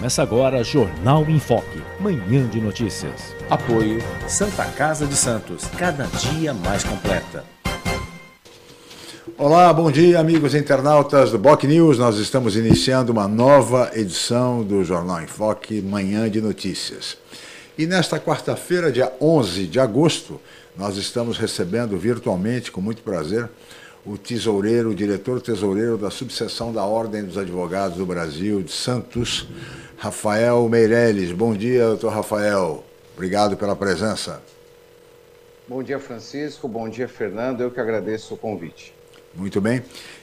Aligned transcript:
Começa 0.00 0.22
agora 0.22 0.64
Jornal 0.64 1.26
em 1.28 1.38
Foque, 1.38 1.82
manhã 2.00 2.48
de 2.48 2.58
notícias. 2.58 3.34
Apoio 3.50 3.98
Santa 4.26 4.64
Casa 4.64 5.06
de 5.06 5.14
Santos, 5.14 5.66
cada 5.76 6.06
dia 6.06 6.54
mais 6.54 6.82
completa. 6.82 7.44
Olá, 9.36 9.70
bom 9.74 9.90
dia, 9.90 10.18
amigos 10.18 10.54
internautas 10.54 11.32
do 11.32 11.38
Boc 11.38 11.64
News. 11.64 11.98
Nós 11.98 12.16
estamos 12.16 12.56
iniciando 12.56 13.12
uma 13.12 13.28
nova 13.28 13.90
edição 13.92 14.64
do 14.64 14.82
Jornal 14.82 15.20
em 15.20 15.26
Foque, 15.26 15.82
manhã 15.82 16.30
de 16.30 16.40
notícias. 16.40 17.18
E 17.76 17.84
nesta 17.84 18.18
quarta-feira, 18.18 18.90
dia 18.90 19.12
11 19.20 19.66
de 19.66 19.78
agosto, 19.78 20.40
nós 20.78 20.96
estamos 20.96 21.36
recebendo 21.36 21.98
virtualmente, 21.98 22.72
com 22.72 22.80
muito 22.80 23.02
prazer, 23.02 23.50
o 24.04 24.16
tesoureiro, 24.16 24.90
o 24.90 24.94
diretor 24.94 25.42
tesoureiro 25.42 25.98
da 25.98 26.10
subseção 26.10 26.72
da 26.72 26.84
Ordem 26.84 27.22
dos 27.22 27.36
Advogados 27.36 27.98
do 27.98 28.06
Brasil 28.06 28.62
de 28.62 28.72
Santos, 28.72 29.46
Rafael 30.00 30.66
Meirelles. 30.66 31.30
Bom 31.30 31.54
dia, 31.54 31.88
doutor 31.88 32.10
Rafael. 32.10 32.82
Obrigado 33.12 33.54
pela 33.54 33.76
presença. 33.76 34.40
Bom 35.68 35.82
dia, 35.82 35.98
Francisco. 35.98 36.66
Bom 36.66 36.88
dia, 36.88 37.06
Fernando. 37.06 37.60
Eu 37.60 37.70
que 37.70 37.78
agradeço 37.78 38.32
o 38.32 38.36
convite. 38.38 38.94
Muito 39.34 39.60
bem. 39.60 39.82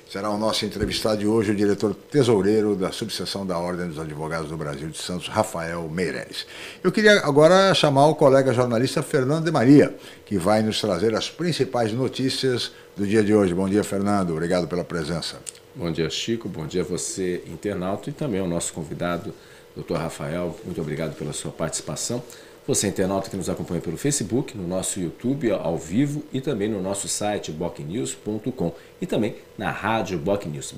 Será 0.09 0.31
o 0.31 0.37
nosso 0.37 0.65
entrevistado 0.65 1.19
de 1.19 1.27
hoje, 1.27 1.51
o 1.51 1.55
diretor 1.55 1.93
tesoureiro 1.93 2.75
da 2.75 2.91
subseção 2.91 3.45
da 3.45 3.59
Ordem 3.59 3.87
dos 3.87 3.99
Advogados 3.99 4.49
do 4.49 4.57
Brasil 4.57 4.89
de 4.89 4.97
Santos, 4.97 5.27
Rafael 5.27 5.87
Meireles. 5.87 6.47
Eu 6.83 6.91
queria 6.91 7.19
agora 7.19 7.71
chamar 7.75 8.07
o 8.07 8.15
colega 8.15 8.51
jornalista 8.51 9.03
Fernando 9.03 9.45
de 9.45 9.51
Maria, 9.51 9.95
que 10.25 10.39
vai 10.39 10.63
nos 10.63 10.81
trazer 10.81 11.13
as 11.13 11.29
principais 11.29 11.93
notícias 11.93 12.71
do 12.95 13.05
dia 13.05 13.23
de 13.23 13.31
hoje. 13.31 13.53
Bom 13.53 13.69
dia, 13.69 13.83
Fernando. 13.83 14.31
Obrigado 14.31 14.67
pela 14.67 14.83
presença. 14.83 15.37
Bom 15.75 15.91
dia, 15.91 16.09
Chico. 16.09 16.49
Bom 16.49 16.65
dia 16.65 16.81
a 16.81 16.83
você, 16.83 17.43
internauta, 17.45 18.09
e 18.09 18.13
também 18.13 18.39
ao 18.39 18.47
nosso 18.47 18.73
convidado, 18.73 19.31
doutor 19.77 19.97
Rafael. 19.97 20.55
Muito 20.65 20.81
obrigado 20.81 21.15
pela 21.15 21.31
sua 21.31 21.51
participação. 21.51 22.21
Você, 22.65 22.87
internauta 22.87 23.29
que 23.29 23.37
nos 23.37 23.49
acompanha 23.49 23.79
pelo 23.79 23.95
Facebook, 23.95 24.57
no 24.57 24.67
nosso 24.67 24.99
YouTube 24.99 25.49
ao 25.51 25.77
vivo 25.77 26.23
e 26.33 26.41
também 26.41 26.67
no 26.67 26.81
nosso 26.81 27.07
site 27.07 27.49
bocnews.com 27.49 28.73
e 28.99 29.05
também 29.05 29.35
na 29.57 29.71
rádio 29.71 30.17
Bocnews. 30.17 30.73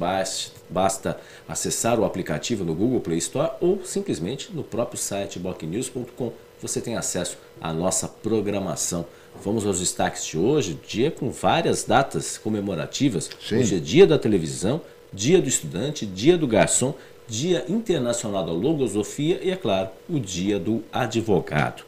Basta 0.70 1.20
acessar 1.48 2.00
o 2.00 2.06
aplicativo 2.06 2.64
no 2.64 2.76
Google 2.76 3.00
Play 3.00 3.18
Store 3.18 3.54
ou 3.60 3.84
simplesmente 3.84 4.54
no 4.54 4.64
próprio 4.64 5.00
site 5.00 5.40
bocnews.com. 5.40 6.32
Você 6.62 6.80
tem 6.80 6.96
acesso 6.96 7.40
à 7.60 7.74
nossa 7.74 8.08
programação. 8.08 9.08
Vamos 9.44 9.66
aos 9.66 9.80
destaques 9.80 10.26
de 10.26 10.38
hoje, 10.38 10.80
dia 10.88 11.10
com 11.10 11.32
várias 11.32 11.86
datas 11.86 12.38
comemorativas. 12.38 13.32
Sim. 13.42 13.60
Hoje 13.60 13.78
é 13.78 13.80
dia 13.80 14.06
da 14.06 14.20
televisão, 14.20 14.82
dia 15.12 15.42
do 15.42 15.48
estudante, 15.48 16.06
dia 16.06 16.38
do 16.38 16.46
garçom, 16.46 16.94
Dia 17.30 17.64
Internacional 17.70 18.44
da 18.44 18.52
Logosofia 18.52 19.40
e, 19.44 19.52
é 19.52 19.56
claro, 19.56 19.90
o 20.10 20.20
Dia 20.20 20.58
do 20.58 20.84
Advogado. 20.92 21.84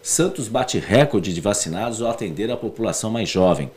Santos 0.00 0.46
bate 0.46 0.78
recorde 0.78 1.34
de 1.34 1.40
vacinados 1.40 2.00
ao 2.00 2.08
atender 2.08 2.52
a 2.52 2.56
população 2.56 3.10
mais 3.10 3.28
jovem. 3.28 3.68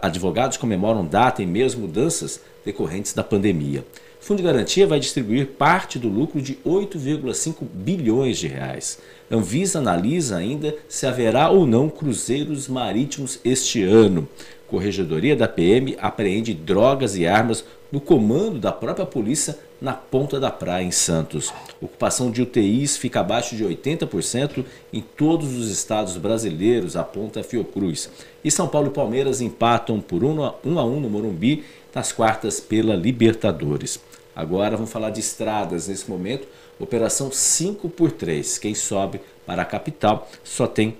Advogados 0.00 0.56
comemoram 0.56 1.04
data 1.04 1.42
e 1.42 1.46
mesmo 1.46 1.82
mudanças 1.82 2.40
decorrentes 2.64 3.12
da 3.12 3.22
pandemia. 3.22 3.84
Fundo 4.18 4.38
de 4.38 4.44
Garantia 4.44 4.86
vai 4.86 4.98
distribuir 4.98 5.48
parte 5.58 5.98
do 5.98 6.08
lucro 6.08 6.40
de 6.40 6.54
8,5 6.64 7.56
bilhões 7.62 8.38
de 8.38 8.48
reais. 8.48 8.98
Anvisa 9.30 9.78
analisa 9.78 10.38
ainda 10.38 10.74
se 10.88 11.06
haverá 11.06 11.50
ou 11.50 11.66
não 11.66 11.90
cruzeiros 11.90 12.66
marítimos 12.66 13.38
este 13.44 13.82
ano. 13.82 14.26
Corregedoria 14.68 15.36
da 15.36 15.46
PM 15.46 15.98
apreende 16.00 16.54
drogas 16.54 17.14
e 17.14 17.26
armas 17.26 17.62
no 17.90 18.00
comando 18.00 18.58
da 18.58 18.72
própria 18.72 19.04
polícia 19.04 19.58
na 19.82 19.92
ponta 19.92 20.38
da 20.38 20.50
praia 20.50 20.84
em 20.84 20.92
Santos. 20.92 21.52
Ocupação 21.80 22.30
de 22.30 22.40
UTIs 22.40 22.96
fica 22.96 23.18
abaixo 23.18 23.56
de 23.56 23.64
80% 23.64 24.64
em 24.92 25.00
todos 25.00 25.56
os 25.56 25.68
estados 25.68 26.16
brasileiros, 26.16 26.96
aponta 26.96 27.40
a 27.40 27.42
Fiocruz. 27.42 28.08
E 28.44 28.50
São 28.50 28.68
Paulo 28.68 28.88
e 28.88 28.94
Palmeiras 28.94 29.40
empatam 29.40 30.00
por 30.00 30.22
1 30.22 30.44
a 30.44 30.54
1 30.64 31.00
no 31.00 31.10
Morumbi 31.10 31.64
nas 31.92 32.12
quartas 32.12 32.60
pela 32.60 32.94
Libertadores. 32.94 33.98
Agora 34.36 34.76
vamos 34.76 34.92
falar 34.92 35.10
de 35.10 35.18
estradas 35.18 35.88
nesse 35.88 36.08
momento. 36.08 36.46
Operação 36.78 37.30
5 37.32 37.88
por 37.88 38.12
3. 38.12 38.58
Quem 38.58 38.76
sobe 38.76 39.20
para 39.44 39.62
a 39.62 39.66
capital 39.66 40.30
só 40.44 40.66
tem 40.68 40.96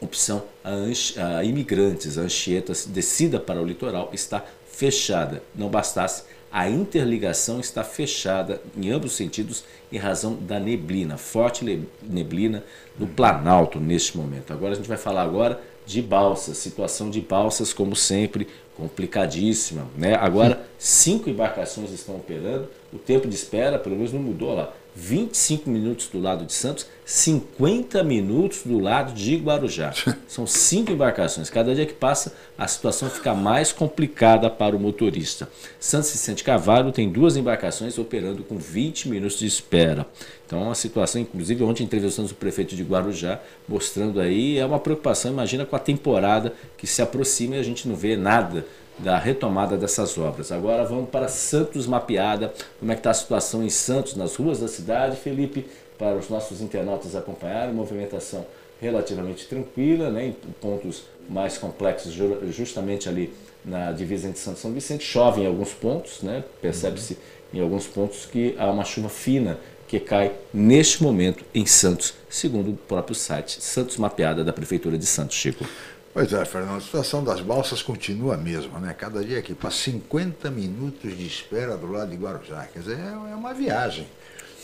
opção 0.00 0.42
a, 0.64 1.38
a 1.38 1.44
imigrantes. 1.44 2.16
A 2.16 2.22
Anchieta 2.22 2.72
descida 2.86 3.38
para 3.38 3.60
o 3.60 3.66
litoral 3.66 4.08
está 4.14 4.42
fechada. 4.66 5.42
Não 5.54 5.68
bastasse, 5.68 6.24
a 6.50 6.68
interligação 6.68 7.60
está 7.60 7.84
fechada 7.84 8.60
em 8.76 8.90
ambos 8.90 9.12
os 9.12 9.16
sentidos 9.16 9.64
em 9.92 9.98
razão 9.98 10.34
da 10.34 10.58
neblina, 10.58 11.16
forte 11.16 11.64
neblina 12.02 12.64
no 12.98 13.06
Planalto 13.06 13.78
neste 13.78 14.16
momento. 14.16 14.52
Agora 14.52 14.72
a 14.72 14.76
gente 14.76 14.88
vai 14.88 14.96
falar 14.96 15.22
agora 15.22 15.60
de 15.84 16.02
balsas, 16.02 16.58
situação 16.58 17.10
de 17.10 17.20
balsas 17.20 17.72
como 17.72 17.96
sempre 17.96 18.46
complicadíssima, 18.76 19.88
né? 19.96 20.14
Agora 20.14 20.62
cinco 20.78 21.28
embarcações 21.28 21.90
estão 21.90 22.16
operando, 22.16 22.68
o 22.92 22.98
tempo 22.98 23.26
de 23.26 23.34
espera 23.34 23.78
pelo 23.78 23.96
menos 23.96 24.12
não 24.12 24.20
mudou 24.20 24.54
lá. 24.54 24.72
25 24.94 25.70
minutos 25.70 26.08
do 26.08 26.20
lado 26.20 26.44
de 26.44 26.52
Santos, 26.52 26.86
50 27.04 28.02
minutos 28.02 28.62
do 28.64 28.78
lado 28.78 29.12
de 29.14 29.36
Guarujá. 29.36 29.94
São 30.26 30.46
cinco 30.46 30.92
embarcações. 30.92 31.48
Cada 31.48 31.74
dia 31.74 31.86
que 31.86 31.94
passa, 31.94 32.34
a 32.56 32.66
situação 32.66 33.08
fica 33.08 33.34
mais 33.34 33.72
complicada 33.72 34.50
para 34.50 34.76
o 34.76 34.80
motorista. 34.80 35.48
Santos 35.78 36.10
Vicente 36.10 36.44
Carvalho 36.44 36.92
tem 36.92 37.08
duas 37.08 37.36
embarcações 37.36 37.98
operando 37.98 38.42
com 38.42 38.58
20 38.58 39.08
minutos 39.08 39.38
de 39.38 39.46
espera. 39.46 40.06
Então, 40.46 40.60
é 40.60 40.64
uma 40.64 40.74
situação, 40.74 41.20
inclusive, 41.20 41.62
ontem 41.62 41.84
entrevistamos 41.84 42.30
o 42.30 42.34
prefeito 42.34 42.74
de 42.74 42.82
Guarujá, 42.82 43.40
mostrando 43.68 44.20
aí, 44.20 44.58
é 44.58 44.66
uma 44.66 44.78
preocupação, 44.78 45.30
imagina 45.30 45.64
com 45.64 45.76
a 45.76 45.78
temporada 45.78 46.54
que 46.76 46.86
se 46.86 47.02
aproxima 47.02 47.56
e 47.56 47.58
a 47.58 47.62
gente 47.62 47.86
não 47.86 47.94
vê 47.94 48.16
nada 48.16 48.66
da 48.98 49.18
retomada 49.18 49.76
dessas 49.76 50.16
obras. 50.18 50.50
Agora 50.50 50.84
vamos 50.84 51.08
para 51.10 51.28
Santos 51.28 51.86
mapeada. 51.86 52.52
Como 52.78 52.90
é 52.90 52.94
que 52.94 53.00
está 53.00 53.10
a 53.10 53.14
situação 53.14 53.62
em 53.62 53.70
Santos, 53.70 54.16
nas 54.16 54.36
ruas 54.36 54.60
da 54.60 54.68
cidade, 54.68 55.16
Felipe, 55.16 55.66
para 55.98 56.16
os 56.16 56.28
nossos 56.28 56.60
internautas 56.60 57.14
acompanharem. 57.14 57.74
Movimentação 57.74 58.44
relativamente 58.80 59.46
tranquila, 59.46 60.10
né, 60.10 60.26
em 60.26 60.32
pontos 60.60 61.04
mais 61.28 61.58
complexos, 61.58 62.14
justamente 62.50 63.08
ali 63.08 63.32
na 63.64 63.92
divisa 63.92 64.28
entre 64.28 64.40
Santos 64.40 64.60
e 64.60 64.62
São 64.62 64.72
Vicente. 64.72 65.04
Chove 65.04 65.42
em 65.42 65.46
alguns 65.46 65.72
pontos, 65.72 66.22
né, 66.22 66.44
percebe-se 66.62 67.18
em 67.52 67.60
alguns 67.60 67.86
pontos 67.86 68.26
que 68.26 68.54
há 68.58 68.70
uma 68.70 68.84
chuva 68.84 69.08
fina 69.08 69.58
que 69.88 69.98
cai 69.98 70.32
neste 70.52 71.02
momento 71.02 71.44
em 71.54 71.64
Santos, 71.64 72.14
segundo 72.28 72.70
o 72.70 72.76
próprio 72.76 73.14
site 73.14 73.62
Santos 73.62 73.96
Mapeada 73.96 74.44
da 74.44 74.52
Prefeitura 74.52 74.98
de 74.98 75.06
Santos, 75.06 75.36
Chico. 75.36 75.64
Pois 76.12 76.32
é, 76.32 76.44
Fernando, 76.44 76.78
a 76.78 76.80
situação 76.80 77.22
das 77.22 77.40
balsas 77.40 77.82
continua 77.82 78.34
a 78.34 78.36
mesma, 78.36 78.78
né? 78.78 78.94
Cada 78.96 79.22
dia 79.22 79.38
aqui, 79.38 79.54
para 79.54 79.70
50 79.70 80.50
minutos 80.50 81.16
de 81.16 81.26
espera 81.26 81.76
do 81.76 81.90
lado 81.90 82.10
de 82.10 82.16
Guarujá. 82.16 82.66
Quer 82.72 82.80
dizer, 82.80 82.98
é, 82.98 83.32
é 83.32 83.34
uma 83.34 83.54
viagem. 83.54 84.06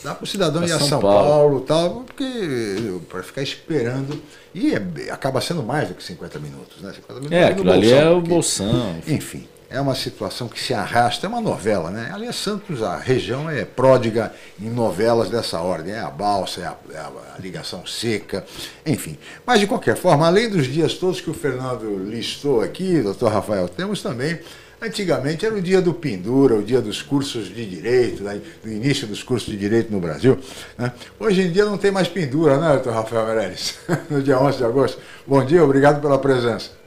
Dá 0.03 0.13
para 0.13 0.23
o 0.23 0.27
cidadão 0.27 0.63
ir 0.63 0.71
a 0.71 0.79
São, 0.79 0.87
São 0.87 1.01
Paulo 1.01 1.61
e 1.61 1.65
tal, 1.65 2.03
porque 2.03 2.99
para 3.09 3.23
ficar 3.23 3.41
esperando. 3.41 4.21
E 4.53 4.73
é, 4.73 5.11
acaba 5.11 5.41
sendo 5.41 5.63
mais 5.63 5.87
do 5.87 5.95
que 5.95 6.03
50 6.03 6.39
minutos, 6.39 6.81
né? 6.81 6.93
50 6.93 7.13
minutos 7.13 7.31
é, 7.31 7.45
aquilo 7.45 7.63
bolsão, 7.63 7.81
ali 7.81 7.91
é 7.91 8.09
o 8.09 8.21
bolsão. 8.21 8.95
Enfim. 9.07 9.47
É 9.75 9.81
uma 9.81 9.93
situação 9.93 10.47
que 10.47 10.57
se 10.59 10.73
arrasta, 10.73 11.27
é 11.27 11.29
uma 11.29 11.41
novela, 11.41 11.91
né? 11.91 12.09
Aliás, 12.13 12.37
Santos, 12.37 12.81
a 12.81 12.97
região 12.97 13.49
é 13.49 13.65
pródiga 13.65 14.33
em 14.57 14.69
novelas 14.69 15.29
dessa 15.29 15.59
ordem, 15.59 15.93
é 15.93 15.99
a 15.99 16.09
balsa, 16.09 16.61
é 16.61 16.65
a, 16.65 16.75
é 16.93 16.97
a, 16.97 17.11
ligação 17.39 17.85
seca, 17.85 18.45
enfim. 18.85 19.17
Mas, 19.45 19.59
de 19.59 19.67
qualquer 19.67 19.97
forma, 19.97 20.25
além 20.25 20.49
dos 20.49 20.65
dias 20.67 20.93
todos 20.93 21.19
que 21.19 21.29
o 21.29 21.33
Fernando 21.33 21.97
listou 22.09 22.61
aqui, 22.61 23.01
doutor 23.01 23.33
Rafael, 23.33 23.67
temos 23.67 24.01
também, 24.01 24.39
antigamente 24.81 25.45
era 25.45 25.53
o 25.53 25.61
dia 25.61 25.81
do 25.81 25.93
Pendura, 25.93 26.55
o 26.55 26.63
dia 26.63 26.81
dos 26.81 27.01
cursos 27.01 27.53
de 27.53 27.65
Direito, 27.65 28.23
né? 28.23 28.39
do 28.63 28.71
início 28.71 29.05
dos 29.05 29.23
cursos 29.23 29.51
de 29.51 29.57
Direito 29.57 29.91
no 29.91 29.99
Brasil. 29.99 30.39
Né? 30.77 30.89
Hoje 31.19 31.41
em 31.41 31.51
dia 31.51 31.65
não 31.65 31.77
tem 31.77 31.91
mais 31.91 32.07
Pendura, 32.07 32.57
né, 32.57 32.69
doutor 32.75 32.93
Rafael 32.93 33.25
Meirelles? 33.25 33.75
no 34.09 34.23
dia 34.23 34.39
11 34.39 34.57
de 34.57 34.63
agosto. 34.63 35.01
Bom 35.27 35.43
dia, 35.43 35.61
obrigado 35.61 36.01
pela 36.01 36.17
presença. 36.17 36.84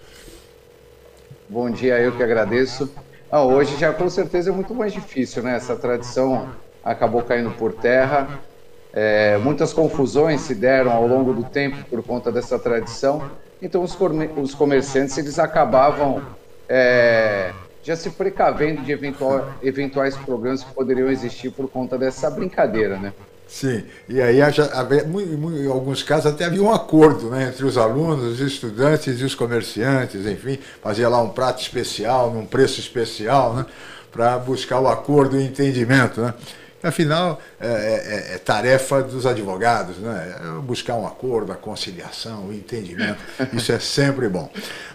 Bom 1.49 1.71
dia, 1.71 1.99
eu 2.01 2.15
que 2.15 2.23
agradeço. 2.23 2.95
Ah, 3.31 3.43
hoje 3.43 3.77
já 3.79 3.93
com 3.93 4.09
certeza 4.09 4.51
é 4.51 4.53
muito 4.53 4.75
mais 4.75 4.93
difícil, 4.93 5.43
né? 5.43 5.57
Essa 5.57 5.77
tradição 5.77 6.55
acabou 6.83 7.23
caindo 7.23 7.51
por 7.57 7.73
terra. 7.75 8.45
É, 8.93 9.39
muitas 9.39 9.73
confusões 9.73 10.43
se 10.43 10.55
deram 10.55 10.93
ao 10.93 11.07
longo 11.07 11.33
do 11.33 11.45
tempo 11.45 11.85
por 11.89 12.03
conta 12.05 12.31
dessa 12.31 12.59
tradição. 12.59 13.31
Então 13.63 13.83
os, 13.83 13.97
os 14.37 14.55
comerciantes 14.55 15.17
eles 15.17 15.39
acabavam 15.39 16.37
é, 16.69 17.55
já 17.83 17.97
se 17.97 18.11
precavendo 18.11 18.83
de 18.83 18.93
eventual, 18.93 19.59
eventuais 19.63 20.17
problemas 20.19 20.63
que 20.65 20.75
poderiam 20.75 21.09
existir 21.11 21.51
por 21.51 21.71
conta 21.71 21.99
dessa 21.99 22.31
brincadeira, 22.31 22.99
né? 22.99 23.15
Sim, 23.49 23.83
e 24.07 24.21
aí 24.21 24.41
em 24.41 25.67
alguns 25.67 26.03
casos 26.03 26.27
até 26.27 26.45
havia 26.45 26.63
um 26.63 26.71
acordo 26.71 27.31
né, 27.31 27.49
entre 27.49 27.65
os 27.65 27.79
alunos, 27.79 28.35
os 28.35 28.41
estudantes 28.41 29.19
e 29.19 29.25
os 29.25 29.35
comerciantes, 29.35 30.27
enfim, 30.27 30.59
fazia 30.83 31.09
lá 31.09 31.21
um 31.23 31.31
prato 31.31 31.63
especial, 31.63 32.31
num 32.31 32.45
preço 32.45 32.79
especial, 32.79 33.55
né, 33.55 33.67
para 34.13 34.39
buscar 34.39 34.79
o 34.81 34.87
acordo 34.87 35.35
e 35.37 35.39
o 35.39 35.43
entendimento. 35.43 36.21
Né. 36.21 36.35
Afinal, 36.83 37.41
é, 37.59 37.67
é, 37.67 38.35
é, 38.35 38.39
tarefa 38.39 39.03
dos 39.03 39.27
advogados, 39.27 39.97
né? 39.97 40.37
É 40.41 40.61
buscar 40.61 40.95
um 40.95 41.07
acordo, 41.07 41.51
a 41.51 41.57
conciliação, 41.57 42.47
o 42.47 42.53
entendimento, 42.53 43.19
isso 43.53 43.73
é 43.73 43.81
sempre 43.81 44.29
bom. 44.29 44.49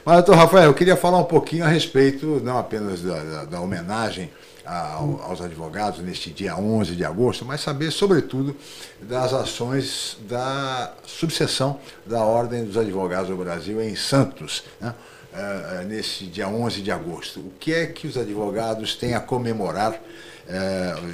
Mas, 0.05 0.17
doutor 0.17 0.35
Rafael, 0.35 0.65
eu 0.65 0.73
queria 0.73 0.95
falar 0.95 1.17
um 1.17 1.25
pouquinho 1.25 1.65
a 1.65 1.67
respeito, 1.67 2.39
não 2.41 2.57
apenas 2.57 3.01
da, 3.01 3.21
da, 3.21 3.45
da 3.45 3.59
homenagem 3.59 4.31
aos 4.65 5.41
advogados 5.41 5.99
neste 5.99 6.29
dia 6.29 6.55
11 6.55 6.95
de 6.95 7.03
agosto, 7.03 7.43
mas 7.43 7.61
saber, 7.61 7.91
sobretudo, 7.91 8.55
das 9.01 9.33
ações 9.33 10.17
da 10.27 10.93
subseção 11.05 11.79
da 12.05 12.23
Ordem 12.23 12.63
dos 12.63 12.77
Advogados 12.77 13.29
do 13.29 13.35
Brasil 13.35 13.81
em 13.81 13.95
Santos, 13.95 14.63
né? 14.79 14.93
uh, 15.33 15.83
nesse 15.85 16.25
dia 16.25 16.47
11 16.47 16.81
de 16.81 16.91
agosto. 16.91 17.39
O 17.39 17.51
que 17.59 17.73
é 17.73 17.85
que 17.85 18.07
os 18.07 18.17
advogados 18.17 18.95
têm 18.95 19.15
a 19.15 19.19
comemorar 19.19 19.91
uh, 19.91 21.09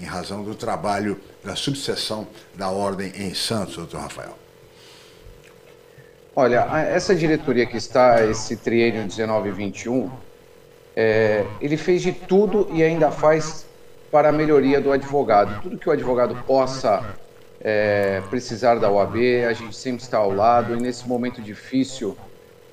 em, 0.00 0.04
razão 0.04 0.44
do 0.44 0.54
trabalho 0.54 1.20
da 1.42 1.56
subseção 1.56 2.28
da 2.54 2.70
Ordem 2.70 3.12
em 3.16 3.34
Santos, 3.34 3.76
doutor 3.76 4.02
Rafael? 4.02 4.38
Olha, 6.34 6.66
essa 6.88 7.14
diretoria 7.14 7.66
que 7.66 7.76
está, 7.76 8.24
esse 8.24 8.56
triênio 8.56 9.04
19-21, 9.04 10.10
é, 10.96 11.44
ele 11.60 11.76
fez 11.76 12.00
de 12.00 12.10
tudo 12.12 12.68
e 12.72 12.82
ainda 12.82 13.10
faz 13.10 13.66
para 14.10 14.30
a 14.30 14.32
melhoria 14.32 14.80
do 14.80 14.90
advogado. 14.90 15.60
Tudo 15.62 15.76
que 15.76 15.88
o 15.88 15.92
advogado 15.92 16.34
possa 16.46 17.04
é, 17.60 18.22
precisar 18.30 18.76
da 18.76 18.90
OAB, 18.90 19.16
a 19.46 19.52
gente 19.52 19.76
sempre 19.76 20.02
está 20.02 20.16
ao 20.16 20.32
lado. 20.32 20.74
E 20.74 20.80
nesse 20.80 21.06
momento 21.06 21.42
difícil 21.42 22.16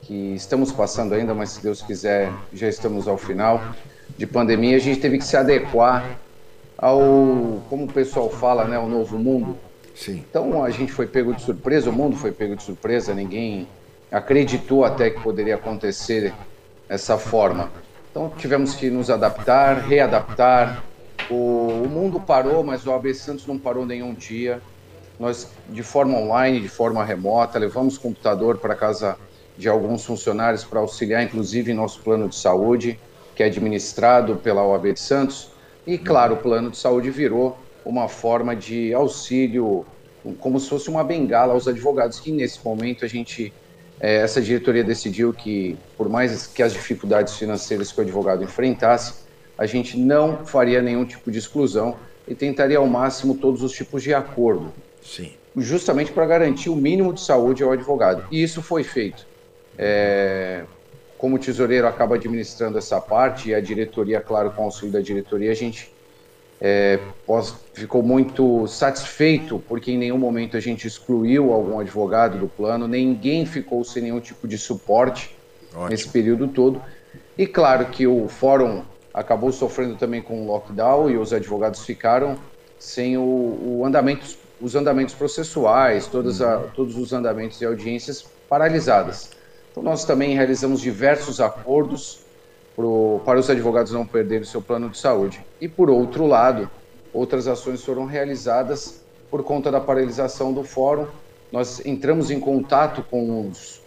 que 0.02 0.34
estamos 0.36 0.72
passando 0.72 1.14
ainda, 1.14 1.34
mas 1.34 1.50
se 1.50 1.62
Deus 1.62 1.82
quiser, 1.82 2.32
já 2.54 2.70
estamos 2.70 3.08
ao 3.08 3.18
final 3.18 3.62
de 4.18 4.26
pandemia, 4.26 4.78
a 4.78 4.80
gente 4.80 5.02
teve 5.02 5.18
que 5.18 5.26
se 5.26 5.36
adequar 5.36 6.18
ao, 6.78 7.00
como 7.70 7.86
o 7.86 7.92
pessoal 7.92 8.30
fala, 8.30 8.66
né, 8.66 8.78
o 8.80 8.88
novo 8.88 9.18
mundo. 9.18 9.58
Sim. 9.96 10.24
Então 10.30 10.64
a 10.64 10.70
gente 10.70 10.92
foi 10.92 11.08
pego 11.08 11.34
de 11.34 11.42
surpresa, 11.42 11.90
o 11.90 11.94
mundo 11.94 12.16
foi 12.16 12.32
pego 12.32 12.56
de 12.56 12.64
surpresa, 12.64 13.14
ninguém 13.14 13.68
acreditou 14.12 14.86
até 14.86 15.10
que 15.10 15.22
poderia 15.22 15.56
acontecer 15.56 16.34
dessa 16.88 17.18
forma. 17.18 17.70
Então 18.14 18.30
tivemos 18.38 18.76
que 18.76 18.92
nos 18.92 19.10
adaptar, 19.10 19.80
readaptar. 19.88 20.84
O, 21.32 21.82
o 21.84 21.90
mundo 21.90 22.20
parou, 22.20 22.64
mas 22.64 22.86
o 22.86 22.92
AB 22.92 23.12
Santos 23.12 23.48
não 23.48 23.58
parou 23.58 23.88
nenhum 23.88 24.14
dia. 24.14 24.62
Nós, 25.20 25.50
de 25.68 25.82
forma 25.82 26.20
online, 26.20 26.60
de 26.60 26.70
forma 26.70 27.04
remota, 27.04 27.58
levamos 27.58 27.98
computador 27.98 28.60
para 28.60 28.76
casa 28.76 29.18
de 29.58 29.68
alguns 29.68 30.06
funcionários 30.06 30.64
para 30.64 30.80
auxiliar, 30.80 31.24
inclusive, 31.24 31.74
nosso 31.74 32.02
plano 32.02 32.30
de 32.30 32.36
saúde, 32.36 33.00
que 33.36 33.42
é 33.42 33.48
administrado 33.48 34.36
pela 34.36 34.64
OAB 34.64 34.94
de 34.94 35.00
Santos. 35.00 35.50
E, 35.88 35.98
claro, 35.98 36.36
o 36.36 36.38
plano 36.38 36.70
de 36.70 36.78
saúde 36.78 37.10
virou 37.10 37.58
uma 37.84 38.08
forma 38.08 38.56
de 38.56 38.94
auxílio, 38.94 39.88
como 40.40 40.60
se 40.60 40.70
fosse 40.70 40.88
uma 40.88 41.04
bengala 41.04 41.54
aos 41.54 41.68
advogados, 41.68 42.20
que 42.20 42.32
nesse 42.32 42.64
momento 42.64 43.06
a 43.06 43.08
gente 43.08 43.52
é, 44.00 44.16
essa 44.18 44.42
diretoria 44.42 44.84
decidiu 44.84 45.34
que, 45.34 45.78
por 45.98 46.10
mais 46.10 46.48
que 46.48 46.62
as 46.62 46.74
dificuldades 46.74 47.36
financeiras 47.36 47.92
que 47.92 48.00
o 48.00 48.04
advogado 48.04 48.44
enfrentasse, 48.44 49.24
a 49.58 49.66
gente 49.66 49.98
não 49.98 50.46
faria 50.46 50.82
nenhum 50.82 51.06
tipo 51.06 51.32
de 51.32 51.38
exclusão 51.38 51.96
e 52.28 52.34
tentaria 52.34 52.78
ao 52.78 52.88
máximo 52.88 53.36
todos 53.36 53.62
os 53.62 53.72
tipos 53.72 54.02
de 54.02 54.14
acordo. 54.14 54.74
Sim. 55.02 55.34
Justamente 55.56 56.12
para 56.12 56.26
garantir 56.26 56.70
o 56.70 56.76
mínimo 56.76 57.14
de 57.14 57.22
saúde 57.22 57.64
ao 57.64 57.72
advogado. 57.72 58.26
E 58.32 58.42
isso 58.42 58.62
foi 58.62 58.84
feito. 58.84 59.26
É, 59.78 60.64
como 61.18 61.36
o 61.36 61.40
tesoureiro 61.40 61.88
acaba 61.88 62.16
administrando 62.16 62.78
essa 62.78 63.00
parte 63.00 63.50
e 63.50 63.56
a 63.56 63.62
diretoria, 63.62 64.20
claro, 64.20 64.52
com 64.52 64.64
o 64.64 64.66
auxílio 64.66 64.92
da 64.92 65.00
diretoria, 65.00 65.52
a 65.52 65.56
gente 65.56 65.93
é, 66.66 66.98
ficou 67.74 68.02
muito 68.02 68.66
satisfeito 68.68 69.62
porque 69.68 69.92
em 69.92 69.98
nenhum 69.98 70.18
momento 70.18 70.56
a 70.56 70.62
gente 70.62 70.88
excluiu 70.88 71.52
algum 71.52 71.78
advogado 71.78 72.38
do 72.38 72.48
plano, 72.48 72.88
ninguém 72.88 73.46
ficou 73.46 73.84
sem 73.84 74.04
nenhum 74.04 74.22
tipo 74.22 74.48
de 74.48 74.58
suporte 74.58 75.36
Ótimo. 75.74 75.90
nesse 75.90 76.08
período 76.08 76.48
todo. 76.48 76.82
E 77.38 77.46
claro 77.46 77.88
que 77.88 78.08
o 78.08 78.30
fórum 78.30 78.82
acabou 79.14 79.52
sofrendo 79.52 79.96
também 79.96 80.22
com 80.22 80.42
o 80.42 80.48
lockdown 80.48 81.10
e 81.10 81.18
os 81.18 81.34
advogados 81.34 81.86
ficaram 81.86 82.38
sem 82.80 83.18
o, 83.18 83.22
o 83.22 83.82
os 84.62 84.76
andamentos 84.76 85.14
processuais, 85.14 86.08
todas 86.08 86.42
a, 86.42 86.60
uhum. 86.60 86.70
todos 86.74 86.96
os 86.96 87.12
andamentos 87.12 87.60
e 87.60 87.66
audiências 87.66 88.26
paralisadas. 88.48 89.32
Então 89.70 89.84
nós 89.84 90.06
também 90.06 90.34
realizamos 90.34 90.80
diversos 90.80 91.42
acordos 91.42 92.23
pro, 92.76 93.22
para 93.26 93.40
os 93.40 93.50
advogados 93.50 93.92
não 93.92 94.06
perderem 94.06 94.44
o 94.44 94.46
seu 94.46 94.62
plano 94.62 94.90
de 94.90 94.98
saúde. 94.98 95.44
E, 95.60 95.68
por 95.68 95.90
outro 95.90 96.26
lado, 96.26 96.70
outras 97.14 97.48
ações 97.48 97.84
foram 97.84 98.06
realizadas 98.06 99.02
por 99.30 99.44
conta 99.44 99.72
da 99.72 99.80
paralisação 99.80 100.54
do 100.54 100.64
fórum. 100.64 101.08
Nós 101.52 101.86
entramos 101.86 102.32
em 102.32 102.40
contato 102.40 103.04
com 103.10 103.48
os, 103.48 103.82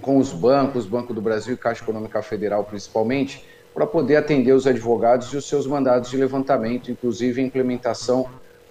com 0.00 0.18
os 0.18 0.32
bancos, 0.32 0.86
Banco 0.86 1.12
do 1.12 1.20
Brasil 1.20 1.54
e 1.54 1.56
Caixa 1.56 1.82
Econômica 1.82 2.22
Federal 2.22 2.64
principalmente, 2.64 3.44
para 3.74 3.86
poder 3.86 4.16
atender 4.16 4.52
os 4.52 4.66
advogados 4.66 5.32
e 5.32 5.36
os 5.36 5.46
seus 5.46 5.66
mandados 5.66 6.10
de 6.10 6.16
levantamento, 6.16 6.90
inclusive 6.90 7.40
a 7.40 7.44
implementação 7.44 8.26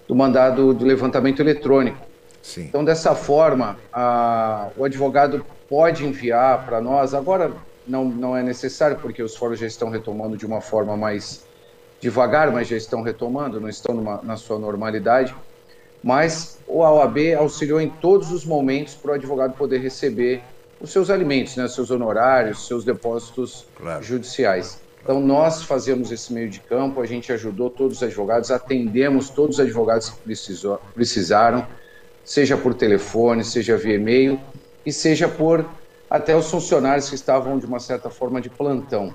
do 0.07 0.15
mandado 0.15 0.73
de 0.73 0.83
levantamento 0.83 1.39
eletrônico. 1.39 1.97
Sim. 2.41 2.63
Então, 2.63 2.83
dessa 2.83 3.13
forma, 3.13 3.77
a, 3.91 4.69
o 4.77 4.83
advogado 4.83 5.45
pode 5.69 6.05
enviar 6.05 6.65
para 6.65 6.79
nós, 6.81 7.13
agora 7.13 7.51
não, 7.87 8.05
não 8.05 8.35
é 8.35 8.43
necessário, 8.43 8.97
porque 8.97 9.21
os 9.21 9.35
fóruns 9.35 9.59
já 9.59 9.67
estão 9.67 9.89
retomando 9.89 10.37
de 10.37 10.45
uma 10.45 10.61
forma 10.61 10.95
mais 10.95 11.45
devagar, 11.99 12.51
mas 12.51 12.67
já 12.67 12.77
estão 12.77 13.01
retomando, 13.01 13.59
não 13.59 13.69
estão 13.69 13.95
numa, 13.95 14.21
na 14.21 14.37
sua 14.37 14.59
normalidade. 14.59 15.35
Mas 16.03 16.59
o 16.67 16.79
OAB 16.79 17.17
auxiliou 17.37 17.81
em 17.81 17.89
todos 17.89 18.31
os 18.31 18.45
momentos 18.45 18.93
para 18.93 19.11
o 19.11 19.13
advogado 19.15 19.57
poder 19.57 19.79
receber 19.79 20.43
os 20.79 20.91
seus 20.91 21.09
alimentos, 21.09 21.55
né, 21.55 21.67
seus 21.67 21.89
honorários, 21.89 22.67
seus 22.67 22.85
depósitos 22.85 23.65
claro. 23.75 24.03
judiciais. 24.03 24.79
Então, 25.01 25.19
nós 25.19 25.63
fazemos 25.63 26.11
esse 26.11 26.33
meio 26.33 26.49
de 26.49 26.59
campo, 26.59 27.01
a 27.01 27.05
gente 27.05 27.31
ajudou 27.31 27.69
todos 27.69 27.97
os 27.97 28.03
advogados, 28.03 28.51
atendemos 28.51 29.29
todos 29.29 29.57
os 29.57 29.59
advogados 29.59 30.09
que 30.09 30.17
precisou, 30.17 30.79
precisaram, 30.93 31.65
seja 32.23 32.57
por 32.57 32.73
telefone, 32.73 33.43
seja 33.43 33.77
via 33.77 33.95
e-mail 33.95 34.39
e 34.85 34.91
seja 34.91 35.27
por 35.27 35.65
até 36.09 36.35
os 36.35 36.49
funcionários 36.49 37.09
que 37.09 37.15
estavam, 37.15 37.57
de 37.57 37.65
uma 37.65 37.79
certa 37.79 38.09
forma, 38.09 38.39
de 38.39 38.49
plantão. 38.49 39.13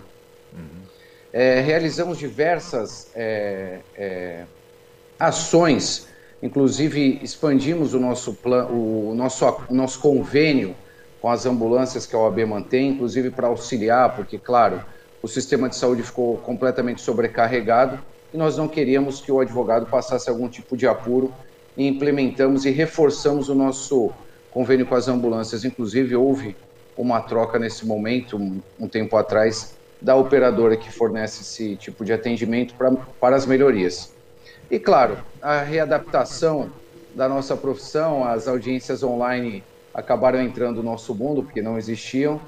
Uhum. 0.53 0.83
É, 1.33 1.61
realizamos 1.61 2.19
diversas 2.19 3.11
é, 3.15 3.79
é, 3.97 4.45
ações, 5.19 6.07
inclusive 6.43 7.21
expandimos 7.23 7.95
o 7.95 8.01
nosso, 8.01 8.35
plan, 8.35 8.67
o, 8.67 9.15
nosso, 9.15 9.47
o 9.69 9.75
nosso 9.75 9.99
convênio 10.01 10.75
com 11.23 11.31
as 11.31 11.47
ambulâncias 11.47 12.05
que 12.05 12.15
a 12.15 12.19
OAB 12.19 12.41
mantém, 12.41 12.91
inclusive 12.91 13.31
para 13.31 13.47
auxiliar, 13.47 14.15
porque, 14.17 14.39
claro, 14.39 14.85
o 15.23 15.29
sistema 15.29 15.69
de 15.69 15.77
saúde 15.77 16.03
ficou 16.03 16.37
completamente 16.39 17.01
sobrecarregado 17.01 17.99
e 18.35 18.37
nós 18.37 18.57
não 18.59 18.67
queríamos 18.67 19.21
que 19.21 19.31
o 19.31 19.41
advogado 19.41 19.87
passasse 19.87 20.29
algum 20.29 20.49
tipo 20.49 20.77
de 20.77 20.87
apuro 20.87 21.33
e 21.77 21.87
implementamos 21.87 22.65
e 22.65 22.71
reforçamos 22.71 23.49
o 23.49 23.55
nosso 23.55 24.11
convênio 24.51 24.85
com 24.85 24.97
as 24.97 25.07
ambulâncias. 25.07 25.65
Inclusive, 25.65 26.17
houve 26.17 26.57
uma 27.02 27.21
troca 27.21 27.59
nesse 27.59 27.87
momento, 27.87 28.37
um, 28.37 28.61
um 28.78 28.88
tempo 28.88 29.16
atrás, 29.16 29.75
da 30.00 30.16
operadora 30.16 30.76
que 30.76 30.90
fornece 30.90 31.42
esse 31.42 31.76
tipo 31.76 32.04
de 32.04 32.12
atendimento 32.12 32.75
pra, 32.75 32.92
para 33.21 33.37
as 33.37 33.47
melhorias. 33.47 34.12
E 34.71 34.78
claro, 34.78 35.18
a 35.40 35.61
readaptação 35.61 36.71
da 37.14 37.28
nossa 37.28 37.56
profissão, 37.56 38.25
as 38.25 38.49
audiências 38.49 39.02
online 39.02 39.62
acabaram 39.92 40.40
entrando 40.40 40.76
no 40.76 40.90
nosso 40.90 41.14
mundo, 41.14 41.42
porque 41.42 41.61
não 41.61 41.76
existiam, 41.76 42.40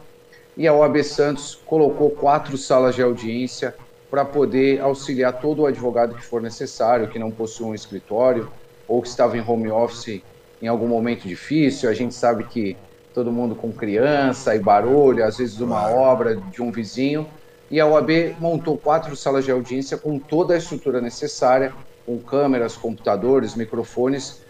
e 0.56 0.66
a 0.66 0.72
OAB 0.72 1.02
Santos 1.02 1.60
colocou 1.66 2.10
quatro 2.10 2.56
salas 2.56 2.94
de 2.94 3.02
audiência 3.02 3.74
para 4.10 4.24
poder 4.24 4.80
auxiliar 4.80 5.40
todo 5.40 5.62
o 5.62 5.66
advogado 5.66 6.14
que 6.14 6.24
for 6.24 6.40
necessário, 6.40 7.08
que 7.08 7.18
não 7.18 7.30
possui 7.30 7.66
um 7.66 7.74
escritório 7.74 8.48
ou 8.86 9.02
que 9.02 9.08
estava 9.08 9.36
em 9.36 9.40
home 9.40 9.70
office 9.70 10.22
em 10.62 10.68
algum 10.68 10.86
momento 10.86 11.26
difícil. 11.26 11.90
A 11.90 11.94
gente 11.94 12.14
sabe 12.14 12.44
que 12.44 12.76
todo 13.14 13.30
mundo 13.30 13.54
com 13.54 13.72
criança 13.72 14.56
e 14.56 14.58
barulho, 14.58 15.24
às 15.24 15.38
vezes 15.38 15.60
uma 15.60 15.88
obra 15.88 16.34
de 16.36 16.60
um 16.60 16.72
vizinho. 16.72 17.26
e 17.70 17.80
a 17.80 17.86
OAB 17.86 18.36
montou 18.40 18.76
quatro 18.76 19.16
salas 19.16 19.44
de 19.44 19.50
audiência 19.50 19.96
com 19.96 20.18
toda 20.18 20.54
a 20.54 20.58
estrutura 20.58 21.00
necessária, 21.00 21.72
com 22.04 22.18
câmeras, 22.18 22.76
computadores, 22.76 23.54
microfones, 23.54 24.42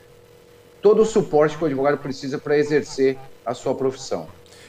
todo 0.83 1.02
o 1.02 1.04
suporte 1.04 1.56
que 1.56 1.62
o 1.62 1.66
advogado 1.66 1.99
precisa 1.99 2.38
para 2.38 2.59
exercer 2.59 3.16
a 3.47 3.54
sua 3.54 3.75
profissão. 3.75 4.26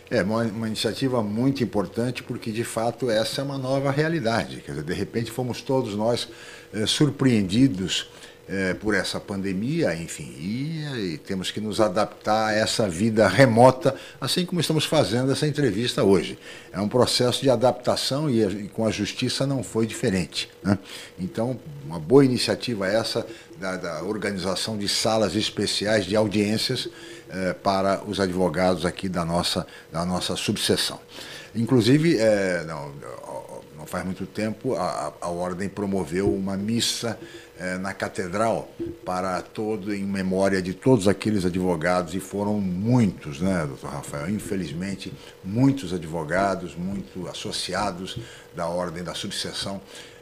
É 0.10 0.22
uma, 0.22 0.44
uma, 0.44 0.68
iniciativa 0.68 1.24
muito 1.24 1.64
importante 1.64 2.22
porque, 2.22 2.52
de 2.52 2.64
fato, 2.64 3.10
essa 3.10 3.42
é 3.42 3.44
uma 3.44 3.58
nova 3.58 3.90
realidade. 3.90 4.62
Quer 4.64 4.74
dizer, 4.74 4.84
de 4.84 4.94
repente, 4.94 5.32
fomos 5.32 5.62
todos 5.62 5.96
nós 5.96 6.30
é, 6.72 6.86
surpreendidos 6.86 8.12
é, 8.48 8.74
por 8.76 8.94
essa 8.94 9.20
pandemia, 9.20 9.96
enfim, 9.96 10.34
e, 10.38 11.14
e, 11.14 11.18
temos 11.18 11.50
que 11.50 11.60
nos 11.60 11.82
adaptar 11.82 12.50
a 12.50 12.54
essa 12.54 12.88
vida 12.88 13.28
remota, 13.28 13.96
assim 14.22 14.46
como 14.46 14.62
estamos 14.62 14.86
fazendo 14.86 15.32
essa 15.32 15.48
entrevista 15.48 16.04
hoje. 16.04 16.38
É 16.72 16.80
um 16.80 16.88
processo 16.88 17.42
de 17.42 17.50
adaptação 17.50 18.30
e, 18.30 18.44
e 18.44 18.68
com 18.68 18.86
a 18.86 18.92
justiça 18.92 19.48
não 19.48 19.64
foi 19.64 19.88
diferente. 19.88 20.50
Né? 20.64 20.78
Então, 21.18 21.60
uma 21.86 22.00
boa 22.00 22.24
iniciativa 22.24 22.88
essa 22.88 23.26
da, 23.60 23.78
da 23.78 24.04
organização 24.04 24.78
de 24.78 24.88
salas 24.88 25.36
especiais 25.36 26.06
de 26.06 26.16
audiências 26.16 26.88
é, 27.30 27.54
para 27.54 28.04
os 28.06 28.20
advogados 28.20 28.86
aqui 28.86 29.10
da 29.10 29.26
nossa, 29.26 29.66
da 29.92 30.06
nossa 30.06 30.36
subseção. 30.36 31.00
Inclusive, 31.56 32.18
é, 32.20 32.64
não, 32.68 32.94
não 33.78 33.86
faz 33.88 34.06
muito 34.06 34.26
tempo, 34.26 34.76
a, 34.76 35.14
a 35.22 35.30
Ordem 35.30 35.70
promoveu 35.70 36.32
uma 36.32 36.58
missa 36.58 37.18
é, 37.60 37.78
na 37.78 37.94
Catedral 37.94 38.70
para 39.06 39.42
todo, 39.42 39.94
em 39.94 40.04
memória 40.04 40.62
de 40.62 40.74
todos 40.74 41.08
aqueles 41.08 41.46
advogados, 41.46 42.14
e 42.14 42.20
foram 42.20 42.60
muitos, 42.60 43.40
né, 43.40 43.66
doutor 43.66 43.90
Rafael? 43.90 44.30
Infelizmente, 44.30 45.14
muitos 45.44 45.94
advogados, 45.94 46.76
muito 46.76 47.28
associados 47.28 48.20
da 48.56 48.68
Ordem 48.68 49.04
da 49.04 49.14
Subseção, 49.14 49.82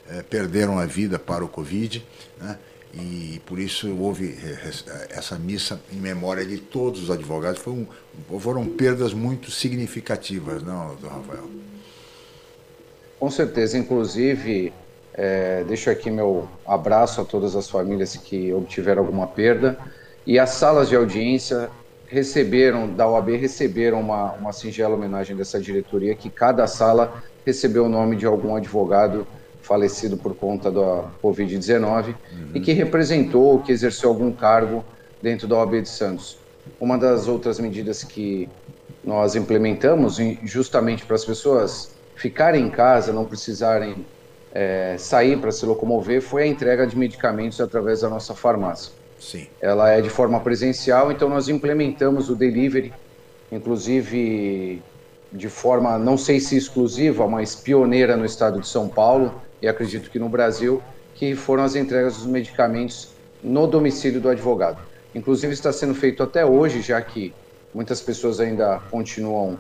é, 0.10 0.22
perderam 0.22 0.78
a 0.78 0.86
vida 0.86 1.18
para 1.18 1.44
o 1.44 1.48
Covid, 1.48 2.06
né? 2.40 2.58
e 2.94 3.42
por 3.46 3.58
isso 3.58 3.92
houve 3.98 4.38
essa 5.10 5.38
missa 5.40 5.82
em 5.92 5.96
memória 5.96 6.46
de 6.46 6.60
todos 6.60 7.04
os 7.04 7.10
advogados. 7.10 7.66
Um, 7.66 7.88
foram 8.40 8.66
perdas 8.68 9.14
muito 9.14 9.50
significativas, 9.50 10.62
não, 10.62 10.88
doutor 10.90 11.12
Rafael? 11.12 11.50
Com 13.20 13.32
certeza, 13.32 13.78
inclusive, 13.78 14.72
é, 15.14 15.64
deixo 15.68 15.90
aqui 15.90 16.10
meu 16.10 16.48
abraço 16.66 17.22
a 17.22 17.26
todas 17.26 17.56
as 17.56 17.70
famílias 17.70 18.16
que 18.16 18.52
obtiveram 18.54 19.04
alguma 19.04 19.28
perda 19.28 19.78
e 20.26 20.40
as 20.40 20.52
salas 20.52 20.90
de 20.90 20.96
audiência 20.96 21.70
receberam, 22.08 22.88
da 22.88 23.08
OAB, 23.08 23.36
receberam 23.36 24.00
uma, 24.00 24.34
uma 24.34 24.54
singela 24.54 24.96
homenagem 24.96 25.36
dessa 25.36 25.60
diretoria, 25.60 26.16
que 26.16 26.30
cada 26.30 26.66
sala 26.68 27.24
recebeu 27.46 27.86
o 27.86 27.90
nome 27.90 28.16
de 28.16 28.26
algum 28.26 28.56
advogado 28.56 29.28
falecido 29.62 30.18
por 30.18 30.36
conta 30.36 30.70
da 30.70 31.06
Covid-19 31.24 32.08
uhum. 32.08 32.16
e 32.54 32.60
que 32.60 32.72
representou, 32.74 33.60
que 33.60 33.72
exerceu 33.72 34.10
algum 34.10 34.32
cargo 34.32 34.84
dentro 35.22 35.48
da 35.48 35.58
OAB 35.58 35.82
de 35.82 35.90
Santos. 35.90 36.38
Uma 36.80 36.98
das 36.98 37.28
outras 37.28 37.60
medidas 37.60 38.04
que 38.04 38.50
nós 39.04 39.36
implementamos, 39.36 40.18
justamente 40.44 41.06
para 41.06 41.16
as 41.16 41.26
pessoas 41.26 41.92
ficarem 42.16 42.66
em 42.66 42.70
casa, 42.70 43.12
não 43.12 43.26
precisarem 43.26 44.06
é, 44.54 44.96
sair 45.00 45.38
para 45.38 45.52
se 45.52 45.66
locomover, 45.66 46.22
foi 46.22 46.44
a 46.44 46.48
entrega 46.48 46.86
de 46.86 46.96
medicamentos 46.96 47.60
através 47.60 48.02
da 48.02 48.10
nossa 48.10 48.36
farmácia. 48.36 48.94
Sim. 49.20 49.48
Ela 49.60 49.90
é 49.90 50.02
de 50.02 50.10
forma 50.10 50.40
presencial, 50.40 51.12
então 51.12 51.28
nós 51.28 51.50
implementamos 51.50 52.30
o 52.30 52.36
delivery, 52.36 52.94
inclusive 53.52 54.82
de 55.32 55.50
forma, 55.50 55.98
não 55.98 56.16
sei 56.16 56.40
se 56.40 56.56
exclusiva, 56.56 57.28
mas 57.28 57.56
pioneira 57.56 58.16
no 58.16 58.24
estado 58.24 58.60
de 58.60 58.68
São 58.68 58.88
Paulo 58.88 59.34
e 59.60 59.68
acredito 59.68 60.12
que 60.12 60.20
no 60.20 60.30
Brasil, 60.30 60.82
que 61.16 61.36
foram 61.36 61.64
as 61.64 61.76
entregas 61.76 62.18
dos 62.18 62.28
medicamentos 62.28 63.10
no 63.42 63.66
domicílio 63.66 64.22
do 64.22 64.30
advogado. 64.30 64.78
Inclusive 65.16 65.54
está 65.54 65.74
sendo 65.74 65.96
feito 65.96 66.22
até 66.22 66.46
hoje, 66.46 66.82
já 66.82 67.02
que 67.02 67.34
muitas 67.74 68.00
pessoas 68.02 68.40
ainda 68.40 68.80
continuam 68.92 69.58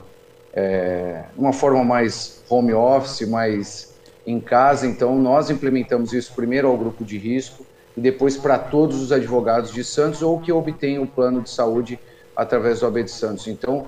é, 0.53 1.23
uma 1.35 1.53
forma 1.53 1.83
mais 1.83 2.43
home 2.47 2.73
office, 2.73 3.27
mais 3.27 3.92
em 4.25 4.39
casa. 4.39 4.87
Então 4.87 5.17
nós 5.17 5.49
implementamos 5.49 6.13
isso 6.13 6.33
primeiro 6.33 6.67
ao 6.67 6.77
grupo 6.77 7.03
de 7.03 7.17
risco 7.17 7.65
e 7.95 8.01
depois 8.01 8.37
para 8.37 8.57
todos 8.57 9.01
os 9.01 9.11
advogados 9.11 9.71
de 9.71 9.83
Santos 9.83 10.21
ou 10.21 10.39
que 10.39 10.51
obtêm 10.51 10.99
o 10.99 11.07
plano 11.07 11.41
de 11.41 11.49
saúde 11.49 11.99
através 12.35 12.79
do 12.79 12.87
AB 12.87 13.03
de 13.03 13.11
Santos. 13.11 13.47
Então 13.47 13.85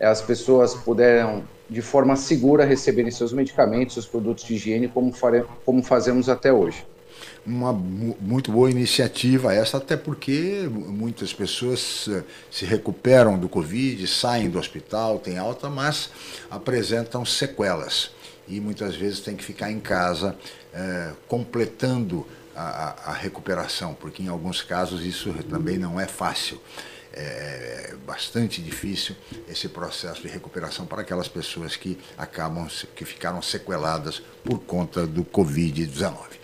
as 0.00 0.20
pessoas 0.20 0.74
puderam 0.74 1.44
de 1.68 1.82
forma 1.82 2.14
segura 2.16 2.64
receberem 2.64 3.10
seus 3.10 3.32
medicamentos, 3.32 3.94
seus 3.94 4.06
produtos 4.06 4.44
de 4.44 4.54
higiene, 4.54 4.88
como, 4.88 5.12
fare, 5.12 5.44
como 5.64 5.82
fazemos 5.82 6.28
até 6.28 6.52
hoje. 6.52 6.86
Uma 7.44 7.72
muito 7.72 8.52
boa 8.52 8.70
iniciativa 8.70 9.54
essa, 9.54 9.78
até 9.78 9.96
porque 9.96 10.68
muitas 10.70 11.32
pessoas 11.32 12.08
eh, 12.10 12.22
se 12.50 12.66
recuperam 12.66 13.38
do 13.38 13.48
Covid, 13.48 14.06
saem 14.06 14.50
do 14.50 14.58
hospital, 14.58 15.18
têm 15.18 15.38
alta, 15.38 15.70
mas 15.70 16.10
apresentam 16.50 17.24
sequelas 17.24 18.10
e 18.48 18.60
muitas 18.60 18.94
vezes 18.94 19.20
tem 19.20 19.36
que 19.36 19.44
ficar 19.44 19.70
em 19.70 19.80
casa 19.80 20.36
é, 20.72 21.12
completando 21.28 22.26
a, 22.54 23.10
a, 23.10 23.12
recuperação, 23.12 23.94
porque 23.94 24.22
em 24.22 24.28
alguns 24.28 24.62
casos 24.62 25.04
isso 25.04 25.32
também 25.50 25.78
não 25.78 26.00
é 26.00 26.06
fácil. 26.06 26.60
É, 27.12 27.90
é 27.92 27.94
bastante 28.06 28.60
difícil 28.60 29.16
esse 29.48 29.68
processo 29.68 30.22
de 30.22 30.28
recuperação 30.28 30.86
para 30.86 31.02
aquelas 31.02 31.28
pessoas 31.28 31.76
que 31.76 31.98
acabam 32.16 32.68
que 32.94 33.04
ficaram 33.04 33.40
sequeladas 33.42 34.22
por 34.44 34.58
conta 34.60 35.06
do 35.06 35.24
Covid-19. 35.24 36.36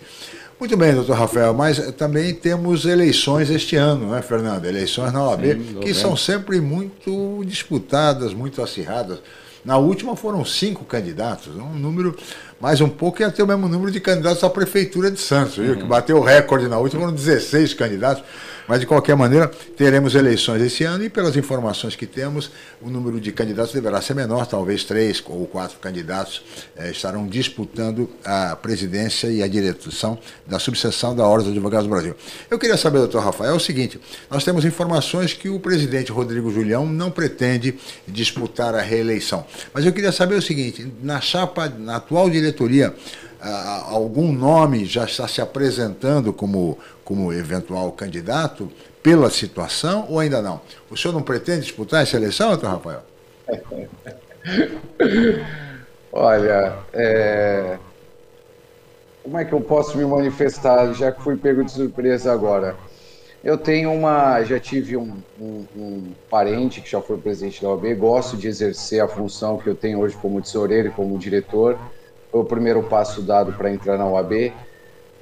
Muito 0.59 0.77
bem, 0.77 0.93
doutor 0.93 1.17
Rafael, 1.17 1.53
mas 1.53 1.91
também 1.93 2.33
temos 2.33 2.85
eleições 2.85 3.49
este 3.49 3.75
ano, 3.75 4.07
não 4.07 4.15
é, 4.15 4.21
Fernando? 4.21 4.65
Eleições 4.65 5.11
na 5.11 5.21
OAB, 5.21 5.43
Sim, 5.43 5.79
que 5.81 5.93
são 5.93 6.15
sempre 6.15 6.61
muito 6.61 7.43
disputadas, 7.45 8.33
muito 8.33 8.61
acirradas. 8.61 9.19
Na 9.63 9.77
última 9.77 10.15
foram 10.15 10.43
cinco 10.43 10.83
candidatos, 10.83 11.55
um 11.55 11.73
número 11.73 12.17
mais 12.59 12.81
um 12.81 12.89
pouco 12.89 13.21
ia 13.21 13.31
ter 13.31 13.43
o 13.43 13.47
mesmo 13.47 13.67
número 13.67 13.91
de 13.91 13.99
candidatos 13.99 14.43
à 14.43 14.49
Prefeitura 14.49 15.09
de 15.09 15.19
Santos, 15.19 15.55
viu? 15.55 15.73
Uhum. 15.73 15.79
que 15.79 15.83
bateu 15.85 16.17
o 16.17 16.21
recorde 16.21 16.67
na 16.67 16.77
última, 16.77 17.01
foram 17.01 17.13
16 17.13 17.73
candidatos. 17.73 18.23
Mas, 18.67 18.79
de 18.79 18.85
qualquer 18.85 19.15
maneira, 19.15 19.47
teremos 19.75 20.15
eleições 20.15 20.61
esse 20.61 20.83
ano 20.83 21.03
e, 21.03 21.09
pelas 21.09 21.35
informações 21.35 21.95
que 21.95 22.05
temos, 22.05 22.51
o 22.81 22.89
número 22.89 23.19
de 23.19 23.31
candidatos 23.31 23.73
deverá 23.73 24.01
ser 24.01 24.13
menor, 24.13 24.45
talvez 24.45 24.83
três 24.83 25.21
ou 25.25 25.45
quatro 25.45 25.79
candidatos 25.79 26.43
eh, 26.75 26.91
estarão 26.91 27.27
disputando 27.27 28.09
a 28.23 28.55
presidência 28.55 29.27
e 29.27 29.43
a 29.43 29.47
direção 29.47 30.17
da 30.45 30.59
subseção 30.59 31.15
da 31.15 31.25
Ordem 31.25 31.47
dos 31.47 31.57
Advogados 31.57 31.87
do 31.87 31.91
Brasil. 31.91 32.15
Eu 32.49 32.57
queria 32.57 32.77
saber, 32.77 32.99
doutor 32.99 33.23
Rafael, 33.23 33.55
o 33.55 33.59
seguinte: 33.59 33.99
nós 34.29 34.43
temos 34.43 34.65
informações 34.65 35.33
que 35.33 35.49
o 35.49 35.59
presidente 35.59 36.11
Rodrigo 36.11 36.51
Julião 36.51 36.85
não 36.85 37.11
pretende 37.11 37.77
disputar 38.07 38.75
a 38.75 38.81
reeleição. 38.81 39.45
Mas 39.73 39.85
eu 39.85 39.91
queria 39.91 40.11
saber 40.11 40.35
o 40.35 40.41
seguinte: 40.41 40.91
na 41.01 41.19
chapa, 41.19 41.67
na 41.69 41.97
atual 41.97 42.29
diretoria, 42.29 42.93
algum 43.43 44.31
nome 44.31 44.85
já 44.85 45.03
está 45.03 45.27
se 45.27 45.41
apresentando 45.41 46.31
como, 46.31 46.77
como 47.03 47.33
eventual 47.33 47.91
candidato 47.91 48.71
pela 49.01 49.29
situação 49.29 50.07
ou 50.09 50.19
ainda 50.19 50.41
não? 50.41 50.61
O 50.89 50.95
senhor 50.95 51.13
não 51.13 51.21
pretende 51.21 51.61
disputar 51.61 52.03
essa 52.03 52.15
eleição, 52.15 52.49
doutor 52.49 52.69
Rafael? 52.69 53.01
Olha, 56.11 56.73
é... 56.93 57.77
como 59.23 59.37
é 59.37 59.45
que 59.45 59.53
eu 59.53 59.61
posso 59.61 59.97
me 59.97 60.05
manifestar, 60.05 60.93
já 60.93 61.11
que 61.11 61.21
fui 61.21 61.35
pego 61.35 61.63
de 61.63 61.71
surpresa 61.71 62.31
agora? 62.31 62.75
Eu 63.43 63.57
tenho 63.57 63.91
uma, 63.91 64.41
já 64.43 64.57
tive 64.57 64.95
um, 64.95 65.17
um, 65.37 65.65
um, 65.75 66.11
parente 66.29 66.79
que 66.79 66.89
já 66.89 67.01
foi 67.01 67.17
presidente 67.17 67.61
da 67.61 67.67
OAB, 67.69 67.93
gosto 67.95 68.37
de 68.37 68.47
exercer 68.47 69.01
a 69.01 69.07
função 69.07 69.57
que 69.57 69.67
eu 69.67 69.75
tenho 69.75 69.99
hoje 69.99 70.15
como 70.15 70.41
tesoureiro 70.41 70.93
como 70.93 71.17
diretor 71.17 71.77
o 72.33 72.43
primeiro 72.43 72.83
passo 72.83 73.21
dado 73.21 73.53
para 73.53 73.71
entrar 73.71 73.97
na 73.97 74.07
UAB. 74.07 74.51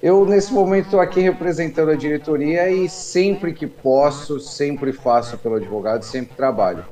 Eu, 0.01 0.25
nesse 0.25 0.51
momento, 0.51 0.85
estou 0.85 0.99
aqui 0.99 1.19
representando 1.19 1.91
a 1.91 1.95
diretoria 1.95 2.71
e 2.71 2.89
sempre 2.89 3.53
que 3.53 3.67
posso, 3.67 4.39
sempre 4.39 4.93
faço 4.93 5.37
pelo 5.37 5.55
advogado, 5.55 6.03
sempre 6.03 6.35
trabalho. 6.35 6.83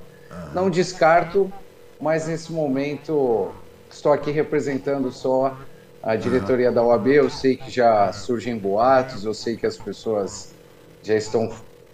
Não 0.53 0.69
descarto, 0.69 1.51
mas 1.99 2.27
nesse 2.27 2.51
momento 2.51 3.49
estou 3.89 4.11
aqui 4.11 4.29
representando 4.29 5.11
só 5.11 5.57
a 6.03 6.15
diretoria 6.15 6.71
da 6.71 6.83
UAB. 6.83 7.07
Eu 7.07 7.29
sei 7.29 7.55
que 7.55 7.71
já 7.71 8.11
surgem 8.13 8.57
boatos, 8.57 9.23
eu 9.23 9.33
sei 9.33 9.55
que 9.55 9.65
as 9.65 9.77
pessoas 9.77 10.53
já 11.01 11.15
estão 11.15 11.51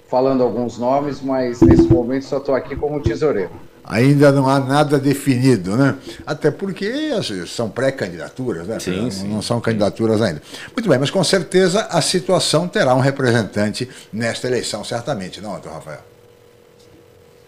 falando 0.08 0.44
alguns 0.44 0.78
nomes, 0.78 1.22
mas 1.22 1.62
nesse 1.62 1.88
momento 1.88 2.26
só 2.26 2.38
estou 2.38 2.56
aqui 2.56 2.76
como 2.76 3.02
tesoureiro 3.02 3.52
ainda 3.88 4.32
não 4.32 4.50
há 4.50 4.60
nada 4.60 4.98
definido, 4.98 5.78
né? 5.78 5.96
Até 6.26 6.50
porque 6.50 7.12
são 7.48 7.70
pré-candidaturas, 7.70 8.68
né? 8.68 8.80
Sim, 8.80 9.02
não, 9.02 9.12
sim. 9.12 9.28
não 9.28 9.42
são 9.42 9.62
candidaturas 9.62 10.22
ainda. 10.22 10.42
Muito 10.76 10.90
bem, 10.90 10.98
mas 10.98 11.12
com 11.12 11.24
certeza 11.24 11.88
a 11.90 12.02
situação 12.02 12.68
terá 12.68 12.96
um 12.96 13.00
representante 13.00 13.88
nesta 14.12 14.48
eleição, 14.48 14.84
certamente, 14.84 15.40
não, 15.40 15.52
doutor 15.52 15.74
Rafael? 15.74 16.00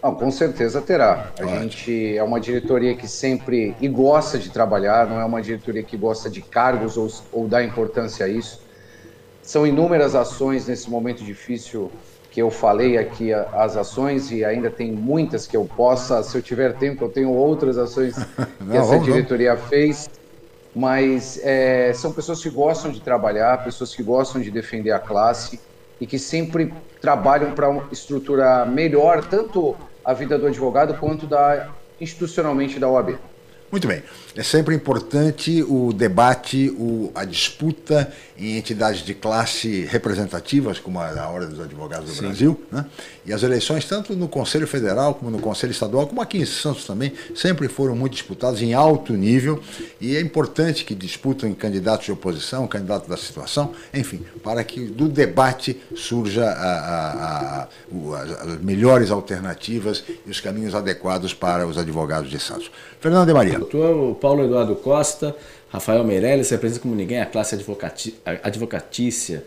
Não, 0.02 0.14
com 0.14 0.30
certeza 0.30 0.80
terá. 0.80 1.32
A 1.38 1.42
Ótimo. 1.42 1.60
gente 1.60 2.16
é 2.16 2.22
uma 2.22 2.38
diretoria 2.38 2.94
que 2.94 3.08
sempre 3.08 3.74
e 3.80 3.88
gosta 3.88 4.38
de 4.38 4.48
trabalhar, 4.48 5.08
não 5.08 5.20
é 5.20 5.24
uma 5.24 5.42
diretoria 5.42 5.82
que 5.82 5.96
gosta 5.96 6.30
de 6.30 6.40
cargos 6.40 6.96
ou, 6.96 7.10
ou 7.32 7.48
dá 7.48 7.64
importância 7.64 8.24
a 8.24 8.28
isso. 8.28 8.60
São 9.42 9.66
inúmeras 9.66 10.14
ações 10.14 10.68
nesse 10.68 10.88
momento 10.88 11.24
difícil 11.24 11.90
que 12.38 12.40
eu 12.40 12.52
falei 12.52 12.96
aqui 12.96 13.32
as 13.32 13.76
ações 13.76 14.30
e 14.30 14.44
ainda 14.44 14.70
tem 14.70 14.92
muitas 14.92 15.44
que 15.44 15.56
eu 15.56 15.64
possa, 15.64 16.22
se 16.22 16.38
eu 16.38 16.40
tiver 16.40 16.72
tempo, 16.74 17.04
eu 17.04 17.08
tenho 17.08 17.32
outras 17.32 17.76
ações 17.76 18.14
que 18.14 18.64
não, 18.64 18.76
essa 18.76 18.96
diretoria 19.00 19.56
não. 19.56 19.62
fez. 19.62 20.08
Mas 20.72 21.40
é, 21.42 21.92
são 21.92 22.12
pessoas 22.12 22.40
que 22.40 22.48
gostam 22.48 22.92
de 22.92 23.00
trabalhar, 23.00 23.64
pessoas 23.64 23.92
que 23.92 24.04
gostam 24.04 24.40
de 24.40 24.52
defender 24.52 24.92
a 24.92 25.00
classe 25.00 25.58
e 26.00 26.06
que 26.06 26.16
sempre 26.16 26.72
trabalham 27.00 27.50
para 27.50 27.68
estruturar 27.90 28.70
melhor 28.70 29.24
tanto 29.24 29.74
a 30.04 30.12
vida 30.12 30.38
do 30.38 30.46
advogado 30.46 30.94
quanto 30.94 31.26
da 31.26 31.70
institucionalmente 32.00 32.78
da 32.78 32.88
OAB. 32.88 33.18
Muito 33.70 33.86
bem. 33.86 34.02
É 34.36 34.42
sempre 34.42 34.74
importante 34.74 35.62
o 35.62 35.92
debate, 35.92 36.70
o, 36.78 37.10
a 37.14 37.24
disputa 37.24 38.12
em 38.38 38.56
entidades 38.56 39.02
de 39.02 39.14
classe 39.14 39.84
representativas, 39.86 40.78
como 40.78 41.00
a 41.00 41.28
Ordem 41.28 41.48
dos 41.48 41.60
Advogados 41.60 42.08
do 42.08 42.14
Sim. 42.14 42.22
Brasil, 42.22 42.60
né? 42.70 42.86
e 43.26 43.32
as 43.32 43.42
eleições, 43.42 43.84
tanto 43.84 44.14
no 44.14 44.28
Conselho 44.28 44.66
Federal, 44.66 45.14
como 45.14 45.30
no 45.30 45.40
Conselho 45.40 45.72
Estadual, 45.72 46.06
como 46.06 46.20
aqui 46.20 46.38
em 46.38 46.46
Santos 46.46 46.84
também, 46.84 47.12
sempre 47.34 47.68
foram 47.68 47.96
muito 47.96 48.12
disputadas 48.12 48.62
em 48.62 48.74
alto 48.74 49.12
nível, 49.12 49.60
e 50.00 50.16
é 50.16 50.20
importante 50.20 50.84
que 50.84 50.94
disputem 50.94 51.52
candidatos 51.52 52.06
de 52.06 52.12
oposição, 52.12 52.66
candidatos 52.68 53.08
da 53.08 53.16
situação, 53.16 53.72
enfim, 53.92 54.24
para 54.42 54.62
que 54.62 54.86
do 54.86 55.08
debate 55.08 55.80
surja 55.96 56.44
a, 56.44 56.52
a, 56.52 57.62
a, 57.62 57.68
as 58.22 58.60
melhores 58.60 59.10
alternativas 59.10 60.04
e 60.24 60.30
os 60.30 60.40
caminhos 60.40 60.74
adequados 60.74 61.34
para 61.34 61.66
os 61.66 61.76
advogados 61.76 62.30
de 62.30 62.38
Santos. 62.38 62.70
Fernando 63.00 63.26
de 63.26 63.34
Maria. 63.34 63.58
Doutor 63.58 64.14
Paulo 64.16 64.44
Eduardo 64.44 64.74
Costa, 64.76 65.34
Rafael 65.70 66.02
Meirelles, 66.04 66.50
representa 66.50 66.80
como 66.80 66.94
ninguém 66.94 67.20
a 67.20 67.26
classe 67.26 67.54
advocatícia, 68.42 69.44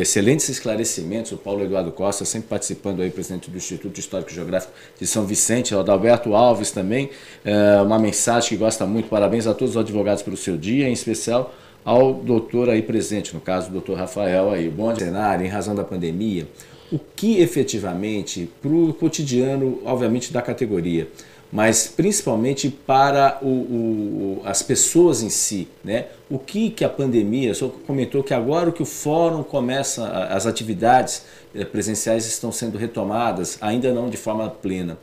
excelentes 0.00 0.48
esclarecimentos, 0.48 1.32
o 1.32 1.36
Paulo 1.36 1.64
Eduardo 1.64 1.92
Costa, 1.92 2.24
sempre 2.24 2.48
participando 2.48 3.02
aí, 3.02 3.10
presidente 3.10 3.50
do 3.50 3.56
Instituto 3.56 3.98
Histórico 3.98 4.30
e 4.30 4.34
Geográfico 4.34 4.72
de 4.98 5.06
São 5.06 5.26
Vicente, 5.26 5.74
o 5.74 5.80
Adalberto 5.80 6.34
Alves 6.34 6.70
também, 6.70 7.10
é, 7.44 7.80
uma 7.82 7.98
mensagem 7.98 8.50
que 8.50 8.56
gosta 8.56 8.86
muito, 8.86 9.08
parabéns 9.08 9.46
a 9.46 9.52
todos 9.52 9.76
os 9.76 9.80
advogados 9.80 10.22
pelo 10.22 10.36
seu 10.36 10.56
dia, 10.56 10.88
em 10.88 10.92
especial 10.92 11.54
ao 11.84 12.14
doutor 12.14 12.70
aí 12.70 12.82
presente, 12.82 13.34
no 13.34 13.40
caso 13.40 13.68
do 13.68 13.72
doutor 13.72 13.98
Rafael 13.98 14.50
aí. 14.50 14.68
Bom 14.68 14.94
cenário, 14.94 15.44
em 15.44 15.48
razão 15.48 15.74
da 15.74 15.84
pandemia, 15.84 16.46
o 16.92 16.98
que 16.98 17.40
efetivamente, 17.40 18.50
para 18.60 18.70
o 18.70 18.92
cotidiano, 18.92 19.80
obviamente, 19.84 20.32
da 20.32 20.42
categoria, 20.42 21.08
mas 21.52 21.88
principalmente 21.88 22.70
para 22.70 23.38
o, 23.42 23.48
o, 23.48 24.42
as 24.44 24.62
pessoas 24.62 25.22
em 25.22 25.30
si. 25.30 25.68
Né? 25.82 26.06
O 26.28 26.38
que, 26.38 26.70
que 26.70 26.84
a 26.84 26.88
pandemia, 26.88 27.52
o 27.52 27.54
senhor 27.54 27.72
comentou 27.86 28.22
que 28.22 28.32
agora 28.32 28.70
que 28.70 28.82
o 28.82 28.86
fórum 28.86 29.42
começa, 29.42 30.06
as 30.06 30.46
atividades 30.46 31.24
eh, 31.54 31.64
presenciais 31.64 32.26
estão 32.26 32.52
sendo 32.52 32.78
retomadas, 32.78 33.58
ainda 33.60 33.92
não 33.92 34.08
de 34.08 34.16
forma 34.16 34.48
plena. 34.48 34.96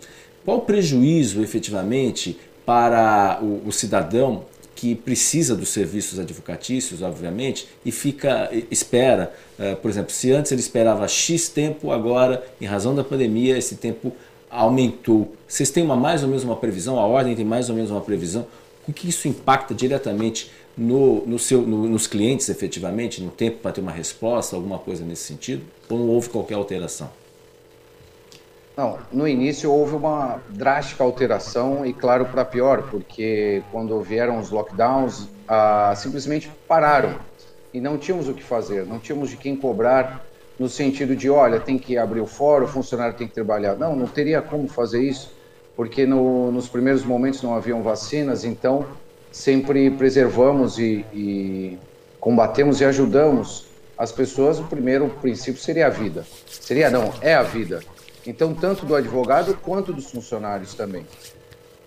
Qual 0.46 0.58
o 0.58 0.62
prejuízo 0.62 1.42
efetivamente 1.44 2.40
para 2.66 3.40
o, 3.42 3.68
o 3.68 3.72
cidadão 3.72 4.46
que 4.78 4.94
precisa 4.94 5.56
dos 5.56 5.70
serviços 5.70 6.20
advocatícios, 6.20 7.02
obviamente, 7.02 7.68
e 7.84 7.92
fica 7.92 8.50
espera, 8.70 9.34
uh, 9.58 9.76
por 9.78 9.90
exemplo, 9.90 10.12
se 10.12 10.32
antes 10.32 10.52
ele 10.52 10.62
esperava 10.62 11.08
X 11.08 11.50
tempo, 11.50 11.92
agora, 11.92 12.46
em 12.62 12.66
razão 12.66 12.94
da 12.94 13.04
pandemia, 13.04 13.58
esse 13.58 13.78
tempo 13.78 14.14
aumentou. 14.50 15.34
Vocês 15.48 15.70
têm 15.70 15.84
uma, 15.84 15.96
mais 15.96 16.24
ou 16.24 16.30
menos 16.30 16.44
uma 16.44 16.56
previsão? 16.56 17.00
A 17.00 17.06
ordem 17.06 17.36
tem 17.36 17.46
mais 17.46 17.70
ou 17.70 17.76
menos 17.76 17.92
uma 17.92 18.02
previsão? 18.02 18.48
O 18.88 18.94
que 18.94 19.10
isso 19.10 19.28
impacta 19.28 19.74
diretamente 19.74 20.52
no, 20.78 21.26
no 21.26 21.38
seu, 21.38 21.62
no, 21.62 21.88
nos 21.88 22.08
clientes, 22.08 22.48
efetivamente, 22.50 23.22
no 23.22 23.32
tempo 23.32 23.58
para 23.58 23.72
ter 23.72 23.82
uma 23.82 23.92
resposta, 23.92 24.56
alguma 24.56 24.80
coisa 24.80 25.04
nesse 25.04 25.24
sentido? 25.24 25.64
Ou 25.90 25.98
não 25.98 26.08
houve 26.08 26.30
qualquer 26.30 26.56
alteração? 26.56 27.10
Não, 28.78 29.00
no 29.12 29.28
início 29.28 29.72
houve 29.72 29.96
uma 29.96 30.40
drástica 30.50 31.04
alteração 31.04 31.84
e, 31.84 31.92
claro, 31.92 32.26
para 32.26 32.46
pior, 32.46 32.84
porque 32.92 33.64
quando 33.72 34.00
vieram 34.02 34.40
os 34.40 34.52
lockdowns, 34.52 35.28
ah, 35.48 35.94
simplesmente 35.98 36.52
pararam 36.68 37.16
e 37.74 37.82
não 37.82 37.98
tínhamos 37.98 38.30
o 38.30 38.36
que 38.36 38.44
fazer, 38.44 38.86
não 38.86 39.00
tínhamos 39.00 39.32
de 39.32 39.38
quem 39.38 39.56
cobrar 39.56 40.27
no 40.60 40.67
sentido 40.67 41.15
de, 41.15 41.30
olha, 41.30 41.60
tem 41.60 41.78
que 41.78 41.98
abrir 41.98 42.20
o 42.20 42.26
fórum, 42.26 42.65
o 42.65 42.67
funcionário 42.67 43.15
tem 43.15 43.28
que 43.28 43.34
trabalhar. 43.34 43.76
Não, 43.76 43.96
não 43.96 44.08
teria 44.08 44.41
como 44.41 44.67
fazer 44.67 45.02
isso, 45.02 45.32
porque 45.76 46.06
no, 46.06 46.52
nos 46.52 46.67
primeiros 46.67 47.04
momentos 47.04 47.43
não 47.43 47.54
haviam 47.54 47.84
vacinas, 47.84 48.43
então 48.43 48.86
sempre 49.32 49.91
preservamos 49.91 50.80
e, 50.80 51.06
e 51.13 51.78
combatemos 52.20 52.82
e 52.82 52.86
ajudamos 52.86 53.67
as 53.98 54.12
pessoas. 54.12 54.60
O 54.60 54.63
primeiro 54.63 55.10
princípio 55.22 55.62
seria 55.62 55.88
a 55.88 55.89
vida. 55.89 56.26
Seria, 56.48 56.89
não, 56.89 57.13
é 57.22 57.36
a 57.36 57.43
vida. 57.43 57.82
Então, 58.26 58.54
tanto 58.54 58.86
do 58.86 58.96
advogado 58.96 59.58
quanto 59.62 59.93
dos 59.93 60.10
funcionários 60.10 60.74
também. 60.74 61.06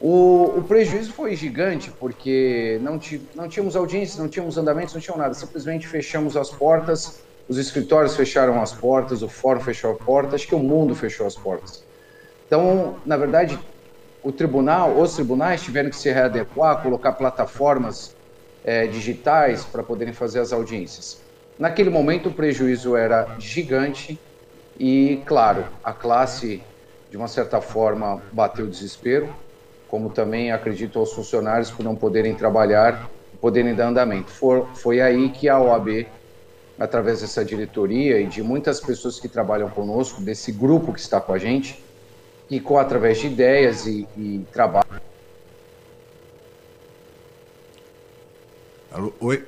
O, 0.01 0.55
o, 0.57 0.63
prejuízo 0.63 1.13
foi 1.13 1.37
gigante, 1.37 1.91
porque 1.91 2.81
não, 2.81 2.99
não 3.35 3.49
tínhamos 3.49 3.77
audiências, 3.77 4.19
não 4.19 4.29
tínhamos 4.29 4.57
andamentos, 4.57 4.95
não 4.95 5.01
tínhamos 5.01 5.23
nada. 5.23 5.35
Simplesmente 5.35 5.87
fechamos 5.87 6.37
as 6.37 6.51
portas 6.51 7.21
os 7.51 7.59
escritórios 7.59 8.15
fecharam 8.15 8.63
as 8.63 8.73
portas, 8.73 9.23
o 9.23 9.29
fórum 9.29 9.59
fechou 9.59 9.91
a 9.91 9.95
porta, 9.97 10.37
acho 10.37 10.47
que 10.47 10.55
o 10.55 10.59
mundo 10.61 10.95
fechou 10.95 11.27
as 11.27 11.35
portas. 11.35 11.83
Então, 12.47 12.95
na 13.05 13.17
verdade, 13.17 13.59
o 14.23 14.31
tribunal, 14.31 14.97
os 14.97 15.17
tribunais 15.17 15.61
tiveram 15.61 15.91
que 15.91 15.97
se 15.97 16.13
readequar, 16.13 16.81
colocar 16.81 17.11
plataformas 17.11 18.15
é, 18.65 18.87
digitais 18.87 19.65
para 19.65 19.83
poderem 19.83 20.15
fazer 20.15 20.39
as 20.39 20.53
audiências. 20.53 21.23
Naquele 21.59 21.91
momento, 21.91 22.29
o 22.29 22.33
prejuízo 22.33 22.95
era 22.97 23.35
gigante 23.41 24.17
e, 24.79 25.21
claro, 25.27 25.65
a 25.83 25.93
classe, 25.93 26.63
de 27.11 27.17
uma 27.17 27.27
certa 27.27 27.61
forma, 27.61 28.23
bateu 28.31 28.65
desespero, 28.65 29.29
como 29.89 30.09
também 30.09 30.53
acredito 30.53 31.01
aos 31.01 31.13
funcionários 31.13 31.69
por 31.69 31.83
não 31.83 31.97
poderem 31.97 32.33
trabalhar, 32.33 33.11
poderem 33.41 33.75
dar 33.75 33.89
andamento. 33.89 34.31
For, 34.31 34.69
foi 34.77 35.01
aí 35.01 35.31
que 35.31 35.49
a 35.49 35.59
OAB 35.59 36.07
através 36.81 37.21
dessa 37.21 37.45
diretoria 37.45 38.19
e 38.19 38.27
de 38.27 38.43
muitas 38.43 38.81
pessoas 38.81 39.21
que 39.21 39.29
trabalham 39.29 39.69
conosco, 39.69 40.23
desse 40.23 40.51
grupo 40.51 40.95
que 40.95 40.99
está 40.99 41.21
com 41.21 41.35
a 41.35 41.39
gente, 41.39 41.79
e 42.49 42.59
com 42.59 42.79
através 42.79 43.19
de 43.19 43.27
ideias 43.27 43.87
e, 43.87 44.09
e 44.17 44.45
trabalho. 44.51 44.89
Alô, 48.91 49.13
oi, 49.21 49.45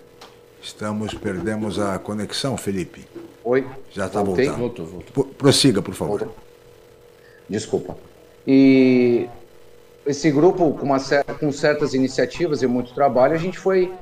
estamos, 0.60 1.14
perdemos 1.14 1.78
a 1.78 1.98
conexão, 1.98 2.56
Felipe. 2.56 3.08
Oi. 3.42 3.66
Já 3.90 4.06
está 4.06 4.22
voltando. 4.22 4.56
Voltou, 4.56 4.86
voltou. 4.86 5.24
Prossiga, 5.24 5.80
por 5.80 5.94
favor. 5.94 6.18
Voltou. 6.20 6.36
Desculpa. 7.48 7.96
E 8.46 9.26
esse 10.06 10.30
grupo, 10.30 10.74
com, 10.74 10.84
uma, 10.84 10.98
com 11.40 11.50
certas 11.50 11.94
iniciativas 11.94 12.62
e 12.62 12.66
muito 12.66 12.94
trabalho, 12.94 13.34
a 13.34 13.38
gente 13.38 13.58
foi 13.58 13.92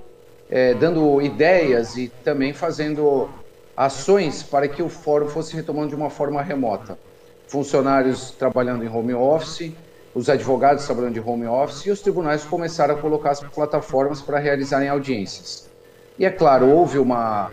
é, 0.50 0.74
dando 0.74 1.22
ideias 1.22 1.96
e 1.96 2.08
também 2.24 2.52
fazendo 2.52 3.28
ações 3.76 4.42
para 4.42 4.66
que 4.66 4.82
o 4.82 4.88
fórum 4.88 5.28
fosse 5.28 5.54
retomando 5.54 5.90
de 5.90 5.94
uma 5.94 6.10
forma 6.10 6.42
remota. 6.42 6.98
Funcionários 7.46 8.32
trabalhando 8.32 8.84
em 8.84 8.88
home 8.88 9.14
office, 9.14 9.72
os 10.14 10.28
advogados 10.28 10.84
trabalhando 10.84 11.14
de 11.14 11.20
home 11.20 11.46
office 11.46 11.86
e 11.86 11.90
os 11.90 12.00
tribunais 12.00 12.44
começaram 12.44 12.96
a 12.96 12.98
colocar 12.98 13.30
as 13.30 13.40
plataformas 13.40 14.20
para 14.20 14.38
realizarem 14.38 14.88
audiências. 14.88 15.68
E 16.18 16.24
é 16.24 16.30
claro, 16.30 16.68
houve 16.68 16.98
uma 16.98 17.50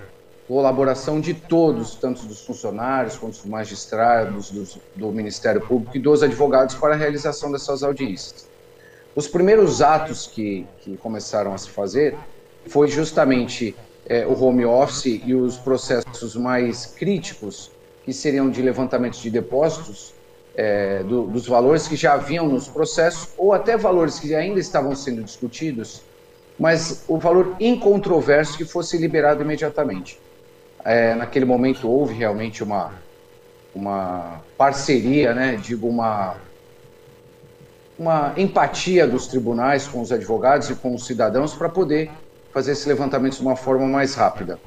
colaboração 0.48 1.20
de 1.20 1.34
todos, 1.34 1.96
tanto 1.96 2.26
dos 2.26 2.46
funcionários 2.46 3.18
quanto 3.18 3.34
dos 3.34 3.46
magistrados, 3.46 4.50
dos, 4.50 4.80
do 4.96 5.12
Ministério 5.12 5.62
Público 5.62 5.98
e 5.98 6.00
dos 6.00 6.24
advogados 6.24 6.74
para 6.76 6.94
a 6.94 6.98
realização 6.98 7.52
dessas 7.52 7.84
audiências. 7.84 8.48
Os 9.16 9.28
primeiros 9.28 9.82
atos 9.82 10.28
que, 10.28 10.66
que 10.80 10.98
começaram 10.98 11.54
a 11.54 11.58
se 11.58 11.70
fazer 11.70 12.18
foi 12.68 12.88
justamente 12.88 13.76
é, 14.06 14.26
o 14.26 14.42
home 14.42 14.66
office 14.66 15.22
e 15.26 15.34
os 15.34 15.58
processos 15.58 16.36
mais 16.36 16.86
críticos, 16.86 17.72
que 18.04 18.14
seriam 18.14 18.50
de 18.50 18.62
levantamento 18.62 19.18
de 19.18 19.30
depósitos, 19.30 20.14
é, 20.56 21.04
do, 21.04 21.28
dos 21.28 21.46
valores 21.48 21.88
que 21.88 21.96
já 21.96 22.14
haviam 22.14 22.48
nos 22.48 22.68
processos, 22.68 23.30
ou 23.38 23.54
até 23.54 23.78
valores 23.78 24.20
que 24.20 24.34
ainda 24.34 24.60
estavam 24.60 24.96
sendo 24.96 25.24
discutidos, 25.24 26.02
mas 26.58 27.04
o 27.08 27.18
valor 27.18 27.56
incontroverso 27.60 28.58
que 28.58 28.66
fosse 28.66 28.98
liberado 28.98 29.44
imediatamente. 29.44 30.20
É, 30.84 31.14
naquele 31.14 31.46
momento 31.46 31.88
houve 31.90 32.14
realmente 32.14 32.64
uma, 32.64 32.94
uma 33.76 34.42
parceria, 34.58 35.34
né, 35.34 35.60
digo, 35.62 35.88
uma, 35.88 36.38
uma 38.00 38.34
empatia 38.38 39.06
dos 39.06 39.28
tribunais 39.28 39.86
com 39.86 40.02
os 40.02 40.12
advogados 40.12 40.70
e 40.70 40.76
com 40.76 40.96
os 40.96 41.06
cidadãos 41.06 41.54
para 41.54 41.70
poder 41.70 42.10
fazer 42.54 42.72
esse 42.72 42.88
levantamento 42.88 43.36
de 43.36 43.42
uma 43.42 43.56
forma 43.56 43.86
mais 43.86 44.16
rápida. 44.16 44.60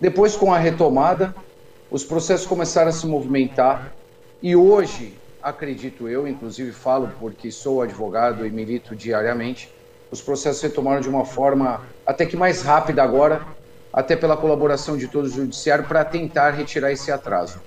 Depois, 0.00 0.36
com 0.36 0.52
a 0.52 0.58
retomada, 0.58 1.34
os 1.90 2.04
processos 2.04 2.46
começaram 2.46 2.88
a 2.88 2.92
se 2.92 3.06
movimentar 3.06 3.92
e 4.42 4.54
hoje 4.54 5.14
acredito 5.42 6.08
eu, 6.08 6.26
inclusive 6.26 6.72
falo 6.72 7.10
porque 7.20 7.50
sou 7.50 7.80
advogado 7.80 8.44
e 8.44 8.50
milito 8.50 8.96
diariamente, 8.96 9.72
os 10.10 10.20
processos 10.20 10.60
retomaram 10.62 11.00
de 11.00 11.08
uma 11.08 11.24
forma 11.24 11.82
até 12.04 12.26
que 12.26 12.36
mais 12.36 12.62
rápida 12.62 13.02
agora, 13.02 13.46
até 13.92 14.14
pela 14.16 14.36
colaboração 14.36 14.96
de 14.96 15.08
todo 15.08 15.26
o 15.26 15.28
judiciário 15.28 15.84
para 15.84 16.04
tentar 16.04 16.50
retirar 16.50 16.92
esse 16.92 17.10
atraso. 17.10 17.60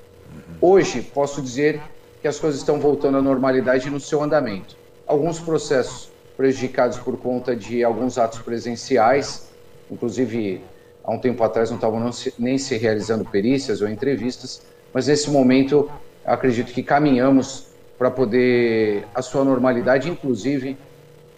Hoje, 0.62 1.02
posso 1.02 1.42
dizer 1.42 1.82
que 2.22 2.28
as 2.28 2.38
coisas 2.38 2.60
estão 2.60 2.80
voltando 2.80 3.18
à 3.18 3.22
normalidade 3.22 3.90
no 3.90 4.00
seu 4.00 4.22
andamento. 4.22 4.76
Alguns 5.08 5.40
processos 5.40 6.12
prejudicados 6.40 6.98
por 6.98 7.18
conta 7.18 7.54
de 7.54 7.84
alguns 7.84 8.18
atos 8.18 8.40
presenciais, 8.40 9.52
inclusive 9.92 10.64
há 11.04 11.12
um 11.12 11.20
tempo 11.20 11.44
atrás 11.44 11.70
não 11.70 11.76
estavam 11.76 12.10
nem 12.40 12.58
se 12.58 12.78
realizando 12.78 13.26
perícias 13.26 13.82
ou 13.82 13.90
entrevistas, 13.90 14.62
mas 14.94 15.08
nesse 15.08 15.30
momento 15.30 15.92
acredito 16.24 16.72
que 16.72 16.82
caminhamos 16.82 17.68
para 17.98 18.10
poder 18.10 19.06
a 19.14 19.22
sua 19.22 19.44
normalidade, 19.44 20.10
inclusive 20.10 20.78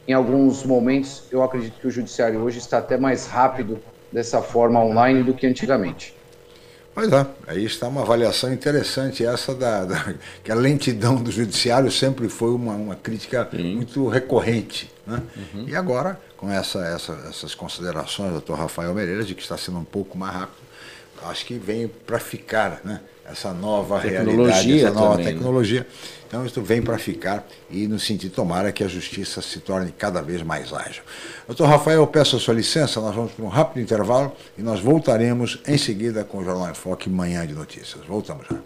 em 0.07 0.13
alguns 0.13 0.63
momentos 0.63 1.23
eu 1.31 1.41
acredito 1.41 1.79
que 1.79 1.87
o 1.87 1.91
judiciário 1.91 2.39
hoje 2.39 2.59
está 2.59 2.77
até 2.77 2.95
mais 2.95 3.25
rápido 3.25 3.79
dessa 4.11 4.39
forma 4.39 4.79
online 4.85 5.23
do 5.23 5.33
que 5.33 5.47
antigamente. 5.47 6.20
Pois 6.93 7.11
é, 7.11 7.25
aí 7.47 7.63
está 7.63 7.87
uma 7.87 8.01
avaliação 8.01 8.51
interessante 8.51 9.25
essa 9.25 9.55
da, 9.55 9.85
da 9.85 10.13
que 10.43 10.51
a 10.51 10.55
lentidão 10.55 11.15
do 11.15 11.31
judiciário 11.31 11.89
sempre 11.91 12.27
foi 12.27 12.51
uma, 12.51 12.73
uma 12.73 12.95
crítica 12.95 13.47
Sim. 13.49 13.75
muito 13.75 14.07
recorrente. 14.07 14.91
Né? 15.07 15.21
Uhum. 15.35 15.65
E 15.67 15.75
agora, 15.75 16.19
com 16.35 16.49
essa, 16.51 16.79
essa, 16.79 17.13
essas 17.29 17.55
considerações 17.55 18.29
do 18.29 18.33
doutor 18.33 18.57
Rafael 18.57 18.93
Meirelles, 18.93 19.27
de 19.27 19.35
que 19.35 19.41
está 19.41 19.57
sendo 19.57 19.77
um 19.77 19.85
pouco 19.85 20.17
mais 20.17 20.33
rápido, 20.33 20.57
acho 21.23 21.45
que 21.45 21.53
vem 21.53 21.87
para 21.87 22.19
ficar 22.19 22.81
né? 22.83 22.99
Essa 23.31 23.53
nova 23.53 23.97
realidade, 23.99 24.79
essa 24.79 24.93
nova 24.93 25.11
também, 25.11 25.25
né? 25.25 25.31
tecnologia. 25.33 25.79
Né? 25.81 25.85
Então, 26.27 26.45
isso 26.45 26.61
vem 26.61 26.81
para 26.81 26.97
ficar 26.97 27.45
e 27.69 27.87
no 27.87 27.99
sentido, 27.99 28.33
tomara 28.33 28.71
que 28.71 28.83
a 28.83 28.87
justiça 28.87 29.41
se 29.41 29.59
torne 29.59 29.91
cada 29.91 30.21
vez 30.21 30.41
mais 30.41 30.71
ágil. 30.71 31.03
Doutor 31.45 31.67
Rafael, 31.67 32.07
peço 32.07 32.37
a 32.37 32.39
sua 32.39 32.53
licença, 32.53 33.01
nós 33.01 33.13
vamos 33.13 33.33
para 33.33 33.43
um 33.43 33.49
rápido 33.49 33.81
intervalo 33.81 34.31
e 34.57 34.61
nós 34.61 34.79
voltaremos 34.79 35.59
em 35.67 35.77
seguida 35.77 36.23
com 36.23 36.37
o 36.37 36.43
Jornal 36.43 36.69
em 36.69 36.73
Foque 36.73 37.09
Manhã 37.09 37.45
de 37.45 37.53
Notícias. 37.53 38.05
Voltamos 38.05 38.45
já. 38.49 38.57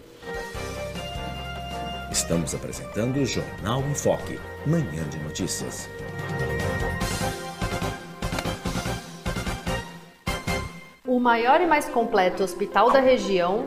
Estamos 2.10 2.54
apresentando 2.54 3.16
o 3.16 3.26
Jornal 3.26 3.82
em 3.82 3.94
Foque, 3.94 4.38
Manhã 4.64 5.02
de 5.10 5.18
Notícias. 5.18 5.88
O 11.04 11.18
maior 11.18 11.60
e 11.60 11.66
mais 11.66 11.86
completo 11.86 12.42
hospital 12.42 12.90
da 12.90 13.00
região, 13.00 13.66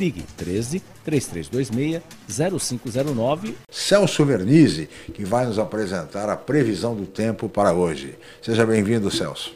Ligue 0.00 0.22
13 0.34 0.82
3326 1.04 2.02
0509. 2.58 3.54
Celso 3.68 4.24
Vernizzi, 4.24 4.88
que 5.12 5.26
vai 5.26 5.44
nos 5.44 5.58
apresentar 5.58 6.30
a 6.30 6.38
previsão 6.38 6.96
do 6.96 7.04
tempo 7.04 7.50
para 7.50 7.74
hoje. 7.74 8.18
Seja 8.40 8.64
bem-vindo, 8.64 9.10
Celso. 9.10 9.54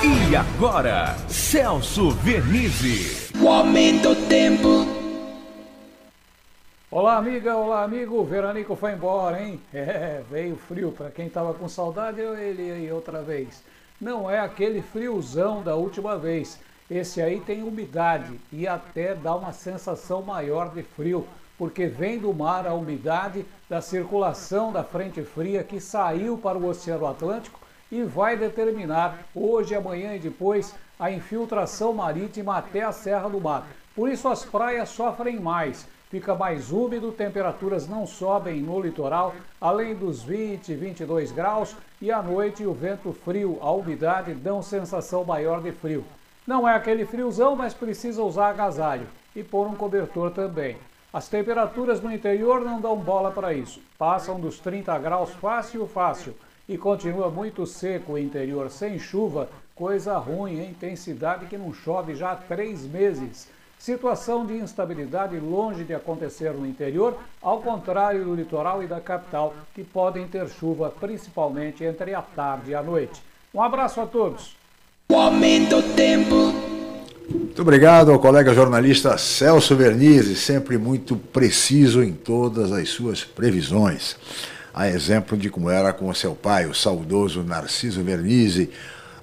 E 0.00 0.36
agora, 0.36 1.16
Celso 1.28 2.10
Vernizzi. 2.10 3.32
O 3.42 3.48
aumento 3.48 4.14
do 4.14 4.28
tempo. 4.28 4.86
Olá, 6.88 7.16
amiga, 7.16 7.56
olá, 7.56 7.82
amigo. 7.82 8.20
O 8.20 8.24
Veranico 8.24 8.76
foi 8.76 8.92
embora, 8.92 9.42
hein? 9.42 9.60
É, 9.74 10.22
veio 10.30 10.56
frio. 10.56 10.92
Para 10.92 11.10
quem 11.10 11.28
tava 11.28 11.52
com 11.52 11.68
saudade, 11.68 12.20
ele 12.20 12.70
aí 12.70 12.92
outra 12.92 13.22
vez. 13.22 13.60
Não 14.00 14.30
é 14.30 14.38
aquele 14.38 14.82
friozão 14.82 15.64
da 15.64 15.74
última 15.74 16.16
vez 16.16 16.60
esse 16.90 17.20
aí 17.20 17.40
tem 17.40 17.64
umidade 17.64 18.40
e 18.52 18.66
até 18.66 19.14
dá 19.14 19.34
uma 19.34 19.52
sensação 19.52 20.22
maior 20.22 20.72
de 20.72 20.82
frio, 20.82 21.26
porque 21.58 21.86
vem 21.86 22.18
do 22.18 22.32
mar 22.32 22.66
a 22.66 22.74
umidade 22.74 23.44
da 23.68 23.80
circulação 23.80 24.72
da 24.72 24.84
frente 24.84 25.22
fria 25.22 25.64
que 25.64 25.80
saiu 25.80 26.38
para 26.38 26.56
o 26.56 26.66
Oceano 26.66 27.06
Atlântico 27.06 27.58
e 27.90 28.02
vai 28.02 28.36
determinar 28.36 29.18
hoje, 29.34 29.74
amanhã 29.74 30.14
e 30.14 30.20
depois 30.20 30.74
a 30.98 31.10
infiltração 31.10 31.92
marítima 31.92 32.56
até 32.56 32.82
a 32.82 32.92
Serra 32.92 33.28
do 33.28 33.40
Mar. 33.40 33.66
Por 33.94 34.08
isso 34.08 34.28
as 34.28 34.44
praias 34.44 34.88
sofrem 34.90 35.40
mais, 35.40 35.88
fica 36.08 36.34
mais 36.34 36.70
úmido, 36.70 37.10
temperaturas 37.10 37.88
não 37.88 38.06
sobem 38.06 38.60
no 38.60 38.80
litoral, 38.80 39.34
além 39.60 39.94
dos 39.94 40.22
20, 40.22 40.74
22 40.74 41.32
graus, 41.32 41.76
e 42.00 42.12
à 42.12 42.22
noite 42.22 42.64
o 42.64 42.72
vento 42.72 43.12
frio, 43.12 43.58
a 43.60 43.72
umidade 43.72 44.34
dão 44.34 44.62
sensação 44.62 45.24
maior 45.24 45.60
de 45.60 45.72
frio. 45.72 46.04
Não 46.46 46.68
é 46.68 46.76
aquele 46.76 47.04
friozão, 47.04 47.56
mas 47.56 47.74
precisa 47.74 48.22
usar 48.22 48.50
agasalho 48.50 49.08
e 49.34 49.42
pôr 49.42 49.66
um 49.66 49.74
cobertor 49.74 50.30
também. 50.30 50.76
As 51.12 51.28
temperaturas 51.28 52.00
no 52.00 52.12
interior 52.12 52.60
não 52.60 52.80
dão 52.80 52.96
bola 52.96 53.32
para 53.32 53.52
isso. 53.52 53.80
Passam 53.98 54.38
dos 54.38 54.60
30 54.60 54.96
graus 54.98 55.30
fácil, 55.30 55.88
fácil. 55.88 56.34
E 56.68 56.78
continua 56.78 57.30
muito 57.30 57.66
seco 57.66 58.12
o 58.12 58.18
interior, 58.18 58.70
sem 58.70 58.96
chuva, 58.96 59.48
coisa 59.74 60.16
ruim, 60.18 60.60
hein? 60.60 60.76
Tem 60.78 60.94
cidade 60.94 61.46
que 61.46 61.58
não 61.58 61.72
chove 61.72 62.14
já 62.14 62.32
há 62.32 62.36
três 62.36 62.86
meses. 62.86 63.48
Situação 63.76 64.46
de 64.46 64.54
instabilidade 64.54 65.38
longe 65.40 65.82
de 65.84 65.94
acontecer 65.94 66.52
no 66.52 66.66
interior, 66.66 67.16
ao 67.42 67.60
contrário 67.60 68.24
do 68.24 68.34
litoral 68.34 68.82
e 68.82 68.86
da 68.86 69.00
capital, 69.00 69.52
que 69.74 69.82
podem 69.82 70.28
ter 70.28 70.48
chuva 70.48 70.90
principalmente 70.90 71.82
entre 71.82 72.14
a 72.14 72.22
tarde 72.22 72.70
e 72.70 72.74
a 72.74 72.82
noite. 72.82 73.20
Um 73.52 73.60
abraço 73.60 74.00
a 74.00 74.06
todos! 74.06 74.56
O 75.08 75.14
aumento 75.14 75.80
do 75.80 75.94
tempo. 75.94 76.52
Muito 77.30 77.62
obrigado 77.62 78.10
ao 78.10 78.18
colega 78.18 78.52
jornalista 78.52 79.16
Celso 79.16 79.76
Vernizzi, 79.76 80.34
sempre 80.34 80.76
muito 80.76 81.16
preciso 81.16 82.02
em 82.02 82.12
todas 82.12 82.72
as 82.72 82.88
suas 82.88 83.22
previsões. 83.22 84.16
A 84.74 84.88
exemplo 84.88 85.38
de 85.38 85.48
como 85.48 85.70
era 85.70 85.92
com 85.92 86.12
seu 86.12 86.34
pai, 86.34 86.66
o 86.66 86.74
saudoso 86.74 87.44
Narciso 87.44 88.02
Vernizzi, 88.02 88.68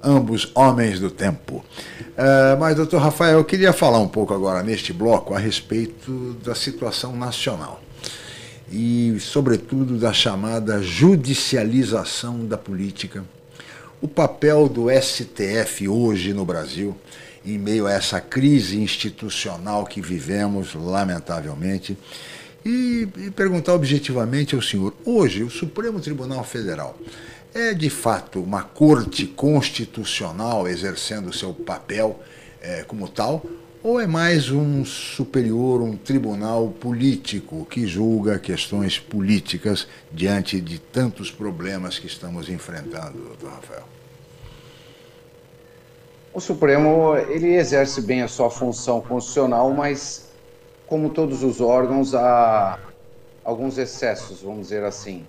ambos 0.01 0.49
homens 0.55 1.01
do 1.01 1.11
tempo. 1.11 1.65
Uh, 2.11 2.57
mas, 2.57 2.77
doutor 2.77 3.01
Rafael, 3.01 3.39
eu 3.39 3.43
queria 3.43 3.73
falar 3.73 3.99
um 3.99 4.07
pouco 4.07 4.33
agora 4.33 4.63
neste 4.63 4.93
bloco 4.93 5.33
a 5.33 5.37
respeito 5.37 6.37
da 6.45 6.55
situação 6.55 7.13
nacional 7.13 7.81
e, 8.71 9.17
sobretudo, 9.19 9.97
da 9.97 10.13
chamada 10.13 10.81
judicialização 10.81 12.45
da 12.45 12.57
política, 12.57 13.23
o 14.03 14.07
papel 14.09 14.67
do 14.67 14.87
STF 14.91 15.87
hoje 15.87 16.33
no 16.33 16.43
Brasil 16.43 16.93
em 17.45 17.57
meio 17.57 17.87
a 17.87 17.93
essa 17.93 18.19
crise 18.19 18.77
institucional 18.77 19.85
que 19.85 20.01
vivemos, 20.01 20.75
lamentavelmente, 20.75 21.97
e, 22.65 23.07
e 23.17 23.31
perguntar 23.31 23.73
objetivamente 23.73 24.55
ao 24.55 24.61
senhor: 24.61 24.93
hoje, 25.05 25.41
o 25.41 25.49
Supremo 25.49 26.01
Tribunal 26.01 26.43
Federal 26.43 26.97
é 27.53 27.73
de 27.73 27.89
fato 27.89 28.41
uma 28.41 28.63
corte 28.63 29.25
constitucional 29.25 30.67
exercendo 30.67 31.31
seu 31.31 31.53
papel 31.53 32.21
é, 32.61 32.83
como 32.83 33.07
tal, 33.07 33.45
ou 33.83 33.99
é 33.99 34.07
mais 34.07 34.49
um 34.49 34.85
superior, 34.85 35.81
um 35.81 35.97
tribunal 35.97 36.69
político 36.69 37.65
que 37.69 37.85
julga 37.85 38.39
questões 38.39 38.97
políticas 38.97 39.85
diante 40.09 40.61
de 40.61 40.79
tantos 40.79 41.29
problemas 41.29 41.99
que 41.99 42.07
estamos 42.07 42.47
enfrentando, 42.47 43.17
doutor 43.19 43.49
Rafael? 43.49 43.83
O 46.33 46.39
Supremo 46.39 47.17
ele 47.29 47.55
exerce 47.55 48.01
bem 48.01 48.21
a 48.21 48.27
sua 48.29 48.49
função 48.49 49.01
constitucional, 49.01 49.69
mas 49.71 50.29
como 50.87 51.09
todos 51.09 51.43
os 51.43 51.59
órgãos 51.59 52.15
há 52.15 52.79
alguns 53.43 53.77
excessos, 53.77 54.41
vamos 54.41 54.61
dizer 54.61 54.85
assim. 54.85 55.25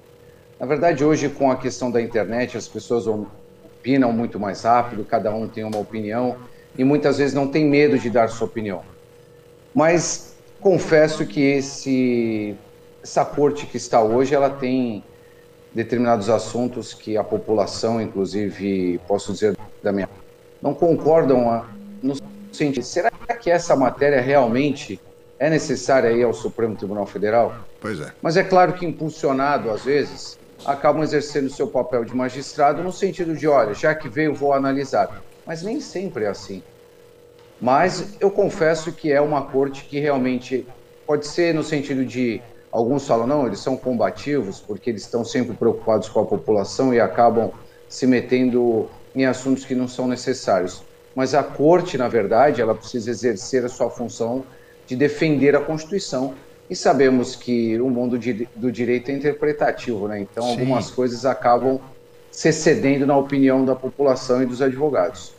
Na 0.61 0.65
verdade, 0.65 1.05
hoje 1.05 1.29
com 1.29 1.51
a 1.51 1.57
questão 1.57 1.91
da 1.91 2.01
internet, 2.01 2.57
as 2.57 2.69
pessoas 2.69 3.09
opinam 3.09 4.13
muito 4.13 4.39
mais 4.39 4.63
rápido, 4.63 5.05
cada 5.05 5.35
um 5.35 5.49
tem 5.49 5.65
uma 5.65 5.79
opinião 5.79 6.37
e 6.77 6.85
muitas 6.85 7.19
vezes 7.19 7.35
não 7.35 7.49
tem 7.49 7.65
medo 7.65 7.99
de 7.99 8.11
dar 8.11 8.29
sua 8.29 8.47
opinião. 8.47 8.83
Mas 9.75 10.35
confesso 10.61 11.27
que 11.27 11.41
esse 11.41 12.57
essa 13.03 13.25
corte 13.25 13.67
que 13.67 13.77
está 13.77 14.03
hoje, 14.03 14.35
ela 14.35 14.49
tem 14.49 15.05
determinados 15.75 16.31
assuntos 16.31 16.95
que 16.95 17.19
a 17.19 17.25
população, 17.25 18.01
inclusive, 18.01 18.99
posso 19.07 19.33
dizer 19.33 19.57
da 19.83 19.93
minha 19.93 20.09
não 20.63 20.73
concordam 20.73 21.67
no 22.03 22.17
sentido, 22.51 22.83
será 22.83 23.11
que 23.11 23.51
essa 23.51 23.77
matéria 23.77 24.23
realmente 24.23 24.99
é 25.39 25.51
necessária 25.51 26.09
aí 26.09 26.23
ao 26.23 26.33
Supremo 26.33 26.75
Tribunal 26.75 27.05
Federal? 27.05 27.55
Pois 27.79 28.01
é. 28.01 28.13
Mas 28.23 28.39
é 28.39 28.43
claro 28.43 28.73
que 28.73 28.87
impulsionado, 28.87 29.71
às 29.71 29.85
vezes, 29.85 30.39
acabam 30.65 31.03
exercendo 31.03 31.51
seu 31.51 31.67
papel 31.67 32.07
de 32.07 32.17
magistrado 32.17 32.83
no 32.83 32.91
sentido 32.91 33.37
de, 33.37 33.47
olha, 33.47 33.75
já 33.75 33.95
que 33.95 34.09
veio, 34.09 34.35
vou 34.35 34.55
analisar. 34.55 35.23
Mas 35.47 35.63
nem 35.63 35.81
sempre 35.81 36.25
é 36.25 36.29
assim. 36.29 36.63
Mas 37.61 38.17
eu 38.21 38.31
confesso 38.31 38.93
que 38.93 39.13
é 39.13 39.21
uma 39.21 39.43
corte 39.43 39.85
que 39.85 39.99
realmente 39.99 40.67
pode 41.07 41.27
ser 41.27 41.55
no 41.55 41.63
sentido 41.63 42.05
de 42.05 42.41
alguns 42.73 43.07
falam 43.07 43.27
não, 43.27 43.47
eles 43.47 43.61
são 43.61 43.77
combativos 43.77 44.61
porque 44.61 44.91
eles 44.91 45.03
estão 45.03 45.25
sempre 45.25 45.55
preocupados 45.55 46.09
com 46.09 46.21
a 46.21 46.27
população 46.27 46.93
e 46.93 47.01
acabam 47.01 47.53
se 47.89 48.07
metendo 48.07 48.89
em 49.15 49.25
assuntos 49.25 49.65
que 49.65 49.75
não 49.75 49.87
são 49.87 50.09
necessários. 50.09 50.83
Mas 51.15 51.35
a 51.35 51.43
corte, 51.45 51.97
na 51.97 52.09
verdade, 52.09 52.61
ela 52.61 52.75
precisa 52.75 53.11
exercer 53.11 53.65
a 53.65 53.69
sua 53.69 53.89
função 53.89 54.45
de 54.87 54.97
defender 54.97 55.55
a 55.55 55.61
Constituição. 55.61 56.35
E 56.69 56.75
sabemos 56.75 57.37
que 57.37 57.81
o 57.81 57.89
mundo 57.89 58.19
do 58.57 58.73
direito 58.73 59.11
é 59.11 59.15
interpretativo, 59.15 60.09
né? 60.09 60.19
Então, 60.21 60.43
Sim. 60.43 60.51
algumas 60.51 60.91
coisas 60.91 61.25
acabam 61.25 61.79
se 62.35 62.49
excedendo 62.49 63.07
na 63.07 63.17
opinião 63.17 63.65
da 63.65 63.77
população 63.77 64.43
e 64.43 64.47
dos 64.47 64.61
advogados. 64.61 65.33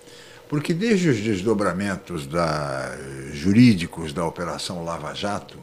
Porque 0.48 0.74
desde 0.74 1.10
os 1.10 1.20
desdobramentos 1.20 2.26
da, 2.26 2.96
jurídicos 3.34 4.14
da 4.14 4.26
Operação 4.26 4.84
Lava 4.84 5.14
Jato, 5.14 5.58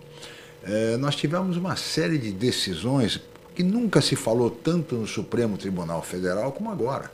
eh, 0.62 0.96
nós 0.98 1.16
tivemos 1.16 1.56
uma 1.56 1.74
série 1.74 2.18
de 2.18 2.32
decisões 2.32 3.18
que 3.54 3.62
nunca 3.62 4.02
se 4.02 4.14
falou 4.14 4.50
tanto 4.50 4.94
no 4.94 5.06
Supremo 5.06 5.56
Tribunal 5.56 6.02
Federal 6.02 6.52
como 6.52 6.70
agora. 6.70 7.10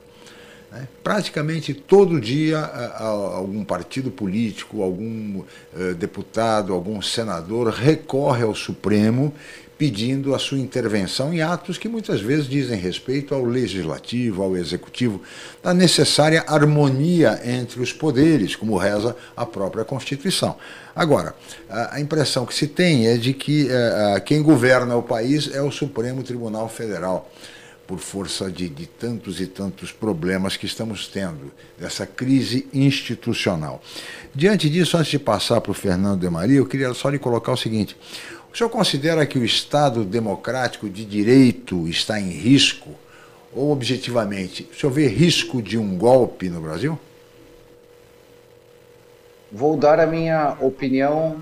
Né? 0.72 0.88
Praticamente 1.04 1.72
todo 1.72 2.20
dia 2.20 2.58
algum 2.58 3.64
partido 3.64 4.10
político, 4.10 4.82
algum 4.82 5.44
eh, 5.76 5.94
deputado, 5.94 6.72
algum 6.72 7.00
senador 7.00 7.68
recorre 7.68 8.42
ao 8.42 8.54
Supremo 8.54 9.32
pedindo 9.78 10.34
a 10.34 10.38
sua 10.40 10.58
intervenção 10.58 11.32
em 11.32 11.40
atos 11.40 11.78
que 11.78 11.88
muitas 11.88 12.20
vezes 12.20 12.48
dizem 12.48 12.76
respeito 12.76 13.32
ao 13.32 13.44
legislativo, 13.44 14.42
ao 14.42 14.56
executivo, 14.56 15.22
da 15.62 15.72
necessária 15.72 16.44
harmonia 16.48 17.40
entre 17.44 17.80
os 17.80 17.92
poderes, 17.92 18.56
como 18.56 18.76
reza 18.76 19.16
a 19.36 19.46
própria 19.46 19.84
Constituição. 19.84 20.56
Agora, 20.96 21.32
a 21.70 22.00
impressão 22.00 22.44
que 22.44 22.54
se 22.54 22.66
tem 22.66 23.06
é 23.06 23.16
de 23.16 23.32
que 23.32 23.68
eh, 23.70 24.20
quem 24.26 24.42
governa 24.42 24.96
o 24.96 25.02
país 25.02 25.48
é 25.54 25.62
o 25.62 25.70
Supremo 25.70 26.24
Tribunal 26.24 26.68
Federal 26.68 27.30
por 27.88 28.00
força 28.00 28.50
de, 28.50 28.68
de, 28.68 28.86
tantos 28.86 29.40
e 29.40 29.46
tantos 29.46 29.90
problemas 29.90 30.58
que 30.58 30.66
estamos 30.66 31.08
tendo, 31.08 31.50
dessa 31.78 32.04
crise 32.04 32.68
institucional. 32.74 33.80
Diante 34.34 34.68
disso, 34.68 34.98
antes 34.98 35.10
de 35.10 35.18
passar 35.18 35.58
para 35.62 35.70
o 35.70 35.74
Fernando 35.74 36.20
de 36.20 36.28
Maria, 36.28 36.58
eu 36.58 36.66
queria 36.66 36.92
só 36.92 37.08
lhe 37.08 37.18
colocar 37.18 37.50
o 37.50 37.56
seguinte: 37.56 37.96
o 38.58 38.66
senhor 38.66 38.70
considera 38.70 39.24
que 39.24 39.38
o 39.38 39.44
Estado 39.44 40.04
democrático 40.04 40.90
de 40.90 41.04
direito 41.04 41.86
está 41.86 42.18
em 42.18 42.30
risco? 42.30 42.90
Ou, 43.54 43.70
objetivamente, 43.70 44.68
o 44.72 44.74
senhor 44.74 44.92
vê 44.92 45.06
risco 45.06 45.62
de 45.62 45.78
um 45.78 45.96
golpe 45.96 46.48
no 46.48 46.60
Brasil? 46.60 46.98
Vou 49.52 49.76
dar 49.76 50.00
a 50.00 50.06
minha 50.08 50.56
opinião 50.60 51.40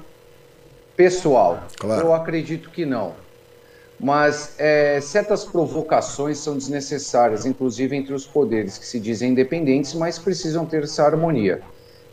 pessoal. 0.94 1.64
Claro. 1.78 2.06
Eu 2.06 2.12
acredito 2.12 2.68
que 2.68 2.84
não 2.84 3.14
mas 3.98 4.54
é, 4.58 5.00
certas 5.00 5.42
provocações 5.42 6.36
são 6.36 6.54
desnecessárias, 6.54 7.46
inclusive 7.46 7.96
entre 7.96 8.12
os 8.12 8.26
poderes 8.26 8.76
que 8.76 8.84
se 8.84 9.00
dizem 9.00 9.30
independentes, 9.30 9.94
mas 9.94 10.18
precisam 10.18 10.66
ter 10.66 10.82
essa 10.82 11.02
harmonia. 11.02 11.62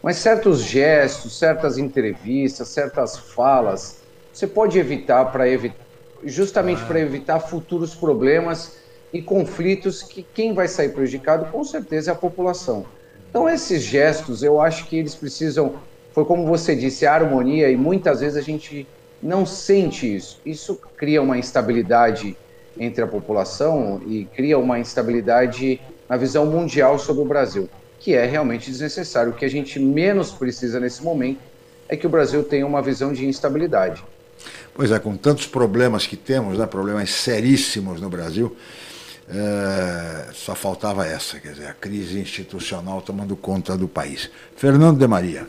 Mas 0.02 0.16
certos 0.16 0.62
gestos, 0.62 1.38
certas 1.38 1.78
entrevistas, 1.78 2.70
certas 2.70 3.18
falas, 3.18 4.02
você 4.34 4.48
pode 4.48 4.80
evitar 4.80 5.26
para 5.26 5.48
evitar, 5.48 5.86
justamente 6.24 6.84
para 6.86 7.00
evitar 7.00 7.40
futuros 7.40 7.94
problemas 7.94 8.78
e 9.14 9.22
conflitos 9.22 10.02
que 10.02 10.26
quem 10.34 10.54
vai 10.54 10.68
sair 10.68 10.90
prejudicado 10.90 11.52
com 11.52 11.64
certeza 11.64 12.10
é 12.10 12.14
a 12.14 12.16
população. 12.16 12.84
Então 13.30 13.48
esses 13.48 13.84
gestos, 13.84 14.42
eu 14.42 14.60
acho 14.60 14.88
que 14.88 14.98
eles 14.98 15.14
precisam, 15.14 15.76
foi 16.12 16.26
como 16.26 16.48
você 16.48 16.76
disse, 16.76 17.06
a 17.06 17.14
harmonia 17.14 17.70
e 17.70 17.78
muitas 17.78 18.22
vezes 18.22 18.36
a 18.36 18.42
gente 18.42 18.88
não 19.22 19.46
sente 19.46 20.16
isso. 20.16 20.42
Isso 20.44 20.80
cria 20.98 21.22
uma 21.22 21.38
instabilidade 21.38 22.36
entre 22.78 23.04
a 23.04 23.08
população 23.08 24.02
e 24.08 24.26
cria 24.36 24.58
uma 24.58 24.80
instabilidade 24.80 25.80
na 26.10 26.18
visão 26.18 26.48
mundial 26.48 26.98
sobre 26.98 27.22
o 27.22 27.26
Brasil, 27.26 27.70
que 28.00 28.16
é 28.16 28.26
realmente 28.26 28.72
desnecessário. 28.72 29.32
O 29.32 29.36
que 29.36 29.46
a 29.46 29.50
gente 29.50 29.80
menos 29.80 30.32
precisa 30.32 30.80
nesse 30.80 31.04
momento 31.04 31.40
é 31.88 31.96
que 31.96 32.08
o 32.08 32.10
Brasil 32.10 32.44
tenha 32.44 32.66
uma 32.66 32.82
visão 32.82 33.14
de 33.14 33.28
instabilidade. 33.28 34.04
Pois 34.76 34.92
é, 34.92 35.00
com 35.00 35.16
tantos 35.16 35.46
problemas 35.46 36.08
que 36.08 36.16
temos, 36.16 36.58
né, 36.58 36.66
problemas 36.66 37.12
seríssimos 37.12 38.02
no 38.02 38.10
Brasil, 38.10 38.56
é, 39.30 40.34
só 40.34 40.56
faltava 40.56 41.06
essa, 41.06 41.40
quer 41.40 41.54
dizer, 41.54 41.68
a 41.68 41.74
crise 41.74 42.20
institucional 42.20 43.02
tomando 43.02 43.36
conta 43.36 43.78
do 43.78 43.88
país. 43.88 44.30
Fernando 44.56 44.98
de 44.98 45.08
Maria. 45.08 45.48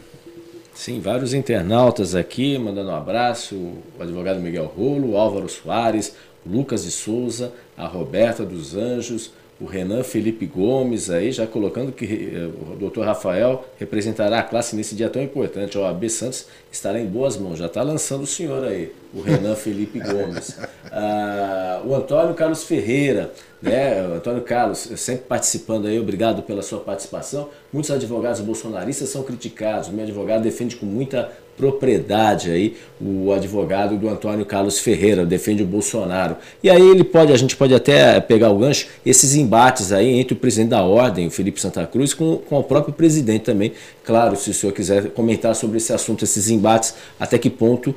Sim, 0.75 1.01
vários 1.01 1.33
internautas 1.33 2.15
aqui 2.15 2.59
mandando 2.59 2.91
um 2.91 2.97
abraço, 2.97 3.55
o 3.55 3.83
advogado 4.01 4.41
Miguel 4.41 4.67
Rolo, 4.67 5.13
o 5.13 5.17
Álvaro 5.17 5.49
Soares, 5.49 6.15
Lucas 6.45 6.85
de 6.85 6.91
Souza, 6.91 7.53
a 7.77 7.87
Roberta 7.87 8.45
dos 8.45 8.77
Anjos, 8.77 9.33
o 9.61 9.67
Renan 9.67 10.03
Felipe 10.03 10.47
Gomes 10.47 11.11
aí, 11.11 11.31
já 11.31 11.47
colocando 11.47 11.93
que 11.93 12.33
eh, 12.35 12.73
o 12.73 12.77
doutor 12.77 13.05
Rafael 13.05 13.64
representará 13.79 14.40
a 14.40 14.43
classe 14.43 14.75
nesse 14.75 14.95
dia 14.95 15.09
tão 15.09 15.23
importante. 15.23 15.79
O 15.79 15.85
AB 15.85 16.11
Santos 16.11 16.47
estará 16.73 17.01
em 17.01 17.07
boas 17.07 17.37
mãos, 17.37 17.59
já 17.59 17.67
está 17.67 17.83
lançando 17.83 18.25
o 18.25 18.27
senhor 18.27 18.64
aí, 18.64 18.93
o 19.14 19.21
Renan 19.21 19.55
Felipe 19.55 20.01
Gomes. 20.01 20.59
Ah, 20.97 21.83
o 21.85 21.93
Antônio 21.93 22.35
Carlos 22.35 22.62
Ferreira, 22.62 23.33
né? 23.61 24.07
O 24.07 24.14
Antônio 24.14 24.43
Carlos, 24.43 24.79
sempre 24.97 25.25
participando 25.25 25.88
aí, 25.88 25.99
obrigado 25.99 26.40
pela 26.45 26.62
sua 26.62 26.79
participação. 26.79 27.49
Muitos 27.73 27.90
advogados 27.90 28.40
bolsonaristas 28.40 29.09
são 29.09 29.25
criticados, 29.25 29.88
o 29.88 29.93
meu 29.93 30.05
advogado 30.05 30.43
defende 30.43 30.77
com 30.77 30.87
muita 30.87 31.33
propriedade 31.57 32.51
aí 32.51 32.77
o 33.01 33.33
advogado 33.33 33.97
do 33.97 34.09
Antônio 34.09 34.47
Carlos 34.47 34.79
Ferreira, 34.79 35.27
defende 35.27 35.62
o 35.62 35.67
Bolsonaro. 35.67 36.37
E 36.62 36.71
aí 36.71 36.81
ele 36.81 37.05
pode, 37.05 37.33
a 37.33 37.37
gente 37.37 37.57
pode 37.57 37.75
até 37.75 38.19
pegar 38.21 38.51
o 38.51 38.59
gancho, 38.59 38.87
esses 39.05 39.35
embates 39.35 39.93
aí 39.93 40.09
entre 40.19 40.35
o 40.35 40.37
presidente 40.37 40.71
da 40.71 40.83
ordem, 40.83 41.27
o 41.27 41.31
Felipe 41.31 41.61
Santa 41.61 41.87
Cruz, 41.87 42.14
com, 42.14 42.37
com 42.38 42.59
o 42.59 42.62
próprio 42.62 42.95
presidente 42.95 43.43
também. 43.43 43.73
Claro, 44.05 44.37
se 44.37 44.51
o 44.51 44.55
senhor 44.55 44.73
quiser 44.73 45.11
comentar 45.11 45.57
sobre 45.57 45.79
esse 45.79 45.90
assunto, 45.90 46.25
esses 46.25 46.51
embates, 46.51 46.95
até 47.19 47.38
que 47.38 47.49
ponto 47.49 47.90
uh, 47.90 47.95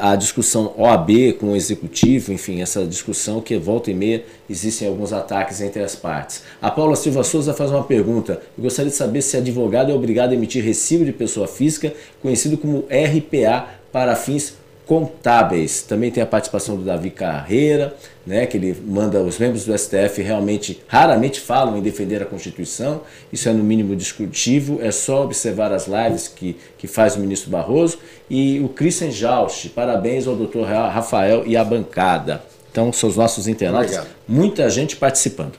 a 0.00 0.14
discussão 0.14 0.72
OAB 0.78 1.32
com 1.40 1.52
o 1.52 1.56
executivo, 1.56 2.32
enfim, 2.32 2.62
essa 2.62 2.86
discussão 2.86 3.40
que 3.40 3.58
volta 3.58 3.90
e 3.90 3.94
meia 3.94 4.24
existem 4.48 4.86
alguns 4.86 5.12
ataques 5.12 5.60
entre 5.60 5.82
as 5.82 5.96
partes. 5.96 6.44
A 6.60 6.70
Paula 6.70 6.94
Silva 6.94 7.24
Souza 7.24 7.52
faz 7.52 7.72
uma 7.72 7.82
pergunta. 7.82 8.40
Eu 8.56 8.62
gostaria 8.62 8.90
de 8.90 8.96
saber 8.96 9.20
se 9.20 9.36
advogado 9.36 9.90
é 9.90 9.94
obrigado 9.94 10.30
a 10.30 10.34
emitir 10.34 10.64
recibo 10.64 11.04
de 11.04 11.12
pessoa 11.12 11.48
física, 11.48 11.92
conhecido 12.20 12.56
como 12.56 12.86
RPA, 12.88 13.66
para 13.90 14.16
fins 14.16 14.54
contábeis. 14.86 15.82
Também 15.82 16.10
tem 16.10 16.22
a 16.22 16.26
participação 16.26 16.76
do 16.76 16.82
Davi 16.82 17.10
Carreira, 17.10 17.94
né, 18.26 18.46
que 18.46 18.56
ele 18.56 18.76
manda 18.86 19.20
os 19.20 19.38
membros 19.38 19.64
do 19.64 19.76
STF 19.76 20.22
realmente 20.22 20.82
raramente 20.86 21.40
falam 21.40 21.76
em 21.76 21.82
defender 21.82 22.22
a 22.22 22.26
Constituição. 22.26 23.02
Isso 23.32 23.48
é 23.48 23.52
no 23.52 23.64
mínimo 23.64 23.96
discutível, 23.96 24.78
é 24.82 24.90
só 24.90 25.24
observar 25.24 25.72
as 25.72 25.86
lives 25.86 26.28
que, 26.28 26.56
que 26.78 26.86
faz 26.86 27.16
o 27.16 27.20
ministro 27.20 27.50
Barroso 27.50 27.98
e 28.28 28.60
o 28.60 28.68
Christian 28.68 29.10
Jaust. 29.10 29.68
Parabéns 29.70 30.26
ao 30.26 30.36
doutor 30.36 30.66
Rafael 30.66 31.44
e 31.46 31.56
à 31.56 31.64
bancada. 31.64 32.42
Então, 32.70 32.92
são 32.92 33.08
os 33.08 33.16
nossos 33.16 33.46
internautas. 33.46 33.90
Obrigado. 33.90 34.16
Muita 34.26 34.70
gente 34.70 34.96
participando. 34.96 35.54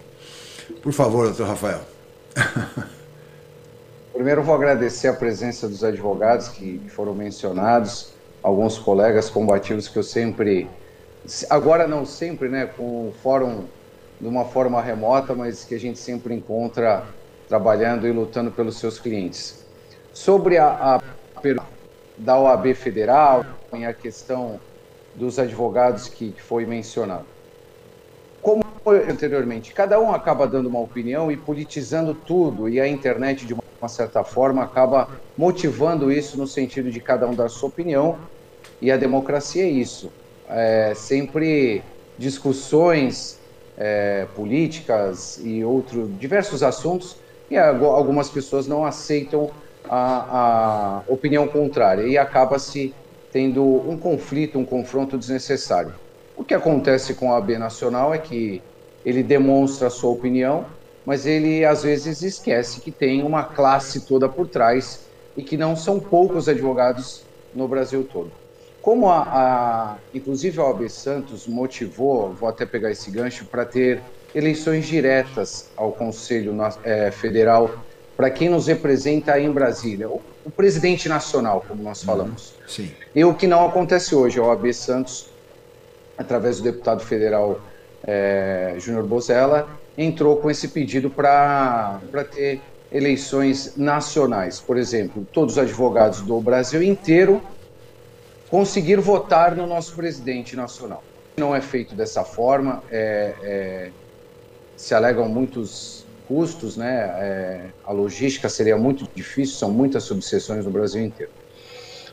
Por 0.82 0.92
favor, 0.92 1.28
doutor 1.28 1.48
Rafael. 1.48 1.82
Primeiro, 4.14 4.44
vou 4.44 4.56
agradecer 4.56 5.08
a 5.08 5.14
presença 5.14 5.68
dos 5.68 5.84
advogados 5.84 6.48
que 6.48 6.82
foram 6.90 7.14
mencionados 7.14 8.14
alguns 8.44 8.78
colegas 8.78 9.30
combativos 9.30 9.88
que 9.88 9.98
eu 9.98 10.04
sempre, 10.04 10.70
agora 11.50 11.88
não 11.88 12.06
sempre, 12.06 12.50
né, 12.50 12.66
com 12.66 13.08
o 13.08 13.14
fórum 13.24 13.64
de 14.20 14.28
uma 14.28 14.46
forma 14.46 14.82
remota, 14.82 15.34
mas 15.34 15.64
que 15.64 15.74
a 15.74 15.80
gente 15.80 15.98
sempre 15.98 16.36
encontra 16.36 17.06
trabalhando 17.48 18.06
e 18.08 18.12
lutando 18.12 18.52
pelos 18.52 18.78
seus 18.78 19.00
clientes. 19.00 19.66
Sobre 20.14 20.58
a, 20.58 20.68
a 20.68 21.02
da 22.18 22.38
OAB 22.40 22.74
Federal 22.76 23.46
e 23.74 23.84
a 23.84 23.94
questão 23.94 24.60
dos 25.16 25.40
advogados 25.40 26.08
que, 26.08 26.32
que 26.32 26.42
foi 26.42 26.66
mencionado. 26.66 27.26
Como 28.42 28.64
anteriormente, 29.10 29.74
cada 29.74 30.00
um 30.00 30.14
acaba 30.14 30.46
dando 30.46 30.68
uma 30.68 30.80
opinião 30.80 31.32
e 31.32 31.38
politizando 31.38 32.14
tudo, 32.14 32.70
e 32.70 32.80
a 32.80 32.88
internet, 32.88 33.46
de 33.46 33.54
uma 33.54 33.90
certa 33.90 34.24
forma, 34.24 34.64
acaba 34.64 35.10
motivando 35.38 36.12
isso 36.12 36.38
no 36.38 36.46
sentido 36.46 36.92
de 36.92 37.00
cada 37.00 37.28
um 37.28 37.34
dar 37.34 37.50
sua 37.50 37.70
opinião 37.70 38.18
e 38.84 38.92
a 38.92 38.98
democracia 38.98 39.64
é 39.64 39.70
isso. 39.70 40.12
É 40.50 40.94
sempre 40.94 41.82
discussões 42.18 43.40
é, 43.78 44.28
políticas 44.36 45.40
e 45.42 45.64
outros 45.64 46.10
diversos 46.20 46.62
assuntos 46.62 47.16
e 47.50 47.58
algumas 47.58 48.30
pessoas 48.30 48.68
não 48.68 48.86
aceitam 48.86 49.50
a, 49.90 51.00
a 51.08 51.12
opinião 51.12 51.48
contrária 51.48 52.04
e 52.04 52.18
acaba-se 52.18 52.94
tendo 53.32 53.64
um 53.64 53.98
conflito, 53.98 54.60
um 54.60 54.66
confronto 54.66 55.18
desnecessário. 55.18 55.94
O 56.36 56.44
que 56.44 56.54
acontece 56.54 57.14
com 57.14 57.32
a 57.32 57.38
AB 57.38 57.58
Nacional 57.58 58.14
é 58.14 58.18
que 58.18 58.62
ele 59.06 59.24
demonstra 59.24 59.88
a 59.88 59.90
sua 59.90 60.12
opinião, 60.12 60.66
mas 61.06 61.26
ele 61.26 61.64
às 61.64 61.84
vezes 61.84 62.22
esquece 62.22 62.82
que 62.82 62.92
tem 62.92 63.24
uma 63.24 63.46
classe 63.46 64.02
toda 64.02 64.28
por 64.28 64.46
trás 64.46 65.08
e 65.38 65.42
que 65.42 65.56
não 65.56 65.74
são 65.74 66.02
poucos 66.02 66.50
advogados 66.50 67.24
no 67.56 67.66
Brasil 67.66 68.04
todo. 68.12 68.43
Como 68.84 69.10
a, 69.10 69.22
a, 69.22 69.98
inclusive 70.14 70.60
a 70.60 70.66
OAB 70.66 70.90
Santos 70.90 71.48
motivou, 71.48 72.34
vou 72.34 72.50
até 72.50 72.66
pegar 72.66 72.92
esse 72.92 73.10
gancho, 73.10 73.46
para 73.46 73.64
ter 73.64 74.02
eleições 74.36 74.86
diretas 74.86 75.70
ao 75.78 75.94
Conselho 75.94 76.54
é, 76.84 77.10
Federal 77.10 77.72
para 78.18 78.30
quem 78.30 78.50
nos 78.50 78.68
representa 78.68 79.32
aí 79.32 79.46
em 79.46 79.52
Brasília, 79.52 80.10
o, 80.10 80.22
o, 80.44 80.52
presidente 80.52 81.08
nacional, 81.08 81.64
como 81.66 81.82
nós 81.82 82.02
uhum. 82.02 82.06
falamos. 82.06 82.56
Sim. 82.68 82.92
E 83.16 83.24
o 83.24 83.34
que 83.34 83.48
não 83.48 83.66
acontece 83.66 84.14
hoje, 84.14 84.38
a 84.38 84.44
OAB 84.44 84.74
Santos, 84.74 85.30
através 86.18 86.58
do 86.58 86.64
deputado 86.64 87.06
federal 87.06 87.62
é, 88.06 88.76
Júnior 88.80 89.06
Bozella, 89.06 89.66
entrou 89.98 90.36
com 90.38 90.52
esse 90.52 90.68
pedido 90.68 91.10
para 91.10 92.02
ter 92.30 92.60
eleições 92.92 93.78
nacionais. 93.78 94.60
Por 94.60 94.76
exemplo, 94.76 95.26
todos 95.32 95.54
os 95.54 95.58
advogados 95.58 96.20
do 96.20 96.42
Brasil 96.42 96.84
inteiro 96.84 97.42
conseguir 98.54 99.00
votar 99.00 99.56
no 99.56 99.66
nosso 99.66 99.96
presidente 99.96 100.56
nacional. 100.56 101.04
Não 101.38 101.56
é 101.56 101.60
feito 101.60 101.96
dessa 101.96 102.24
forma, 102.24 102.84
é, 102.92 103.34
é, 103.42 103.90
se 104.78 104.94
alegam 104.94 105.28
muitos 105.28 106.06
custos, 106.28 106.78
né? 106.78 107.00
É, 107.18 107.66
a 107.84 107.92
logística 107.92 108.48
seria 108.48 108.78
muito 108.78 109.10
difícil, 109.16 109.56
são 109.56 109.72
muitas 109.72 110.04
subseções 110.04 110.66
no 110.66 110.70
Brasil 110.70 111.04
inteiro. 111.04 111.32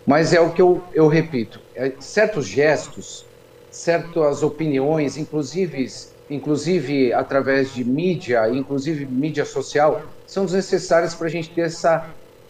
Mas 0.06 0.32
é 0.32 0.40
o 0.40 0.50
que 0.50 0.62
eu, 0.62 0.82
eu 0.94 1.08
repito, 1.08 1.60
é, 1.74 1.92
certos 2.00 2.46
gestos, 2.46 3.26
certas 3.70 4.42
opiniões, 4.42 5.18
inclusive, 5.18 5.88
inclusive 6.30 7.12
através 7.12 7.74
de 7.74 7.84
mídia, 7.84 8.48
inclusive 8.48 9.04
mídia 9.04 9.44
social, 9.44 10.00
são 10.26 10.46
desnecessárias 10.46 11.14
para 11.14 11.26
a 11.26 11.30
gente 11.30 11.50
ter 11.50 11.66
essa 11.66 12.08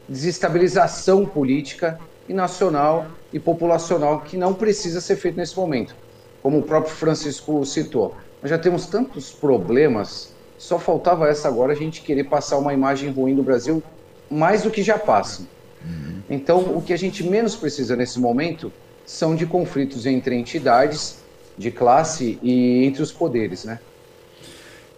desestabilização 0.09 1.26
política 1.26 1.98
e 2.29 2.33
nacional 2.33 3.18
e 3.32 3.38
populacional 3.38 4.20
que 4.20 4.36
não 4.36 4.54
precisa 4.54 5.00
ser 5.00 5.16
feito 5.16 5.36
nesse 5.36 5.56
momento. 5.56 5.94
Como 6.42 6.58
o 6.58 6.62
próprio 6.62 6.94
Francisco 6.94 7.64
citou, 7.64 8.14
nós 8.42 8.50
já 8.50 8.58
temos 8.58 8.86
tantos 8.86 9.30
problemas, 9.30 10.32
só 10.58 10.78
faltava 10.78 11.28
essa 11.28 11.48
agora 11.48 11.72
a 11.72 11.76
gente 11.76 12.02
querer 12.02 12.24
passar 12.24 12.58
uma 12.58 12.72
imagem 12.72 13.10
ruim 13.10 13.34
do 13.34 13.42
Brasil 13.42 13.82
mais 14.30 14.62
do 14.62 14.70
que 14.70 14.82
já 14.82 14.98
passa. 14.98 15.42
Uhum. 15.84 16.22
Então, 16.28 16.76
o 16.76 16.82
que 16.82 16.92
a 16.92 16.96
gente 16.96 17.22
menos 17.22 17.56
precisa 17.56 17.96
nesse 17.96 18.18
momento 18.18 18.72
são 19.04 19.34
de 19.34 19.44
conflitos 19.44 20.06
entre 20.06 20.36
entidades 20.36 21.18
de 21.58 21.70
classe 21.70 22.38
e 22.42 22.84
entre 22.84 23.02
os 23.02 23.12
poderes, 23.12 23.64
né? 23.64 23.80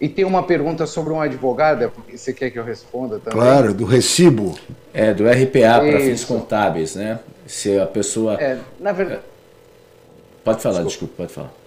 E 0.01 0.09
tem 0.09 0.25
uma 0.25 0.43
pergunta 0.43 0.85
sobre 0.85 1.13
um 1.13 1.21
advogado, 1.21 1.91
você 2.11 2.33
quer 2.33 2.49
que 2.49 2.59
eu 2.59 2.63
responda 2.63 3.19
também? 3.19 3.39
Claro, 3.39 3.73
do 3.73 3.85
recibo. 3.85 4.57
É, 4.93 5.13
do 5.13 5.23
RPA 5.27 5.79
para 5.79 5.99
fins 5.99 6.23
contábeis, 6.23 6.95
né? 6.95 7.19
Se 7.47 7.79
a 7.79 7.85
pessoa. 7.85 8.35
É, 8.35 8.59
na 8.79 8.91
verdade. 8.91 9.21
Pode 10.43 10.61
falar, 10.61 10.83
desculpa. 10.83 10.89
desculpa, 10.89 11.13
pode 11.17 11.33
falar. 11.33 11.63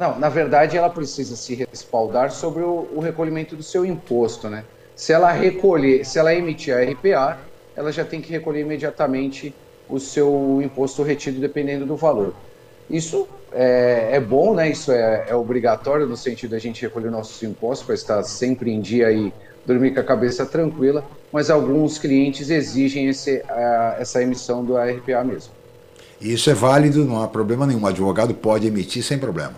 Não, 0.00 0.18
na 0.18 0.30
verdade 0.30 0.78
ela 0.78 0.88
precisa 0.88 1.36
se 1.36 1.54
respaldar 1.54 2.30
sobre 2.30 2.62
o, 2.62 2.88
o, 2.94 3.00
recolhimento 3.00 3.54
do 3.54 3.62
seu 3.62 3.84
imposto, 3.84 4.48
né? 4.48 4.64
Se 4.96 5.12
ela 5.12 5.30
recolher, 5.30 6.06
se 6.06 6.18
ela 6.18 6.34
emitir 6.34 6.74
a 6.74 6.82
RPA, 6.82 7.38
ela 7.76 7.92
já 7.92 8.02
tem 8.02 8.20
que 8.20 8.30
recolher 8.30 8.60
imediatamente 8.60 9.54
o 9.90 9.98
seu 10.00 10.60
imposto 10.62 11.02
retido 11.02 11.38
dependendo 11.38 11.84
do 11.84 11.96
valor. 11.96 12.34
Isso 12.90 13.28
é, 13.52 14.10
é 14.12 14.20
bom, 14.20 14.54
né? 14.54 14.70
Isso 14.70 14.90
é, 14.90 15.26
é, 15.28 15.34
obrigatório 15.34 16.06
no 16.06 16.16
sentido 16.16 16.50
da 16.50 16.58
gente 16.58 16.82
recolher 16.82 17.10
nossos 17.10 17.42
impostos 17.42 17.86
para 17.86 17.94
estar 17.94 18.22
sempre 18.24 18.70
em 18.70 18.80
dia 18.80 19.10
e 19.12 19.32
dormir 19.64 19.94
com 19.94 20.00
a 20.00 20.04
cabeça 20.04 20.44
tranquila, 20.44 21.04
mas 21.32 21.50
alguns 21.50 21.98
clientes 21.98 22.50
exigem 22.50 23.08
esse, 23.08 23.36
uh, 23.38 24.00
essa 24.00 24.22
emissão 24.22 24.64
do 24.64 24.76
ARPA 24.76 25.22
mesmo. 25.22 25.52
Isso 26.20 26.50
é 26.50 26.54
válido, 26.54 27.04
não 27.04 27.22
há 27.22 27.28
problema 27.28 27.66
nenhum. 27.66 27.82
O 27.82 27.86
advogado 27.86 28.34
pode 28.34 28.66
emitir 28.66 29.02
sem 29.02 29.18
problema. 29.18 29.54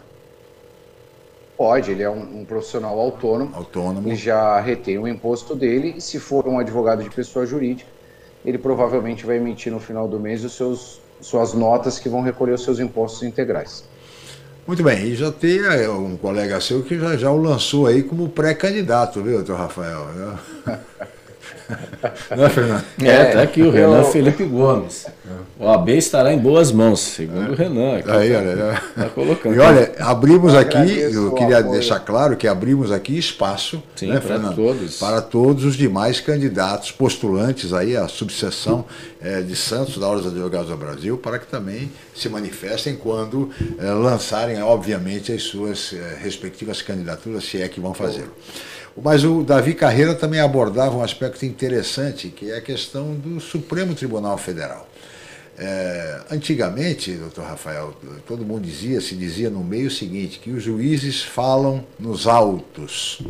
Pode, 1.56 1.90
ele 1.90 2.02
é 2.02 2.10
um, 2.10 2.40
um 2.40 2.44
profissional 2.44 2.98
autônomo. 2.98 3.50
Autônomo. 3.54 4.08
Ele 4.08 4.16
já 4.16 4.60
retém 4.60 4.98
o 4.98 5.08
imposto 5.08 5.54
dele 5.54 5.94
e 5.96 6.00
se 6.00 6.18
for 6.18 6.46
um 6.46 6.58
advogado 6.58 7.02
de 7.02 7.10
pessoa 7.10 7.46
jurídica, 7.46 7.90
ele 8.44 8.58
provavelmente 8.58 9.24
vai 9.24 9.36
emitir 9.36 9.72
no 9.72 9.80
final 9.80 10.08
do 10.08 10.18
mês 10.18 10.44
os 10.44 10.54
seus, 10.54 11.00
suas 11.22 11.54
notas 11.54 11.98
que 11.98 12.08
vão 12.08 12.20
recolher 12.20 12.52
os 12.52 12.62
seus 12.62 12.78
impostos 12.78 13.22
integrais. 13.22 13.84
Muito 14.66 14.82
bem, 14.82 15.06
e 15.06 15.14
já 15.14 15.32
tem 15.32 15.58
é, 15.58 15.88
um 15.88 16.16
colega 16.16 16.60
seu 16.60 16.82
que 16.82 16.98
já, 16.98 17.16
já 17.16 17.30
o 17.30 17.36
lançou 17.36 17.86
aí 17.86 18.02
como 18.02 18.28
pré-candidato, 18.28 19.22
viu, 19.22 19.38
doutor 19.38 19.56
Rafael? 19.56 20.06
Não 22.36 22.44
é, 22.44 22.48
Fernando? 22.48 22.84
É, 23.02 23.24
tá 23.26 23.42
aqui 23.42 23.62
o 23.62 23.70
Renan 23.70 23.98
eu... 23.98 24.04
Felipe 24.04 24.44
Gomes. 24.44 25.06
O 25.58 25.68
AB 25.68 25.96
estará 25.96 26.32
em 26.32 26.38
boas 26.38 26.72
mãos, 26.72 27.00
segundo 27.00 27.48
é. 27.48 27.50
o 27.50 27.54
Renan. 27.54 27.96
Aqui, 27.98 28.10
aí, 28.10 28.34
olha, 28.34 28.82
tá 28.96 29.08
colocando. 29.10 29.54
E 29.54 29.58
olha, 29.58 29.92
abrimos 30.00 30.54
aqui, 30.54 30.98
eu 30.98 31.32
queria 31.32 31.58
apoio. 31.58 31.72
deixar 31.72 32.00
claro 32.00 32.36
que 32.36 32.48
abrimos 32.48 32.90
aqui 32.90 33.16
espaço 33.16 33.82
Sim, 33.94 34.08
né, 34.08 34.20
para 34.20 34.38
todos. 34.50 34.98
para 34.98 35.22
todos 35.22 35.64
os 35.64 35.76
demais 35.76 36.20
candidatos 36.20 36.90
postulantes 36.90 37.72
aí 37.72 37.96
à 37.96 38.08
subseção 38.08 38.84
é, 39.20 39.40
de 39.40 39.54
Santos 39.54 39.98
da 39.98 40.08
Ordem 40.08 40.24
dos 40.24 40.32
Advogados 40.32 40.68
do 40.68 40.76
Brasil, 40.76 41.16
para 41.16 41.38
que 41.38 41.46
também 41.46 41.90
se 42.14 42.28
manifestem 42.28 42.96
quando 42.96 43.50
é, 43.78 43.90
lançarem, 43.92 44.60
obviamente, 44.62 45.32
as 45.32 45.44
suas 45.44 45.92
é, 45.92 46.18
respectivas 46.20 46.82
candidaturas, 46.82 47.44
se 47.44 47.62
é 47.62 47.68
que 47.68 47.80
vão 47.80 47.94
fazê-lo. 47.94 48.32
Mas 49.01 49.24
o 49.24 49.43
Davi 49.43 49.74
Carreira 49.74 50.14
também 50.14 50.40
abordava 50.40 50.97
um 50.97 51.03
aspecto 51.03 51.47
interessante, 51.47 52.28
que 52.28 52.51
é 52.51 52.59
a 52.59 52.61
questão 52.61 53.14
do 53.14 53.40
Supremo 53.40 53.95
Tribunal 53.95 54.36
Federal. 54.36 54.88
É, 55.59 56.20
antigamente, 56.30 57.12
doutor 57.12 57.45
Rafael, 57.45 57.95
todo 58.26 58.45
mundo 58.45 58.62
dizia, 58.62 59.01
se 59.01 59.14
dizia 59.14 59.51
no 59.51 59.62
meio 59.62 59.88
o 59.88 59.90
seguinte, 59.90 60.38
que 60.38 60.51
os 60.51 60.62
juízes 60.62 61.22
falam 61.22 61.84
nos 61.99 62.26
autos. 62.26 63.22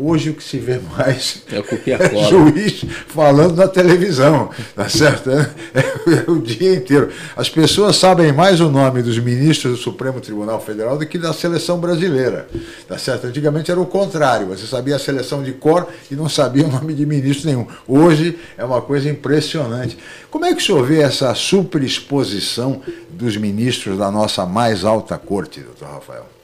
Hoje 0.00 0.30
o 0.30 0.34
que 0.34 0.44
se 0.44 0.58
vê 0.58 0.78
mais 0.96 1.42
é, 1.50 1.58
é 1.90 2.24
juiz 2.28 2.84
falando 3.08 3.56
na 3.56 3.66
televisão, 3.66 4.48
tá 4.76 4.88
certo? 4.88 5.28
É, 5.28 5.40
é, 5.40 6.30
o 6.30 6.40
dia 6.40 6.76
inteiro. 6.76 7.10
As 7.36 7.48
pessoas 7.48 7.96
sabem 7.96 8.32
mais 8.32 8.60
o 8.60 8.70
nome 8.70 9.02
dos 9.02 9.18
ministros 9.18 9.72
do 9.72 9.82
Supremo 9.82 10.20
Tribunal 10.20 10.60
Federal 10.60 10.96
do 10.96 11.04
que 11.04 11.18
da 11.18 11.32
seleção 11.32 11.80
brasileira, 11.80 12.46
tá 12.86 12.96
certo? 12.96 13.26
Antigamente 13.26 13.72
era 13.72 13.80
o 13.80 13.86
contrário, 13.86 14.46
você 14.46 14.66
sabia 14.66 14.94
a 14.94 15.00
seleção 15.00 15.42
de 15.42 15.50
cor 15.52 15.88
e 16.08 16.14
não 16.14 16.28
sabia 16.28 16.64
o 16.64 16.70
nome 16.70 16.94
de 16.94 17.04
ministro 17.04 17.48
nenhum. 17.48 17.66
Hoje 17.86 18.38
é 18.56 18.64
uma 18.64 18.80
coisa 18.80 19.08
impressionante. 19.08 19.98
Como 20.30 20.44
é 20.44 20.54
que 20.54 20.62
o 20.62 20.64
senhor 20.64 20.86
vê 20.86 21.00
essa 21.00 21.34
superexposição 21.34 22.82
dos 23.10 23.36
ministros 23.36 23.98
da 23.98 24.12
nossa 24.12 24.46
mais 24.46 24.84
alta 24.84 25.18
corte, 25.18 25.60
doutor 25.60 25.88
Rafael? 25.88 26.37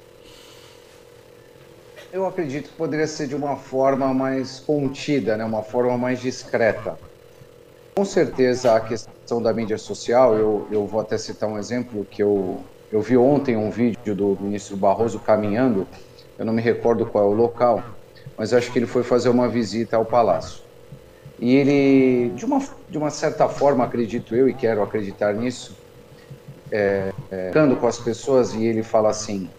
Eu 2.15 2.27
acredito 2.27 2.71
que 2.71 2.77
poderia 2.77 3.09
ser 3.09 3.27
de 3.27 3.35
uma 3.35 3.57
forma 3.57 4.15
mais 4.15 4.61
contida, 4.61 5.37
né? 5.37 5.45
uma 5.45 5.65
forma 5.65 5.99
mais 5.99 6.21
discreta. 6.21 6.97
Com 7.97 8.05
certeza 8.05 8.77
a 8.77 8.81
questão 8.81 9.43
da 9.43 9.53
mídia 9.53 9.77
social, 9.77 10.37
eu, 10.37 10.65
eu 10.71 10.87
vou 10.87 11.01
até 11.01 11.19
citar 11.19 11.49
um 11.49 11.59
exemplo 11.59 12.07
que 12.09 12.23
eu, 12.23 12.61
eu 12.93 13.01
vi 13.01 13.17
ontem 13.17 13.57
um 13.57 13.69
vídeo 13.69 14.15
do 14.15 14.39
ministro 14.41 14.77
Barroso 14.77 15.19
caminhando, 15.19 15.89
eu 16.39 16.45
não 16.45 16.53
me 16.53 16.63
recordo 16.63 17.05
qual 17.05 17.25
é 17.25 17.27
o 17.27 17.33
local, 17.33 17.83
mas 18.39 18.55
acho 18.55 18.71
que 18.71 18.79
ele 18.79 18.87
foi 18.87 19.03
fazer 19.03 19.29
uma 19.29 19.49
visita 19.49 19.97
ao 19.97 20.05
palácio. 20.05 20.63
E 21.41 21.57
ele, 21.57 22.31
de 22.37 22.45
uma, 22.45 22.61
de 22.89 22.97
uma 22.97 23.11
certa 23.11 23.49
forma, 23.49 23.83
acredito 23.83 24.37
eu, 24.37 24.49
e 24.49 24.55
quero 24.55 24.85
acreditar 24.85 25.35
nisso, 25.35 25.77
é, 26.71 27.11
é, 27.33 27.51
com 27.75 27.87
as 27.89 27.99
pessoas, 27.99 28.55
e 28.55 28.65
ele 28.65 28.85
fala 28.85 29.11
assim: 29.11 29.51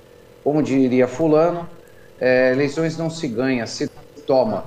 como 0.42 0.64
diria 0.64 1.06
Fulano, 1.06 1.68
é, 2.20 2.52
eleições 2.52 2.98
não 2.98 3.10
se 3.10 3.28
ganha, 3.28 3.66
se 3.68 3.90
toma. 4.26 4.66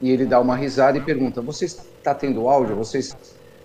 E 0.00 0.10
ele 0.10 0.24
dá 0.24 0.40
uma 0.40 0.56
risada 0.56 0.98
e 0.98 1.00
pergunta: 1.00 1.40
Você 1.42 1.64
está 1.64 2.14
tendo 2.14 2.48
áudio? 2.48 2.76
Vocês... 2.76 3.16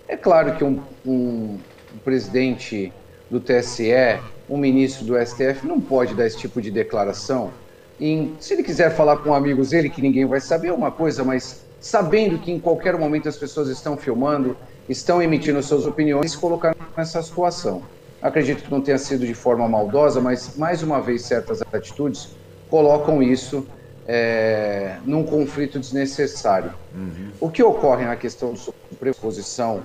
É 0.08 0.16
claro 0.16 0.54
que 0.56 0.62
um, 0.62 0.80
um, 1.04 1.58
um 1.94 1.98
presidente 2.04 2.92
do 3.30 3.40
TSE, 3.40 4.20
um 4.48 4.56
ministro 4.56 5.04
do 5.04 5.26
STF, 5.26 5.66
não 5.66 5.80
pode 5.80 6.14
dar 6.14 6.26
esse 6.26 6.38
tipo 6.38 6.60
de 6.60 6.70
declaração. 6.70 7.50
E, 7.98 8.32
se 8.38 8.54
ele 8.54 8.62
quiser 8.62 8.94
falar 8.94 9.16
com 9.18 9.34
amigos 9.34 9.70
dele, 9.70 9.88
que 9.88 10.02
ninguém 10.02 10.26
vai 10.26 10.40
saber, 10.40 10.68
é 10.68 10.72
uma 10.72 10.92
coisa, 10.92 11.24
mas 11.24 11.64
sabendo 11.80 12.38
que 12.38 12.52
em 12.52 12.60
qualquer 12.60 12.96
momento 12.96 13.28
as 13.28 13.36
pessoas 13.36 13.68
estão 13.68 13.96
filmando, 13.96 14.56
estão 14.88 15.20
emitindo 15.20 15.62
suas 15.62 15.86
opiniões, 15.86 16.36
colocar 16.36 16.76
nessa 16.96 17.22
situação. 17.22 17.82
Acredito 18.20 18.64
que 18.64 18.70
não 18.70 18.80
tenha 18.80 18.98
sido 18.98 19.26
de 19.26 19.34
forma 19.34 19.68
maldosa, 19.68 20.20
mas 20.20 20.56
mais 20.56 20.82
uma 20.82 21.00
vez 21.00 21.22
certas 21.22 21.62
atitudes 21.72 22.30
colocam 22.68 23.22
isso 23.22 23.66
é, 24.06 24.96
num 25.04 25.24
conflito 25.24 25.78
desnecessário. 25.78 26.72
Uhum. 26.94 27.30
O 27.40 27.50
que 27.50 27.62
ocorre 27.62 28.04
na 28.04 28.16
questão 28.16 28.52
de 28.52 28.60
sobreposição 28.60 29.82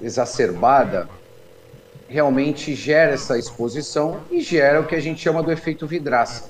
exacerbada 0.00 1.08
realmente 2.06 2.74
gera 2.74 3.12
essa 3.12 3.38
exposição 3.38 4.20
e 4.30 4.40
gera 4.40 4.80
o 4.80 4.86
que 4.86 4.94
a 4.94 5.00
gente 5.00 5.20
chama 5.20 5.42
do 5.42 5.50
efeito 5.50 5.86
vidraça. 5.86 6.44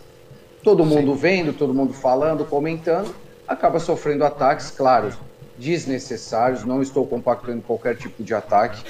Todo 0.62 0.84
mundo 0.84 1.12
Sim. 1.12 1.18
vendo, 1.18 1.52
todo 1.52 1.72
mundo 1.72 1.92
falando, 1.92 2.44
comentando, 2.44 3.14
acaba 3.46 3.78
sofrendo 3.78 4.24
ataques, 4.24 4.70
claro, 4.70 5.12
desnecessários, 5.58 6.64
não 6.64 6.82
estou 6.82 7.06
compactando 7.06 7.62
qualquer 7.62 7.96
tipo 7.96 8.22
de 8.22 8.34
ataque, 8.34 8.82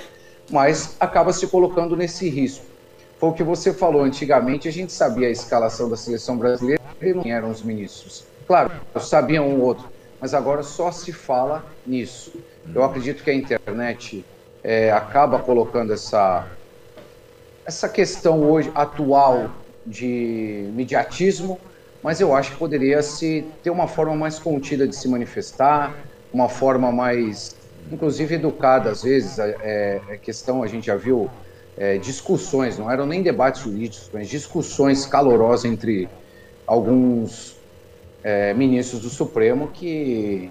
mas 0.51 0.97
acaba 0.99 1.33
se 1.33 1.47
colocando 1.47 1.97
nesse 1.97 2.29
risco. 2.29 2.65
Foi 3.25 3.31
o 3.31 3.33
que 3.33 3.43
você 3.43 3.73
falou. 3.73 4.03
Antigamente 4.03 4.69
a 4.69 4.71
gente 4.71 4.93
sabia 4.93 5.29
a 5.29 5.31
escalação 5.31 5.89
da 5.89 5.97
seleção 5.97 6.37
brasileira 6.37 6.83
e 7.01 7.15
não 7.15 7.23
eram 7.25 7.51
os 7.51 7.63
ministros. 7.63 8.27
Claro, 8.47 8.71
sabiam 9.01 9.49
um 9.49 9.63
outro, 9.63 9.89
mas 10.21 10.35
agora 10.35 10.63
só 10.63 10.93
se 10.93 11.11
fala 11.11 11.65
nisso. 11.87 12.39
Eu 12.75 12.85
acredito 12.85 13.25
que 13.25 13.31
a 13.31 13.35
internet 13.35 14.27
é, 14.63 14.93
acaba 14.93 15.39
colocando 15.39 15.95
essa, 15.95 16.47
essa 17.65 17.89
questão 17.89 18.43
hoje 18.43 18.71
atual 18.75 19.51
de 19.87 20.69
mediatismo, 20.75 21.59
mas 22.03 22.21
eu 22.21 22.37
acho 22.37 22.53
que 22.53 22.59
poderia 22.59 23.03
se 23.03 23.43
ter 23.63 23.71
uma 23.71 23.89
forma 23.89 24.15
mais 24.15 24.39
contida 24.39 24.87
de 24.87 24.95
se 24.95 25.09
manifestar, 25.09 25.95
uma 26.31 26.51
forma 26.51 26.93
mais, 26.93 27.57
inclusive 27.91 28.35
educada 28.35 28.91
às 28.91 29.03
vezes. 29.03 29.39
É, 29.39 30.03
é 30.11 30.19
questão 30.19 30.63
a 30.63 30.67
gente 30.67 30.89
já 30.89 30.97
viu 30.97 31.31
é, 31.77 31.99
discussões, 31.99 32.79
não 32.79 32.91
eram 32.91 33.07
nem 33.07 33.23
debates 33.23 33.63
jurídicos, 33.63 34.11
mas 34.13 34.29
discussões 34.29 35.07
calorosas 35.07 35.65
entre 35.65 36.09
alguns 36.67 37.57
é, 38.23 38.55
ministros 38.55 39.03
do 39.03 39.11
Supremo 39.11 39.69
que 39.69 40.51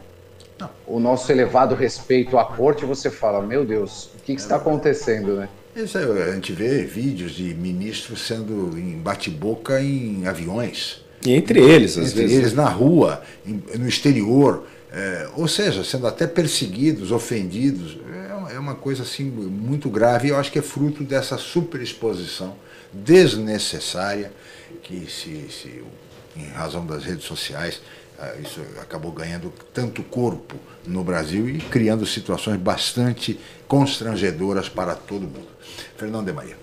não. 0.60 0.70
o 0.86 1.00
nosso 1.00 1.32
elevado 1.32 1.76
respeito 1.76 2.38
à 2.38 2.46
corte, 2.46 2.86
você 2.86 3.10
fala, 3.10 3.42
meu 3.42 3.66
Deus, 3.66 4.06
o 4.16 4.24
que, 4.24 4.36
que 4.36 4.42
está 4.42 4.58
acontecendo, 4.58 5.36
né? 5.36 5.50
Isso 5.76 5.98
é, 5.98 6.30
a 6.30 6.36
gente 6.36 6.54
vê 6.54 6.84
vídeos 6.84 7.32
de 7.32 7.54
ministros 7.56 8.28
sendo 8.28 8.78
em 8.78 8.98
bate-boca 8.98 9.82
em 9.82 10.28
aviões. 10.28 11.04
E 11.26 11.34
entre 11.34 11.60
eles, 11.60 11.98
às 11.98 12.12
entre 12.12 12.24
vezes. 12.24 12.38
eles 12.38 12.54
na 12.54 12.68
rua, 12.68 13.24
em, 13.46 13.64
no 13.80 13.88
exterior, 13.88 14.66
é, 14.92 15.28
ou 15.36 15.48
seja, 15.48 15.84
sendo 15.84 16.06
até 16.06 16.28
perseguidos, 16.28 17.12
ofendidos 17.12 17.98
é 18.54 18.60
uma 18.60 18.76
coisa 18.76 19.04
assim 19.04 19.26
muito 19.26 19.90
grave. 19.90 20.30
Eu 20.30 20.38
acho 20.38 20.52
que 20.52 20.60
é 20.60 20.62
fruto 20.62 21.04
dessa 21.04 21.38
superexposição 21.38 22.56
desnecessária 22.92 24.32
que 24.84 25.10
se, 25.10 25.50
se 25.50 25.84
em 26.36 26.48
razão 26.50 26.86
das 26.86 27.04
redes 27.04 27.26
sociais 27.26 27.82
ah, 28.20 28.34
isso 28.42 28.62
acabou 28.80 29.12
ganhando 29.12 29.52
tanto 29.74 30.04
corpo 30.04 30.56
no 30.86 31.04
Brasil 31.04 31.50
e 31.50 31.58
criando 31.58 32.06
situações 32.06 32.58
bastante 32.58 33.40
constrangedoras 33.68 34.70
para 34.70 34.94
todo 34.96 35.22
mundo. 35.22 35.48
Fernando 35.98 36.28
de 36.28 36.34
Maria. 36.34 36.58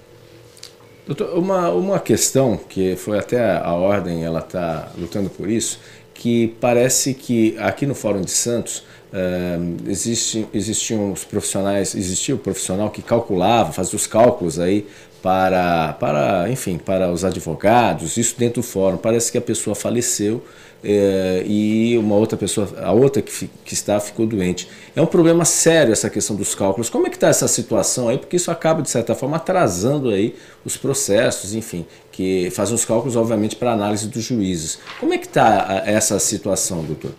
Doutor, 1.07 1.36
uma, 1.36 1.70
uma 1.70 1.99
questão 1.99 2.57
que 2.57 2.95
foi 2.95 3.18
até 3.18 3.57
a 3.57 3.72
ordem, 3.72 4.24
ela 4.24 4.38
está 4.38 4.93
lutando 4.97 5.28
por 5.28 5.51
isso, 5.51 5.80
que 6.14 6.55
parece 6.61 7.14
que 7.14 7.59
aqui 7.59 7.84
no 7.84 7.95
Fórum 7.95 8.20
de 8.20 8.30
Santos 8.30 8.84
Uh, 9.12 9.90
existe, 9.90 10.46
existiam 10.54 11.12
os 11.12 11.24
profissionais, 11.24 11.96
existia 11.96 12.34
o 12.34 12.38
profissional 12.38 12.90
que 12.90 13.02
calculava, 13.02 13.72
fazia 13.72 13.96
os 13.96 14.06
cálculos 14.06 14.61
aí 14.61 14.86
para, 15.20 15.94
para, 15.94 16.48
enfim, 16.48 16.78
para 16.78 17.11
os 17.11 17.24
advogados, 17.24 18.16
isso 18.16 18.36
dentro 18.38 18.62
do 18.62 18.66
fórum. 18.66 18.96
Parece 18.96 19.32
que 19.32 19.38
a 19.38 19.40
pessoa 19.40 19.74
faleceu 19.74 20.42
é, 20.82 21.42
e 21.46 21.98
uma 21.98 22.14
outra 22.14 22.38
pessoa, 22.38 22.68
a 22.82 22.92
outra 22.92 23.20
que, 23.20 23.50
que 23.64 23.74
está 23.74 24.00
ficou 24.00 24.26
doente. 24.26 24.68
É 24.96 25.02
um 25.02 25.06
problema 25.06 25.44
sério 25.44 25.92
essa 25.92 26.08
questão 26.08 26.36
dos 26.36 26.54
cálculos. 26.54 26.88
Como 26.88 27.06
é 27.06 27.11
que 27.11 27.16
está 27.16 27.28
essa 27.28 27.48
situação 27.48 28.08
aí? 28.08 28.16
Porque 28.16 28.36
isso 28.36 28.50
acaba, 28.50 28.80
de 28.80 28.90
certa 28.90 29.14
forma, 29.14 29.36
atrasando 29.36 30.08
aí 30.08 30.34
os 30.64 30.76
processos, 30.76 31.54
enfim, 31.54 31.84
que 32.11 32.50
fazem 32.50 32.74
os 32.74 32.84
cálculos, 32.84 33.16
obviamente, 33.16 33.56
para 33.56 33.72
análise 33.72 34.08
dos 34.08 34.22
juízes. 34.22 34.78
Como 34.98 35.12
é 35.12 35.18
que 35.18 35.26
está 35.26 35.82
essa 35.84 36.18
situação, 36.18 36.82
doutor? 36.82 37.12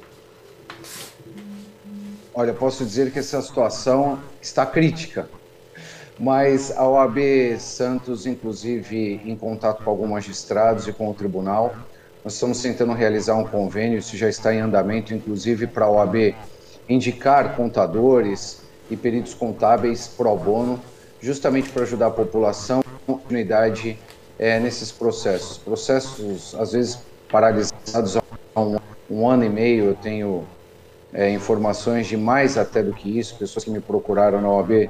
Olha, 2.33 2.53
posso 2.53 2.85
dizer 2.85 3.11
que 3.11 3.19
essa 3.19 3.41
situação 3.41 4.17
está 4.41 4.65
crítica, 4.65 5.27
mas 6.17 6.71
a 6.77 6.87
OAB 6.87 7.17
Santos, 7.59 8.25
inclusive 8.25 9.21
em 9.25 9.35
contato 9.35 9.83
com 9.83 9.89
alguns 9.89 10.09
magistrados 10.09 10.87
e 10.87 10.93
com 10.93 11.09
o 11.09 11.13
tribunal, 11.13 11.75
nós 12.23 12.35
estamos 12.35 12.61
tentando 12.61 12.93
realizar 12.93 13.35
um 13.35 13.43
convênio, 13.43 13.99
isso 13.99 14.15
já 14.15 14.29
está 14.29 14.53
em 14.55 14.61
andamento, 14.61 15.13
inclusive 15.13 15.67
para 15.67 15.85
a 15.85 15.89
OAB 15.89 16.33
indicar 16.87 17.53
contadores 17.57 18.61
e 18.89 18.95
peritos 18.95 19.33
contábeis 19.33 20.07
pro 20.07 20.33
bono, 20.37 20.79
justamente 21.19 21.69
para 21.69 21.83
ajudar 21.83 22.07
a 22.07 22.11
população 22.11 22.81
com 23.05 23.17
continuidade 23.17 23.99
é, 24.39 24.57
nesses 24.57 24.89
processos. 24.89 25.57
Processos, 25.57 26.55
às 26.55 26.71
vezes, 26.71 26.97
paralisados 27.29 28.15
há 28.15 28.61
um, 28.61 28.77
um 29.09 29.27
ano 29.27 29.43
e 29.43 29.49
meio, 29.49 29.83
eu 29.85 29.95
tenho 29.95 30.45
é, 31.13 31.29
informações 31.29 32.07
de 32.07 32.17
mais 32.17 32.57
até 32.57 32.81
do 32.81 32.93
que 32.93 33.19
isso, 33.19 33.35
pessoas 33.35 33.65
que 33.65 33.71
me 33.71 33.79
procuraram 33.79 34.41
na 34.41 34.49
OAB 34.49 34.89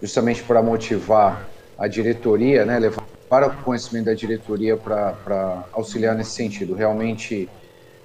justamente 0.00 0.42
para 0.42 0.62
motivar 0.62 1.48
a 1.78 1.86
diretoria, 1.88 2.64
né, 2.64 2.78
levar 2.78 3.04
para 3.28 3.46
o 3.46 3.62
conhecimento 3.62 4.06
da 4.06 4.14
diretoria 4.14 4.76
para 4.76 5.64
auxiliar 5.72 6.14
nesse 6.14 6.32
sentido. 6.32 6.74
Realmente, 6.74 7.48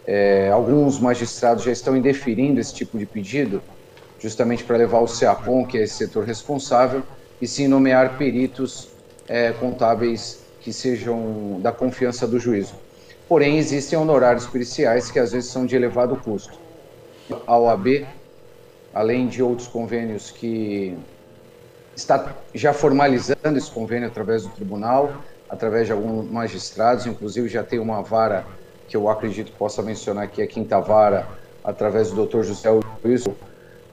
é, 0.05 0.49
alguns 0.49 0.99
magistrados 0.99 1.65
já 1.65 1.71
estão 1.71 1.97
indeferindo 1.97 2.61
esse 2.61 2.73
tipo 2.73 2.97
de 2.97 3.05
pedido, 3.05 3.61
justamente 4.19 4.63
para 4.63 4.77
levar 4.77 4.99
o 4.99 5.07
CEAPOM, 5.07 5.65
que 5.65 5.77
é 5.77 5.83
esse 5.83 5.95
setor 5.95 6.23
responsável, 6.23 7.03
e 7.41 7.47
sim 7.47 7.67
nomear 7.67 8.17
peritos 8.17 8.87
é, 9.27 9.51
contábeis 9.51 10.39
que 10.61 10.71
sejam 10.71 11.59
da 11.61 11.71
confiança 11.71 12.25
do 12.25 12.39
juízo. 12.39 12.75
porém 13.27 13.57
existem 13.57 13.99
honorários 13.99 14.47
periciais 14.47 15.11
que 15.11 15.19
às 15.19 15.33
vezes 15.33 15.49
são 15.49 15.65
de 15.65 15.75
elevado 15.75 16.15
custo. 16.15 16.66
A 17.45 17.57
OAB, 17.57 18.05
além 18.93 19.27
de 19.27 19.43
outros 19.43 19.67
convênios 19.67 20.31
que 20.31 20.97
está 21.95 22.35
já 22.53 22.73
formalizando 22.73 23.57
esse 23.57 23.71
convênio 23.71 24.07
através 24.07 24.43
do 24.43 24.49
tribunal, 24.49 25.11
através 25.49 25.87
de 25.87 25.93
alguns 25.93 26.29
magistrados, 26.29 27.05
inclusive 27.05 27.47
já 27.47 27.63
tem 27.63 27.79
uma 27.79 28.01
vara 28.01 28.45
que 28.87 28.95
eu 28.95 29.09
acredito 29.09 29.51
que 29.51 29.57
possa 29.57 29.81
mencionar 29.81 30.23
aqui, 30.23 30.41
a 30.41 30.47
quinta 30.47 30.79
vara, 30.79 31.27
através 31.63 32.09
do 32.09 32.15
doutor 32.15 32.43
José 32.43 32.69
Wilson, 33.03 33.35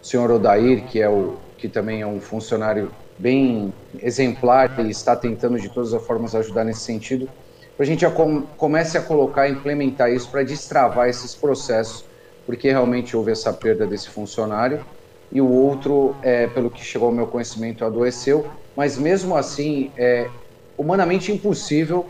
o 0.00 0.06
senhor 0.06 0.30
Odair, 0.30 0.84
que, 0.86 1.00
é 1.00 1.08
o, 1.08 1.36
que 1.58 1.68
também 1.68 2.02
é 2.02 2.06
um 2.06 2.20
funcionário 2.20 2.92
bem 3.18 3.72
exemplar 4.00 4.78
e 4.80 4.90
está 4.90 5.16
tentando 5.16 5.58
de 5.58 5.68
todas 5.68 5.92
as 5.92 6.04
formas 6.04 6.34
ajudar 6.34 6.64
nesse 6.64 6.80
sentido, 6.80 7.28
para 7.76 7.84
a 7.84 7.86
gente 7.86 8.02
já 8.02 8.10
com, 8.10 8.42
comece 8.56 8.96
a 8.96 9.02
colocar, 9.02 9.48
implementar 9.48 10.12
isso 10.12 10.30
para 10.30 10.44
destravar 10.44 11.08
esses 11.08 11.34
processos, 11.34 12.04
porque 12.46 12.70
realmente 12.70 13.16
houve 13.16 13.32
essa 13.32 13.52
perda 13.52 13.86
desse 13.86 14.08
funcionário 14.08 14.84
e 15.32 15.40
o 15.40 15.50
outro, 15.50 16.14
é, 16.22 16.46
pelo 16.46 16.70
que 16.70 16.84
chegou 16.84 17.08
ao 17.08 17.14
meu 17.14 17.26
conhecimento, 17.26 17.84
adoeceu, 17.84 18.46
mas 18.76 18.98
mesmo 18.98 19.36
assim 19.36 19.90
é 19.96 20.28
humanamente 20.76 21.32
impossível 21.32 22.06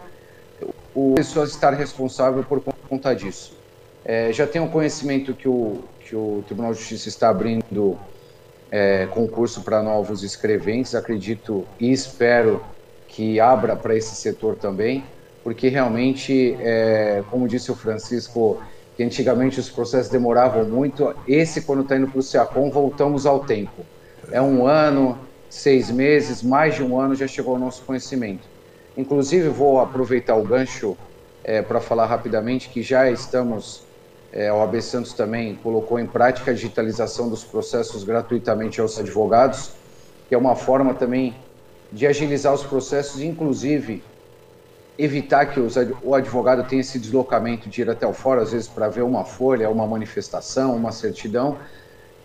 o 0.94 1.14
pessoa 1.14 1.44
estar 1.44 1.72
responsável 1.72 2.44
por 2.44 2.62
conta 2.88 3.14
disso. 3.14 3.56
É, 4.04 4.32
já 4.32 4.46
tenho 4.46 4.68
conhecimento 4.68 5.34
que 5.34 5.48
o, 5.48 5.82
que 6.00 6.14
o 6.14 6.44
Tribunal 6.46 6.72
de 6.72 6.78
Justiça 6.78 7.08
está 7.08 7.30
abrindo 7.30 7.98
é, 8.70 9.06
concurso 9.06 9.62
para 9.62 9.82
novos 9.82 10.22
escreventes, 10.22 10.94
acredito 10.94 11.66
e 11.80 11.90
espero 11.90 12.62
que 13.08 13.40
abra 13.40 13.74
para 13.74 13.96
esse 13.96 14.14
setor 14.14 14.56
também, 14.56 15.04
porque 15.42 15.68
realmente, 15.68 16.56
é, 16.60 17.22
como 17.30 17.48
disse 17.48 17.70
o 17.70 17.74
Francisco, 17.74 18.60
que 18.96 19.02
antigamente 19.02 19.58
os 19.58 19.68
processos 19.68 20.10
demoravam 20.10 20.64
muito, 20.64 21.14
esse 21.26 21.62
quando 21.62 21.82
está 21.82 21.96
indo 21.96 22.08
para 22.08 22.18
o 22.18 22.22
CEACOM, 22.22 22.70
voltamos 22.70 23.26
ao 23.26 23.40
tempo. 23.40 23.84
É 24.30 24.40
um 24.40 24.66
ano, 24.66 25.18
seis 25.50 25.90
meses, 25.90 26.42
mais 26.42 26.76
de 26.76 26.82
um 26.82 26.98
ano 26.98 27.14
já 27.14 27.26
chegou 27.26 27.54
ao 27.54 27.60
nosso 27.60 27.82
conhecimento. 27.82 28.48
Inclusive, 28.96 29.48
vou 29.48 29.80
aproveitar 29.80 30.36
o 30.36 30.44
gancho 30.44 30.96
é, 31.42 31.60
para 31.60 31.80
falar 31.80 32.06
rapidamente 32.06 32.68
que 32.68 32.82
já 32.82 33.10
estamos 33.10 33.84
é, 34.34 34.48
a 34.48 34.54
OAB 34.56 34.82
Santos 34.82 35.12
também 35.12 35.54
colocou 35.54 35.96
em 35.96 36.06
prática 36.06 36.50
a 36.50 36.54
digitalização 36.54 37.28
dos 37.28 37.44
processos 37.44 38.02
gratuitamente 38.02 38.80
aos 38.80 38.98
advogados, 38.98 39.70
que 40.28 40.34
é 40.34 40.38
uma 40.38 40.56
forma 40.56 40.92
também 40.92 41.36
de 41.92 42.04
agilizar 42.04 42.52
os 42.52 42.64
processos, 42.64 43.22
inclusive 43.22 44.02
evitar 44.98 45.46
que 45.46 45.60
os, 45.60 45.74
o 46.02 46.14
advogado 46.14 46.66
tenha 46.68 46.80
esse 46.80 46.98
deslocamento 46.98 47.68
de 47.68 47.82
ir 47.82 47.90
até 47.90 48.06
o 48.06 48.12
fórum, 48.12 48.42
às 48.42 48.52
vezes 48.52 48.68
para 48.68 48.88
ver 48.88 49.02
uma 49.02 49.24
folha, 49.24 49.68
uma 49.68 49.86
manifestação, 49.86 50.76
uma 50.76 50.92
certidão. 50.92 51.58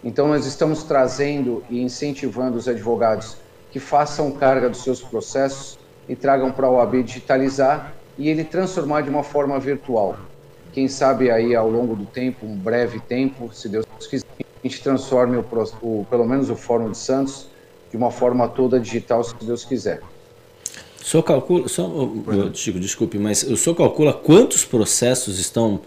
Então, 0.03 0.27
nós 0.27 0.45
estamos 0.45 0.83
trazendo 0.83 1.63
e 1.69 1.81
incentivando 1.81 2.57
os 2.57 2.67
advogados 2.67 3.37
que 3.71 3.79
façam 3.79 4.31
carga 4.31 4.69
dos 4.69 4.83
seus 4.83 5.01
processos 5.01 5.77
e 6.07 6.15
tragam 6.15 6.51
para 6.51 6.67
a 6.67 6.71
OAB 6.71 7.03
digitalizar 7.03 7.93
e 8.17 8.29
ele 8.29 8.43
transformar 8.43 9.01
de 9.01 9.09
uma 9.09 9.23
forma 9.23 9.59
virtual 9.59 10.17
quem 10.71 10.87
sabe 10.87 11.31
aí 11.31 11.55
ao 11.55 11.69
longo 11.69 11.95
do 11.95 12.05
tempo, 12.05 12.45
um 12.45 12.55
breve 12.55 12.99
tempo, 12.99 13.51
se 13.53 13.67
Deus 13.67 13.85
quiser, 14.09 14.25
a 14.39 14.67
gente 14.67 14.83
transforme 14.83 15.37
o, 15.37 15.45
o, 15.81 16.05
pelo 16.09 16.25
menos 16.25 16.49
o 16.49 16.55
Fórum 16.55 16.91
de 16.91 16.97
Santos 16.97 17.47
de 17.89 17.97
uma 17.97 18.11
forma 18.11 18.47
toda 18.47 18.79
digital, 18.79 19.23
se 19.23 19.33
Deus 19.41 19.65
quiser. 19.65 20.01
O 21.01 21.05
senhor 21.05 21.23
calcula, 21.23 21.67
só, 21.67 21.89
Chico, 22.53 22.79
desculpe, 22.79 23.17
mas 23.17 23.43
o 23.43 23.55
senhor 23.55 23.75
calcula 23.75 24.13
quantos 24.13 24.65
processos 24.65 25.39
estão 25.39 25.79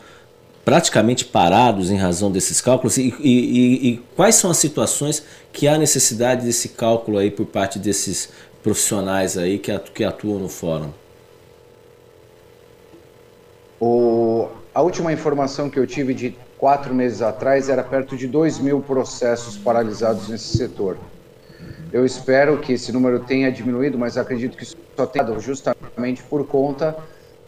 praticamente 0.65 1.25
parados 1.25 1.91
em 1.91 1.97
razão 1.97 2.31
desses 2.31 2.61
cálculos 2.61 2.97
e, 2.97 3.15
e, 3.21 3.31
e, 3.31 3.89
e 3.89 3.97
quais 4.17 4.37
são 4.37 4.51
as 4.51 4.59
situações 4.59 5.23
que 5.53 5.67
há 5.67 5.77
necessidade 5.77 6.45
desse 6.45 6.71
cálculo 6.71 7.19
aí 7.19 7.31
por 7.31 7.47
parte 7.47 7.79
desses 7.79 8.31
profissionais 8.63 9.37
aí 9.37 9.59
que, 9.59 9.77
que 9.79 10.05
atuam 10.05 10.39
no 10.39 10.49
fórum? 10.49 10.91
O, 13.81 14.49
a 14.73 14.81
última 14.81 15.13
informação 15.13 15.69
que 15.69 15.79
eu 15.79 15.87
tive 15.87 16.15
de 16.15 16.37
quatro 16.57 16.95
meses 16.95 17.21
atrás 17.21 17.69
era 17.69 17.83
perto 17.83 18.17
de 18.17 18.29
2 18.29 18.61
mil 18.61 18.81
processos 18.81 19.57
paralisados 19.57 20.29
nesse 20.29 20.57
setor. 20.57 20.97
Eu 21.93 22.07
espero 22.07 22.59
que 22.59 22.73
esse 22.73 22.91
número 22.91 23.21
tenha 23.21 23.53
diminuído, 23.53 23.99
mas 23.99 24.17
acredito 24.17 24.57
que 24.57 24.65
só 24.65 25.07
tenha 25.07 25.39
justamente 25.39 26.23
por 26.23 26.47
conta 26.47 26.97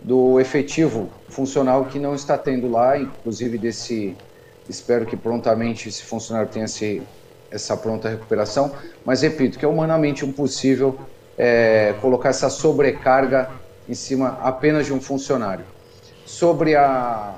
do 0.02 0.38
efetivo 0.38 1.08
funcional 1.28 1.86
que 1.86 1.98
não 1.98 2.14
está 2.14 2.36
tendo 2.36 2.70
lá, 2.70 2.98
inclusive 2.98 3.56
desse. 3.56 4.14
Espero 4.68 5.06
que 5.06 5.16
prontamente 5.16 5.88
esse 5.88 6.02
funcionário 6.02 6.50
tenha 6.50 6.66
esse, 6.66 7.02
essa 7.50 7.76
pronta 7.76 8.08
recuperação, 8.08 8.72
mas 9.04 9.22
repito 9.22 9.58
que 9.58 9.64
é 9.64 9.68
humanamente 9.68 10.24
impossível 10.24 10.98
é, 11.36 11.94
colocar 12.00 12.30
essa 12.30 12.48
sobrecarga 12.48 13.50
em 13.88 13.94
cima 13.94 14.38
apenas 14.42 14.86
de 14.86 14.92
um 14.92 15.00
funcionário. 15.00 15.64
Sobre 16.24 16.74
a. 16.74 17.34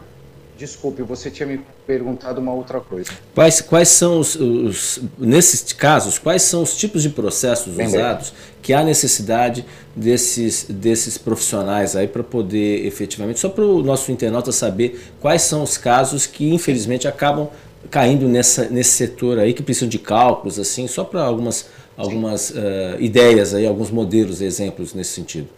Desculpe, 0.57 1.03
você 1.03 1.31
tinha 1.31 1.47
me 1.47 1.61
perguntado 1.87 2.41
uma 2.41 2.53
outra 2.53 2.81
coisa. 2.81 3.11
Quais, 3.35 3.61
quais 3.61 3.89
são 3.89 4.19
os, 4.19 4.35
os 4.37 5.01
Nesses 5.19 5.73
casos, 5.73 6.19
quais 6.19 6.43
são 6.43 6.63
os 6.63 6.75
tipos 6.75 7.03
de 7.03 7.11
processos 7.11 7.75
Bem 7.75 7.87
usados 7.87 8.31
bem. 8.31 8.39
que 8.63 8.73
há 8.73 8.83
necessidade 8.83 9.67
desses, 9.95 10.65
desses 10.65 11.19
profissionais 11.19 11.95
aí 11.95 12.09
para 12.09 12.23
poder 12.23 12.87
efetivamente. 12.87 13.39
Só 13.39 13.51
para 13.51 13.65
o 13.65 13.83
nosso 13.83 14.11
internauta 14.11 14.51
saber 14.51 15.13
quais 15.21 15.43
são 15.43 15.63
os 15.63 15.77
casos 15.77 16.27
que, 16.27 16.53
infelizmente, 16.53 17.07
acabam 17.07 17.51
caindo 17.91 18.27
nessa, 18.27 18.69
nesse 18.69 18.91
setor 18.91 19.39
aí, 19.39 19.53
que 19.53 19.63
precisam 19.63 19.89
de 19.89 19.99
cálculos, 19.99 20.59
assim, 20.59 20.87
só 20.89 21.05
para 21.05 21.23
algumas, 21.23 21.67
algumas 21.97 22.51
uh, 22.51 22.55
ideias 22.99 23.55
aí, 23.55 23.67
alguns 23.67 23.91
modelos, 23.91 24.41
exemplos 24.41 24.95
nesse 24.95 25.13
sentido. 25.13 25.49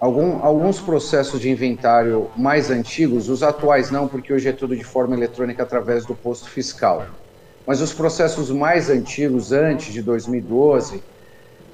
Algum, 0.00 0.44
alguns 0.44 0.80
processos 0.80 1.40
de 1.40 1.50
inventário 1.50 2.30
mais 2.36 2.70
antigos, 2.70 3.28
os 3.28 3.42
atuais 3.42 3.90
não, 3.90 4.06
porque 4.06 4.32
hoje 4.32 4.48
é 4.48 4.52
tudo 4.52 4.76
de 4.76 4.84
forma 4.84 5.16
eletrônica 5.16 5.60
através 5.62 6.06
do 6.06 6.14
posto 6.14 6.48
fiscal. 6.48 7.04
Mas 7.66 7.80
os 7.80 7.92
processos 7.92 8.50
mais 8.50 8.88
antigos, 8.88 9.50
antes 9.50 9.92
de 9.92 10.00
2012, 10.00 11.02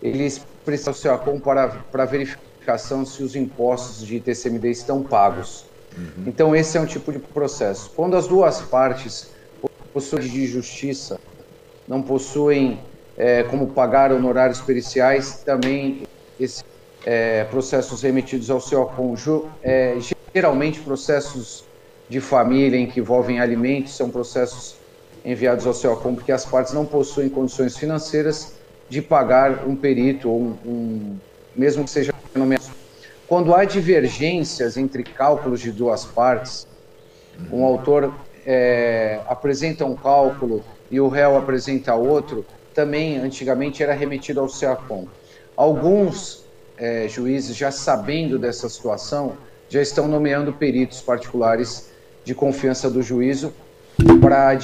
eles 0.03 0.41
precisam 0.65 0.95
ser 0.95 1.17
para, 1.43 1.69
para 1.69 2.05
verificação 2.07 3.05
se 3.05 3.23
os 3.23 3.37
impostos 3.37 4.07
de 4.07 4.17
ITCMD 4.17 4.71
estão 4.71 5.03
pagos. 5.03 5.67
Uhum. 5.97 6.25
Então, 6.27 6.57
esse 6.57 6.79
é 6.79 6.81
um 6.81 6.87
tipo 6.87 7.13
de 7.13 7.19
processo. 7.19 7.93
Quando 7.95 8.17
as 8.17 8.27
duas 8.27 8.63
partes 8.63 9.31
possuem 9.93 10.29
de 10.29 10.47
justiça, 10.47 11.21
não 11.87 12.03
possuem 12.03 12.81
é, 13.17 13.43
como 13.45 13.69
pagar 13.69 14.11
honorários 14.11 14.61
periciais, 14.63 15.43
também 15.45 16.03
esse 16.41 16.65
é, 17.05 17.45
processos 17.45 18.03
remetidos 18.03 18.51
ao 18.51 18.61
seu 18.61 18.85
cônjuge, 18.87 19.47
é, 19.63 19.99
geralmente 20.35 20.81
processos 20.81 21.65
de 22.09 22.21
família 22.21 22.79
em 22.79 22.87
que 22.87 23.01
envolvem 23.01 23.41
alimentos, 23.41 23.97
são 23.97 24.11
processos 24.11 24.77
enviados 25.25 25.67
ao 25.67 25.73
seu 25.73 25.97
porque 25.97 26.33
as 26.33 26.45
partes 26.45 26.73
não 26.73 26.85
possuem 26.85 27.29
condições 27.29 27.77
financeiras 27.77 28.55
de 28.89 29.01
pagar 29.01 29.67
um 29.67 29.75
perito 29.75 30.29
ou 30.29 30.41
um, 30.41 30.59
um 30.67 31.17
mesmo 31.57 31.85
que 31.85 31.91
seja 31.91 32.13
nomeado. 32.35 32.65
Quando 33.27 33.55
há 33.55 33.65
divergências 33.65 34.77
entre 34.77 35.03
cálculos 35.03 35.61
de 35.61 35.73
duas 35.73 36.05
partes, 36.05 36.67
um 37.51 37.65
autor 37.65 38.15
é, 38.45 39.21
apresenta 39.27 39.85
um 39.85 39.97
cálculo 39.97 40.63
e 40.91 41.01
o 41.01 41.09
réu 41.09 41.37
apresenta 41.37 41.95
outro, 41.95 42.45
também 42.75 43.19
antigamente 43.19 43.83
era 43.83 43.95
remetido 43.95 44.41
ao 44.41 44.49
SEACOM. 44.49 45.07
Alguns 45.57 46.44
é, 46.77 47.07
juízes, 47.09 47.57
já 47.57 47.71
sabendo 47.71 48.39
dessa 48.39 48.69
situação, 48.69 49.37
já 49.69 49.81
estão 49.81 50.07
nomeando 50.07 50.53
peritos 50.53 51.01
particulares 51.01 51.91
de 52.25 52.35
confiança 52.35 52.91
do 52.91 53.03
juízo 53.03 53.53
para 54.21 54.55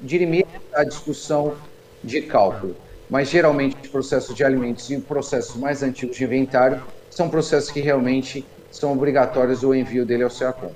dirimir 0.00 0.46
a 0.72 0.84
discussão 0.84 1.54
de 2.02 2.22
cálculo. 2.22 2.76
Mas 3.10 3.28
geralmente 3.28 3.88
processos 3.88 4.34
de 4.34 4.44
alimentos 4.44 4.90
e 4.90 4.98
processos 4.98 5.56
mais 5.56 5.82
antigos 5.82 6.16
de 6.16 6.24
inventário 6.24 6.82
são 7.10 7.28
processos 7.28 7.70
que 7.70 7.80
realmente 7.80 8.44
são 8.70 8.92
obrigatórios 8.92 9.62
o 9.62 9.74
envio 9.74 10.04
dele 10.04 10.22
ao 10.22 10.30
CEACOM. 10.30 10.72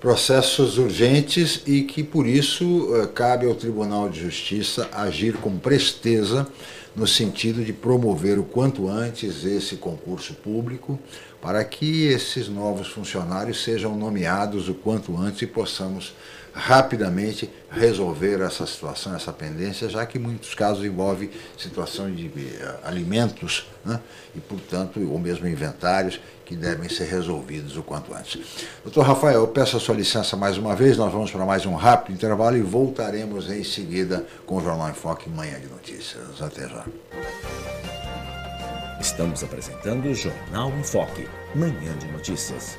Processos 0.00 0.78
urgentes 0.78 1.62
e 1.66 1.82
que 1.82 2.02
por 2.02 2.26
isso 2.26 2.90
eh, 2.94 3.06
cabe 3.14 3.46
ao 3.46 3.54
Tribunal 3.54 4.08
de 4.08 4.20
Justiça 4.20 4.88
agir 4.92 5.34
com 5.36 5.56
presteza 5.56 6.46
no 6.94 7.06
sentido 7.06 7.64
de 7.64 7.72
promover 7.72 8.38
o 8.38 8.44
quanto 8.44 8.88
antes 8.88 9.44
esse 9.44 9.76
concurso 9.76 10.34
público, 10.34 10.98
para 11.40 11.64
que 11.64 12.04
esses 12.06 12.48
novos 12.48 12.88
funcionários 12.88 13.62
sejam 13.62 13.96
nomeados 13.96 14.68
o 14.68 14.74
quanto 14.74 15.16
antes 15.16 15.42
e 15.42 15.46
possamos 15.46 16.14
rapidamente 16.54 17.50
resolver 17.70 18.40
essa 18.40 18.64
situação, 18.64 19.14
essa 19.14 19.32
pendência, 19.32 19.88
já 19.88 20.06
que 20.06 20.18
muitos 20.18 20.54
casos 20.54 20.84
envolve 20.84 21.30
situação 21.58 22.10
de 22.10 22.26
eh, 22.26 22.74
alimentos 22.84 23.66
né? 23.84 24.00
e, 24.34 24.40
portanto, 24.40 25.00
ou 25.10 25.18
mesmo 25.18 25.48
inventários 25.48 26.20
que 26.44 26.54
devem 26.54 26.88
ser 26.88 27.04
resolvidos 27.04 27.76
o 27.76 27.82
quanto 27.82 28.14
antes. 28.14 28.40
Doutor 28.84 29.04
Rafael, 29.04 29.40
eu 29.40 29.48
peço 29.48 29.76
a 29.76 29.80
sua 29.80 29.96
licença 29.96 30.36
mais 30.36 30.56
uma 30.56 30.76
vez, 30.76 30.96
nós 30.96 31.12
vamos 31.12 31.30
para 31.30 31.44
mais 31.44 31.66
um 31.66 31.74
rápido 31.74 32.14
intervalo 32.14 32.56
e 32.56 32.62
voltaremos 32.62 33.50
em 33.50 33.64
seguida 33.64 34.24
com 34.46 34.56
o 34.56 34.60
Jornal 34.60 34.90
em 34.90 34.94
Foque 34.94 35.28
Manhã 35.28 35.58
de 35.58 35.66
Notícias. 35.66 36.40
Até 36.40 36.68
já. 36.68 36.84
Estamos 39.00 39.42
apresentando 39.42 40.06
o 40.06 40.14
Jornal 40.14 40.70
em 40.70 40.84
Foque, 40.84 41.28
Manhã 41.54 41.96
de 41.98 42.06
Notícias. 42.12 42.78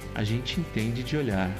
a 0.15 0.23
gente 0.23 0.59
entende 0.59 1.03
de 1.03 1.17
olhar. 1.17 1.51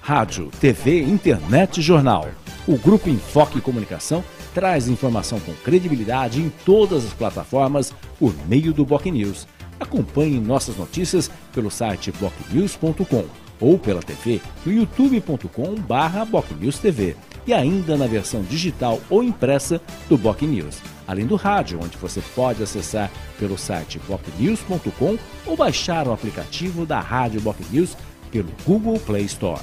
Rádio, 0.00 0.50
TV, 0.58 1.02
internet 1.02 1.78
e 1.78 1.82
jornal. 1.82 2.28
O 2.66 2.78
Grupo 2.78 3.10
Enfoque 3.10 3.60
Comunicação 3.60 4.24
traz 4.54 4.88
informação 4.88 5.38
com 5.40 5.52
credibilidade 5.54 6.40
em 6.40 6.48
todas 6.64 7.04
as 7.04 7.12
plataformas 7.12 7.92
por 8.18 8.34
meio 8.46 8.72
do 8.72 8.86
Boc 8.86 9.04
News. 9.06 9.46
Acompanhe 9.78 10.40
nossas 10.40 10.76
notícias 10.76 11.30
pelo 11.52 11.70
site 11.70 12.10
bocnews.com 12.12 13.26
ou 13.60 13.78
pela 13.78 14.02
TV 14.02 14.40
no 14.64 14.72
youtube.com/bocnewstv 14.72 17.16
e 17.48 17.52
ainda 17.52 17.96
na 17.96 18.06
versão 18.06 18.42
digital 18.42 19.00
ou 19.10 19.24
impressa 19.24 19.80
do 20.08 20.16
Boc 20.16 20.42
News 20.42 20.80
além 21.08 21.26
do 21.26 21.36
rádio, 21.36 21.80
onde 21.82 21.96
você 21.96 22.20
pode 22.34 22.62
acessar 22.62 23.10
pelo 23.38 23.56
site 23.56 23.98
bocnews.com 24.06 25.18
ou 25.46 25.56
baixar 25.56 26.06
o 26.06 26.12
aplicativo 26.12 26.84
da 26.84 27.00
Rádio 27.00 27.40
Boc 27.40 27.58
News 27.70 27.96
pelo 28.30 28.52
Google 28.66 29.00
Play 29.00 29.24
Store. 29.24 29.62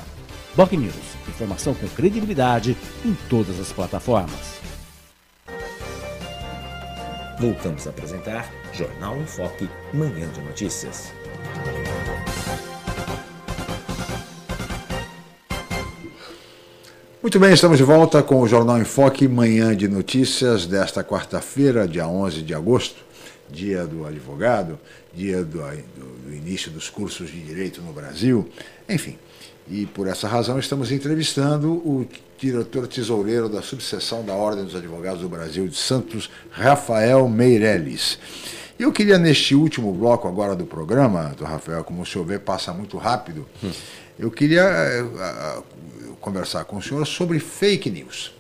Boc 0.56 0.74
News, 0.74 0.96
informação 1.30 1.76
com 1.76 1.88
credibilidade 1.90 2.76
em 3.06 3.14
todas 3.30 3.60
as 3.60 3.72
plataformas. 3.72 4.60
Voltamos 7.40 7.86
a 7.86 7.92
apresentar 7.92 8.50
Jornal 8.74 9.16
em 9.18 9.28
Foque, 9.28 9.70
Manhã 9.94 10.28
de 10.32 10.42
Notícias. 10.42 11.14
Muito 17.26 17.40
bem, 17.40 17.54
estamos 17.54 17.80
de 17.80 17.84
volta 17.84 18.22
com 18.22 18.40
o 18.40 18.48
Jornal 18.48 18.78
em 18.78 18.86
Foque, 18.86 19.28
manhã 19.28 19.76
de 19.76 19.88
notícias 19.88 20.68
desta 20.68 21.04
quarta-feira, 21.04 21.88
dia 21.88 22.08
11 22.08 22.44
de 22.44 22.54
agosto, 22.54 23.04
dia 23.50 23.84
do 23.88 24.06
advogado, 24.06 24.78
dia 25.12 25.44
do, 25.44 25.58
do, 25.58 26.28
do, 26.28 26.36
início 26.36 26.70
dos 26.70 26.88
cursos 26.88 27.32
de 27.32 27.42
direito 27.42 27.82
no 27.82 27.92
Brasil, 27.92 28.48
enfim. 28.88 29.18
E 29.68 29.88
por 29.88 30.06
essa 30.06 30.28
razão 30.28 30.60
estamos 30.60 30.92
entrevistando 30.92 31.72
o 31.72 32.08
diretor 32.38 32.86
tesoureiro 32.86 33.50
da 33.50 33.64
subseção 33.64 34.24
da 34.24 34.34
Ordem 34.34 34.64
dos 34.64 34.76
Advogados 34.76 35.22
do 35.22 35.28
Brasil 35.28 35.68
de 35.68 35.78
Santos, 35.78 36.30
Rafael 36.52 37.28
Meirelles. 37.28 38.20
Eu 38.78 38.92
queria, 38.92 39.18
neste 39.18 39.56
último 39.56 39.92
bloco 39.92 40.28
agora 40.28 40.56
do 40.56 40.66
programa, 40.66 41.34
do 41.36 41.44
Rafael, 41.44 41.84
como 41.84 42.04
o 42.04 42.06
senhor 42.06 42.26
vê, 42.26 42.38
passa 42.38 42.72
muito 42.72 42.98
rápido, 42.98 43.48
hum. 43.64 43.72
Eu 44.18 44.32
queria 44.32 44.64
eh, 44.64 45.64
conversar 46.22 46.66
com 46.66 46.78
o 46.78 46.82
senhor 46.82 47.06
sobre 47.06 47.40
fake 47.40 47.90
news, 47.90 48.34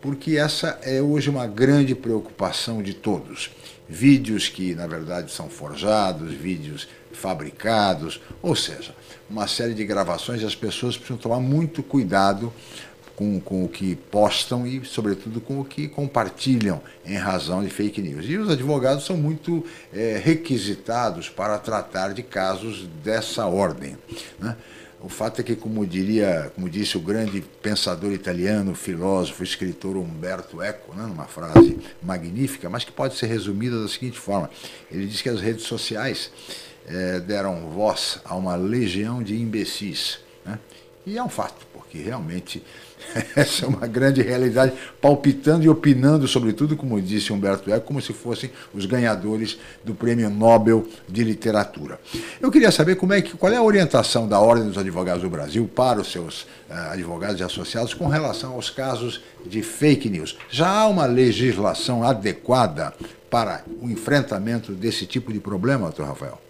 porque 0.00 0.36
essa 0.36 0.78
é 0.82 1.00
hoje 1.00 1.28
uma 1.28 1.46
grande 1.46 1.94
preocupação 1.94 2.82
de 2.82 2.94
todos. 2.94 3.50
Vídeos 3.88 4.48
que, 4.48 4.74
na 4.74 4.86
verdade, 4.86 5.32
são 5.32 5.50
forjados, 5.50 6.32
vídeos 6.32 6.88
fabricados, 7.12 8.20
ou 8.40 8.54
seja, 8.54 8.94
uma 9.28 9.46
série 9.46 9.74
de 9.74 9.84
gravações 9.84 10.42
e 10.42 10.46
as 10.46 10.54
pessoas 10.54 10.96
precisam 10.96 11.16
tomar 11.16 11.40
muito 11.40 11.82
cuidado 11.82 12.52
com, 13.20 13.38
com, 13.38 13.64
o 13.64 13.68
que 13.68 13.94
postam 13.94 14.66
e, 14.66 14.82
sobretudo, 14.84 15.40
com 15.40 15.60
o 15.60 15.64
que 15.64 15.88
compartilham 15.88 16.80
em 17.04 17.16
razão 17.16 17.62
de 17.62 17.68
fake 17.68 18.00
news. 18.00 18.24
E 18.26 18.38
os 18.38 18.48
advogados 18.48 19.04
são 19.04 19.16
muito 19.16 19.62
é, 19.92 20.18
requisitados 20.24 21.28
para 21.28 21.58
tratar 21.58 22.14
de 22.14 22.22
casos 22.22 22.88
dessa 23.04 23.44
ordem. 23.46 23.98
Né? 24.38 24.56
O 25.02 25.08
fato 25.08 25.40
é 25.40 25.44
que, 25.44 25.56
como 25.56 25.86
diria, 25.86 26.52
como 26.54 26.68
disse 26.68 26.98
o 26.98 27.00
grande 27.00 27.40
pensador 27.62 28.12
italiano, 28.12 28.74
filósofo, 28.74 29.42
escritor 29.42 29.96
Umberto 29.96 30.60
Eco, 30.60 30.94
né, 30.94 31.04
numa 31.04 31.24
frase 31.24 31.78
magnífica, 32.02 32.68
mas 32.68 32.84
que 32.84 32.92
pode 32.92 33.16
ser 33.16 33.26
resumida 33.26 33.80
da 33.80 33.88
seguinte 33.88 34.18
forma: 34.18 34.50
ele 34.90 35.06
diz 35.06 35.22
que 35.22 35.28
as 35.30 35.40
redes 35.40 35.64
sociais 35.64 36.30
é, 36.86 37.18
deram 37.18 37.70
voz 37.70 38.20
a 38.24 38.34
uma 38.34 38.56
legião 38.56 39.22
de 39.22 39.40
imbecis. 39.40 40.18
Né? 40.44 40.58
E 41.06 41.16
é 41.16 41.22
um 41.22 41.30
fato, 41.30 41.66
porque 41.72 41.98
realmente 41.98 42.62
Essa 43.36 43.64
é 43.64 43.68
uma 43.68 43.86
grande 43.86 44.22
realidade, 44.22 44.72
palpitando 45.00 45.64
e 45.64 45.68
opinando 45.68 46.26
sobre 46.28 46.52
tudo, 46.52 46.76
como 46.76 47.00
disse 47.00 47.32
Humberto 47.32 47.72
Eco, 47.72 47.86
como 47.86 48.00
se 48.00 48.12
fossem 48.12 48.50
os 48.74 48.86
ganhadores 48.86 49.58
do 49.84 49.94
Prêmio 49.94 50.30
Nobel 50.30 50.86
de 51.08 51.24
Literatura. 51.24 51.98
Eu 52.40 52.50
queria 52.50 52.70
saber 52.70 52.96
como 52.96 53.12
é 53.12 53.20
que, 53.20 53.36
qual 53.36 53.52
é 53.52 53.56
a 53.56 53.62
orientação 53.62 54.28
da 54.28 54.38
Ordem 54.38 54.68
dos 54.68 54.78
Advogados 54.78 55.22
do 55.22 55.30
Brasil 55.30 55.68
para 55.74 56.00
os 56.00 56.10
seus 56.10 56.42
uh, 56.42 56.92
advogados 56.92 57.40
e 57.40 57.44
associados 57.44 57.94
com 57.94 58.06
relação 58.06 58.52
aos 58.52 58.70
casos 58.70 59.20
de 59.44 59.62
fake 59.62 60.08
news. 60.08 60.36
Já 60.50 60.68
há 60.68 60.88
uma 60.88 61.06
legislação 61.06 62.04
adequada 62.04 62.92
para 63.30 63.64
o 63.80 63.88
enfrentamento 63.88 64.72
desse 64.72 65.06
tipo 65.06 65.32
de 65.32 65.38
problema, 65.38 65.86
doutor 65.86 66.06
Rafael? 66.06 66.49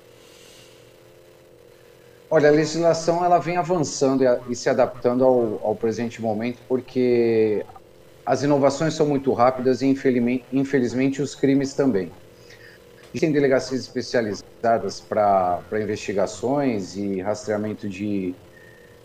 Olha, 2.32 2.48
a 2.48 2.52
legislação 2.52 3.24
ela 3.24 3.40
vem 3.40 3.56
avançando 3.56 4.22
e, 4.48 4.54
se 4.54 4.68
adaptando 4.68 5.24
ao, 5.24 5.66
ao 5.66 5.74
presente 5.74 6.22
momento, 6.22 6.60
porque 6.68 7.66
as 8.24 8.44
inovações 8.44 8.94
são 8.94 9.04
muito 9.04 9.32
rápidas 9.32 9.82
e, 9.82 9.86
infelizmente, 9.86 10.44
infelizmente 10.52 11.20
os 11.20 11.34
crimes 11.34 11.74
também. 11.74 12.08
Existem 13.12 13.32
delegacias 13.32 13.80
especializadas 13.80 15.00
para 15.00 15.60
investigações 15.82 16.96
e 16.96 17.20
rastreamento 17.20 17.88
de, 17.88 18.32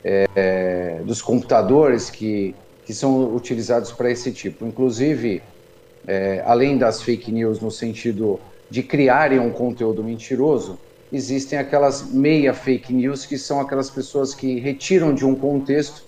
é, 0.03 1.01
dos 1.03 1.19
computadores 1.23 2.11
que, 2.11 2.53
que 2.85 2.93
são 2.93 3.33
utilizados 3.33 3.91
para 3.91 4.11
esse 4.11 4.31
tipo. 4.31 4.67
Inclusive, 4.67 5.41
é, 6.05 6.43
além 6.45 6.77
das 6.77 7.01
fake 7.01 7.31
news 7.31 7.59
no 7.59 7.71
sentido 7.71 8.39
de 8.69 8.83
criarem 8.83 9.39
um 9.39 9.51
conteúdo 9.51 10.03
mentiroso, 10.03 10.77
existem 11.11 11.59
aquelas 11.59 12.11
meia 12.11 12.53
fake 12.53 12.93
news 12.93 13.25
que 13.25 13.37
são 13.37 13.59
aquelas 13.59 13.89
pessoas 13.89 14.33
que 14.33 14.59
retiram 14.59 15.13
de 15.13 15.25
um 15.25 15.35
contexto 15.35 16.03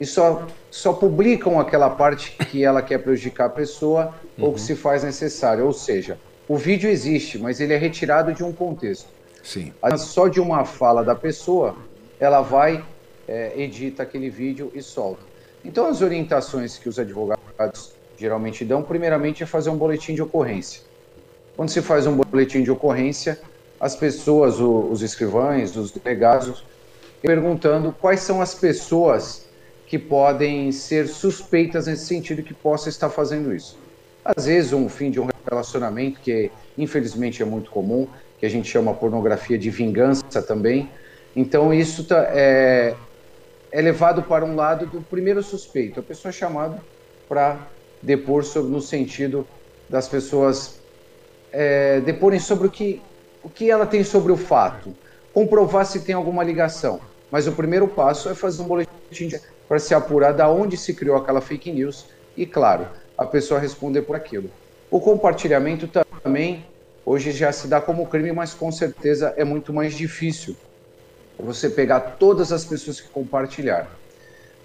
e 0.00 0.06
só, 0.06 0.46
só 0.70 0.92
publicam 0.92 1.60
aquela 1.60 1.90
parte 1.90 2.36
que 2.46 2.64
ela 2.64 2.80
quer 2.80 2.98
prejudicar 2.98 3.46
a 3.46 3.50
pessoa 3.50 4.14
uhum. 4.38 4.46
ou 4.46 4.54
que 4.54 4.60
se 4.60 4.74
faz 4.74 5.04
necessário. 5.04 5.66
Ou 5.66 5.72
seja, 5.72 6.18
o 6.48 6.56
vídeo 6.56 6.88
existe, 6.88 7.38
mas 7.38 7.60
ele 7.60 7.74
é 7.74 7.76
retirado 7.76 8.32
de 8.32 8.42
um 8.42 8.52
contexto. 8.52 9.08
Sim. 9.42 9.72
Só 9.98 10.26
de 10.26 10.40
uma 10.40 10.64
fala 10.64 11.04
da 11.04 11.14
pessoa, 11.14 11.76
ela 12.18 12.40
vai, 12.40 12.84
é, 13.28 13.52
edita 13.56 14.02
aquele 14.02 14.30
vídeo 14.30 14.70
e 14.74 14.82
solta. 14.82 15.22
Então, 15.64 15.86
as 15.86 16.00
orientações 16.00 16.78
que 16.78 16.88
os 16.88 16.98
advogados 16.98 17.92
geralmente 18.16 18.64
dão, 18.64 18.82
primeiramente, 18.82 19.42
é 19.42 19.46
fazer 19.46 19.70
um 19.70 19.76
boletim 19.76 20.14
de 20.14 20.22
ocorrência. 20.22 20.82
Quando 21.56 21.68
se 21.68 21.82
faz 21.82 22.06
um 22.06 22.16
boletim 22.16 22.62
de 22.62 22.70
ocorrência, 22.70 23.38
as 23.80 23.96
pessoas, 23.96 24.60
os 24.60 25.00
escrivães, 25.00 25.74
os 25.74 25.90
delegados, 25.90 26.62
perguntando 27.22 27.94
quais 27.98 28.20
são 28.20 28.42
as 28.42 28.54
pessoas 28.54 29.48
que 29.86 29.98
podem 29.98 30.70
ser 30.70 31.08
suspeitas 31.08 31.86
nesse 31.86 32.04
sentido 32.04 32.42
que 32.42 32.54
possa 32.54 32.88
estar 32.88 33.08
fazendo 33.08 33.54
isso. 33.54 33.78
Às 34.24 34.44
vezes, 34.44 34.72
um 34.72 34.88
fim 34.88 35.10
de 35.10 35.18
um 35.18 35.28
relacionamento, 35.48 36.20
que 36.20 36.50
infelizmente 36.76 37.42
é 37.42 37.44
muito 37.44 37.70
comum, 37.70 38.06
que 38.38 38.46
a 38.46 38.48
gente 38.48 38.68
chama 38.68 38.94
pornografia 38.94 39.58
de 39.58 39.70
vingança 39.70 40.42
também. 40.42 40.88
Então, 41.34 41.72
isso 41.72 42.04
tá, 42.04 42.28
é, 42.30 42.94
é 43.72 43.80
levado 43.80 44.22
para 44.22 44.44
um 44.44 44.54
lado 44.54 44.86
do 44.86 45.00
primeiro 45.00 45.42
suspeito, 45.42 46.00
a 46.00 46.02
pessoa 46.02 46.30
chamada 46.30 46.80
para 47.28 47.58
depor 48.02 48.44
sobre, 48.44 48.70
no 48.70 48.80
sentido 48.80 49.46
das 49.88 50.08
pessoas 50.08 50.80
é, 51.52 52.00
deporem 52.00 52.38
sobre 52.38 52.68
o 52.68 52.70
que, 52.70 53.00
o 53.42 53.48
que 53.48 53.70
ela 53.70 53.86
tem 53.86 54.04
sobre 54.04 54.32
o 54.32 54.36
fato, 54.36 54.94
comprovar 55.32 55.86
se 55.86 56.00
tem 56.00 56.14
alguma 56.14 56.44
ligação. 56.44 57.00
Mas 57.30 57.46
o 57.46 57.52
primeiro 57.52 57.86
passo 57.88 58.28
é 58.28 58.34
fazer 58.34 58.62
um 58.62 58.66
boletim 58.66 59.30
para 59.68 59.78
se 59.78 59.94
apurar 59.94 60.32
da 60.32 60.48
onde 60.48 60.76
se 60.76 60.94
criou 60.94 61.16
aquela 61.16 61.40
fake 61.40 61.70
news 61.70 62.06
e, 62.36 62.44
claro, 62.44 62.88
a 63.16 63.24
pessoa 63.24 63.60
responder 63.60 64.02
por 64.02 64.16
aquilo. 64.16 64.50
O 64.90 65.00
compartilhamento 65.00 65.88
também 66.22 66.64
hoje 67.06 67.30
já 67.30 67.52
se 67.52 67.68
dá 67.68 67.80
como 67.80 68.06
crime, 68.06 68.32
mas 68.32 68.52
com 68.52 68.72
certeza 68.72 69.32
é 69.36 69.44
muito 69.44 69.72
mais 69.72 69.94
difícil 69.94 70.56
você 71.38 71.70
pegar 71.70 72.00
todas 72.00 72.52
as 72.52 72.64
pessoas 72.64 73.00
que 73.00 73.08
compartilharam. 73.08 73.86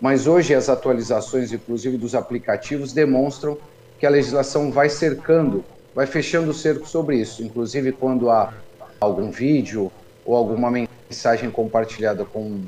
Mas 0.01 0.27
hoje 0.27 0.53
as 0.53 0.67
atualizações, 0.67 1.53
inclusive 1.53 1.97
dos 1.97 2.15
aplicativos, 2.15 2.91
demonstram 2.91 3.57
que 3.97 4.05
a 4.05 4.09
legislação 4.09 4.71
vai 4.71 4.89
cercando, 4.89 5.63
vai 5.93 6.05
fechando 6.05 6.51
o 6.51 6.53
cerco 6.53 6.87
sobre 6.87 7.17
isso. 7.17 7.43
Inclusive 7.43 7.91
quando 7.93 8.29
há 8.29 8.53
algum 8.99 9.29
vídeo 9.31 9.91
ou 10.25 10.35
alguma 10.35 10.71
mensagem 10.71 11.51
compartilhada 11.51 12.25
com 12.25 12.61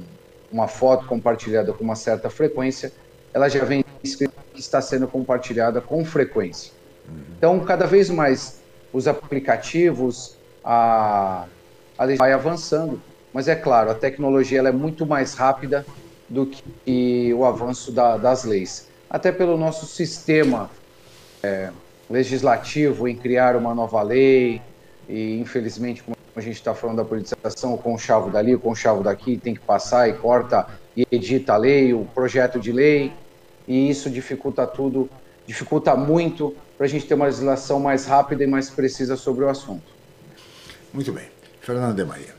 uma 0.52 0.68
foto 0.68 1.06
compartilhada 1.06 1.74
com 1.74 1.84
uma 1.84 1.96
certa 1.96 2.30
frequência, 2.30 2.92
ela 3.34 3.50
já 3.50 3.64
vem 3.64 3.84
escrito 4.04 4.34
que 4.54 4.60
está 4.60 4.82
sendo 4.82 5.08
compartilhada 5.08 5.82
com 5.82 6.04
frequência. 6.06 6.72
Então, 7.38 7.60
cada 7.60 7.86
vez 7.86 8.10
mais 8.10 8.62
os 8.92 9.08
aplicativos, 9.08 10.38
a, 10.64 11.46
a 11.98 12.16
vai 12.16 12.34
avançando, 12.34 13.02
mas 13.34 13.48
é 13.48 13.56
claro, 13.56 13.92
a 13.92 13.96
tecnologia 13.96 14.60
ela 14.60 14.70
é 14.70 14.72
muito 14.72 15.06
mais 15.06 15.34
rápida 15.34 15.86
do 16.28 16.46
que 16.46 17.34
o 17.34 17.46
avanço 17.46 17.92
da, 17.92 18.18
das 18.18 18.44
leis. 18.44 18.88
Até 19.10 19.32
pelo 19.32 19.58
nosso 19.58 19.86
sistema 19.86 20.70
é, 21.42 21.70
legislativo 22.10 23.08
em 23.08 23.16
criar 23.16 23.56
uma 23.56 23.74
nova 23.74 24.02
lei, 24.02 24.62
e 25.08 25.40
infelizmente, 25.40 26.04
como 26.04 26.18
a 26.36 26.42
gente 26.42 26.56
está 26.56 26.76
falando 26.76 26.98
da 26.98 27.06
politização, 27.06 27.74
o 27.74 27.78
conchavo 27.78 28.30
dali, 28.30 28.54
o 28.54 28.60
conchavo 28.60 29.04
daqui, 29.04 29.38
tem 29.38 29.54
que 29.54 29.60
passar 29.60 30.10
e 30.10 30.14
corta 30.14 30.68
e 30.96 31.08
edita 31.12 31.54
a 31.54 31.58
lei, 31.58 31.94
o 31.94 32.06
projeto 32.14 32.60
de 32.60 32.72
lei, 32.72 33.12
e 33.68 33.90
isso 33.90 34.10
dificulta 34.10 34.66
tudo, 34.68 35.10
dificulta 35.46 35.96
muito 35.96 36.56
para 36.78 36.86
a 36.86 36.90
gente 36.90 37.06
ter 37.06 37.16
uma 37.16 37.26
legislação 37.26 37.80
mais 37.80 38.06
rápida 38.06 38.44
e 38.44 38.48
mais 38.48 38.70
precisa 38.70 39.16
sobre 39.16 39.46
o 39.46 39.50
assunto. 39.50 39.92
Muito 40.94 41.12
bem. 41.12 41.26
Fernando 41.62 41.96
de 41.96 42.06
Maria. 42.06 42.38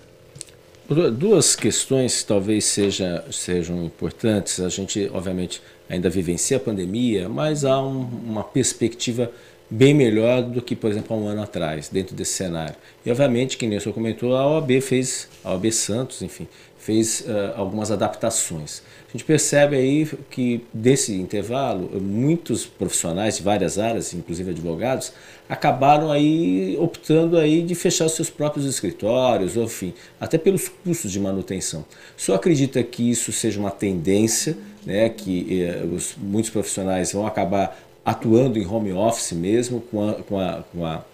Duas 1.12 1.54
questões 1.54 2.22
talvez 2.22 2.64
seja, 2.64 3.22
sejam 3.30 3.84
importantes. 3.84 4.58
A 4.58 4.70
gente, 4.70 5.10
obviamente, 5.12 5.60
ainda 5.88 6.08
vivencia 6.08 6.56
a 6.56 6.60
pandemia, 6.60 7.28
mas 7.28 7.64
há 7.64 7.78
um, 7.82 8.08
uma 8.24 8.42
perspectiva 8.42 9.30
bem 9.70 9.92
melhor 9.92 10.42
do 10.42 10.62
que, 10.62 10.74
por 10.74 10.90
exemplo, 10.90 11.16
há 11.16 11.20
um 11.20 11.28
ano 11.28 11.42
atrás, 11.42 11.88
dentro 11.88 12.14
desse 12.14 12.32
cenário. 12.32 12.74
E, 13.04 13.10
obviamente, 13.10 13.56
que 13.56 13.66
nem 13.66 13.78
o 13.78 13.80
senhor 13.80 13.94
comentou, 13.94 14.36
a 14.36 14.46
OAB 14.46 14.80
fez, 14.80 15.28
a 15.44 15.52
OAB 15.52 15.70
Santos, 15.70 16.22
enfim, 16.22 16.48
fez 16.78 17.20
uh, 17.20 17.52
algumas 17.56 17.90
adaptações. 17.90 18.82
A 19.08 19.12
gente 19.12 19.24
percebe 19.24 19.76
aí 19.76 20.06
que 20.30 20.64
desse 20.72 21.14
intervalo, 21.14 22.00
muitos 22.00 22.66
profissionais 22.66 23.36
de 23.36 23.42
várias 23.42 23.78
áreas, 23.78 24.12
inclusive 24.14 24.50
advogados, 24.50 25.12
acabaram 25.48 26.10
aí 26.12 26.76
optando 26.78 27.38
aí 27.38 27.62
de 27.62 27.74
fechar 27.74 28.04
os 28.04 28.12
seus 28.12 28.28
próprios 28.28 28.66
escritórios, 28.66 29.56
ou 29.56 29.64
enfim, 29.64 29.94
até 30.20 30.36
pelos 30.36 30.68
custos 30.68 31.10
de 31.10 31.18
manutenção. 31.18 31.84
Só 32.16 32.34
acredita 32.34 32.82
que 32.82 33.10
isso 33.10 33.32
seja 33.32 33.58
uma 33.58 33.70
tendência, 33.70 34.56
né, 34.84 35.08
que 35.08 35.62
eh, 35.62 35.84
os, 35.84 36.14
muitos 36.16 36.50
profissionais 36.50 37.12
vão 37.12 37.26
acabar 37.26 37.78
atuando 38.08 38.58
em 38.58 38.66
home 38.66 38.90
office 38.90 39.32
mesmo, 39.32 39.82
com, 39.82 40.08
a, 40.08 40.14
com, 40.14 40.40
a, 40.40 40.64
com, 40.72 40.86
a, 40.86 41.04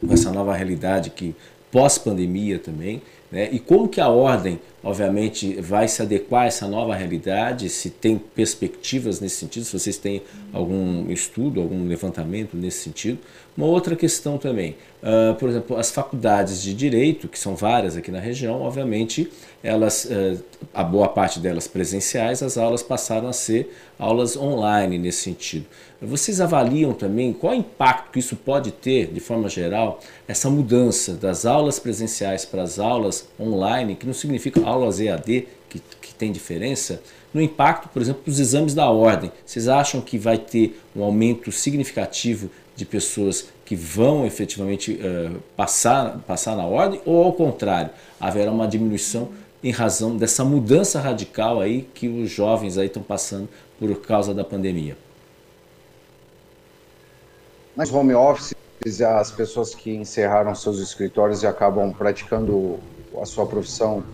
com 0.00 0.12
essa 0.12 0.30
nova 0.30 0.54
realidade 0.54 1.10
que 1.10 1.34
pós-pandemia 1.72 2.60
também, 2.60 3.02
né? 3.30 3.48
E 3.50 3.58
como 3.58 3.88
que 3.88 4.00
a 4.00 4.08
ordem, 4.08 4.60
obviamente, 4.82 5.60
vai 5.60 5.88
se 5.88 6.00
adequar 6.00 6.44
a 6.44 6.46
essa 6.46 6.68
nova 6.68 6.94
realidade, 6.94 7.68
se 7.68 7.90
tem 7.90 8.16
perspectivas 8.16 9.20
nesse 9.20 9.34
sentido, 9.34 9.64
se 9.64 9.76
vocês 9.76 9.98
têm 9.98 10.22
algum 10.52 11.10
estudo, 11.10 11.60
algum 11.60 11.88
levantamento 11.88 12.56
nesse 12.56 12.84
sentido. 12.84 13.18
Uma 13.58 13.66
outra 13.66 13.96
questão 13.96 14.38
também, 14.38 14.76
uh, 15.02 15.34
por 15.34 15.48
exemplo, 15.48 15.76
as 15.76 15.90
faculdades 15.90 16.62
de 16.62 16.72
Direito, 16.72 17.26
que 17.26 17.36
são 17.36 17.56
várias 17.56 17.96
aqui 17.96 18.08
na 18.08 18.20
região, 18.20 18.62
obviamente, 18.62 19.28
elas, 19.64 20.04
uh, 20.04 20.40
a 20.72 20.84
boa 20.84 21.08
parte 21.08 21.40
delas 21.40 21.66
presenciais, 21.66 22.40
as 22.40 22.56
aulas 22.56 22.84
passaram 22.84 23.26
a 23.26 23.32
ser 23.32 23.76
aulas 23.98 24.36
online 24.36 24.96
nesse 24.96 25.22
sentido. 25.22 25.66
Vocês 26.00 26.40
avaliam 26.40 26.92
também 26.92 27.32
qual 27.32 27.52
impacto 27.52 28.12
que 28.12 28.20
isso 28.20 28.36
pode 28.36 28.70
ter, 28.70 29.08
de 29.08 29.18
forma 29.18 29.48
geral, 29.48 29.98
essa 30.28 30.48
mudança 30.48 31.14
das 31.14 31.44
aulas 31.44 31.80
presenciais 31.80 32.44
para 32.44 32.62
as 32.62 32.78
aulas 32.78 33.28
online, 33.40 33.96
que 33.96 34.06
não 34.06 34.14
significa 34.14 34.64
aulas 34.64 35.00
EAD, 35.00 35.48
que, 35.68 35.82
que 36.00 36.14
tem 36.14 36.30
diferença, 36.30 37.02
no 37.34 37.40
impacto, 37.40 37.88
por 37.88 38.00
exemplo, 38.00 38.22
dos 38.24 38.38
exames 38.38 38.72
da 38.72 38.88
ordem. 38.88 39.32
Vocês 39.44 39.66
acham 39.66 40.00
que 40.00 40.16
vai 40.16 40.38
ter 40.38 40.80
um 40.94 41.02
aumento 41.02 41.50
significativo 41.50 42.48
de 42.78 42.84
pessoas 42.84 43.48
que 43.64 43.74
vão 43.74 44.24
efetivamente 44.24 44.92
uh, 44.92 45.42
passar, 45.56 46.20
passar 46.20 46.54
na 46.54 46.64
ordem, 46.64 47.00
ou 47.04 47.24
ao 47.24 47.32
contrário, 47.32 47.90
haverá 48.20 48.52
uma 48.52 48.68
diminuição 48.68 49.30
em 49.64 49.72
razão 49.72 50.16
dessa 50.16 50.44
mudança 50.44 51.00
radical 51.00 51.60
aí 51.60 51.82
que 51.92 52.06
os 52.06 52.30
jovens 52.30 52.78
aí 52.78 52.86
estão 52.86 53.02
passando 53.02 53.48
por 53.80 54.00
causa 54.00 54.32
da 54.32 54.44
pandemia? 54.44 54.96
Nas 57.74 57.92
home 57.92 58.14
office, 58.14 58.54
as 59.04 59.32
pessoas 59.32 59.74
que 59.74 59.90
encerraram 59.96 60.54
seus 60.54 60.78
escritórios 60.78 61.42
e 61.42 61.48
acabam 61.48 61.92
praticando 61.92 62.78
a 63.20 63.26
sua 63.26 63.44
profissão 63.44 64.04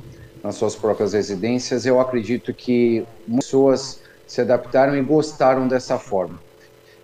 nas 0.43 0.55
suas 0.55 0.75
próprias 0.75 1.13
residências, 1.13 1.85
eu 1.85 2.01
acredito 2.01 2.55
que 2.55 3.05
muitas 3.29 3.45
pessoas 3.45 4.01
se 4.27 4.41
adaptaram 4.41 4.97
e 4.97 5.03
gostaram 5.03 5.69
dessa 5.69 5.99
forma. 5.99 6.44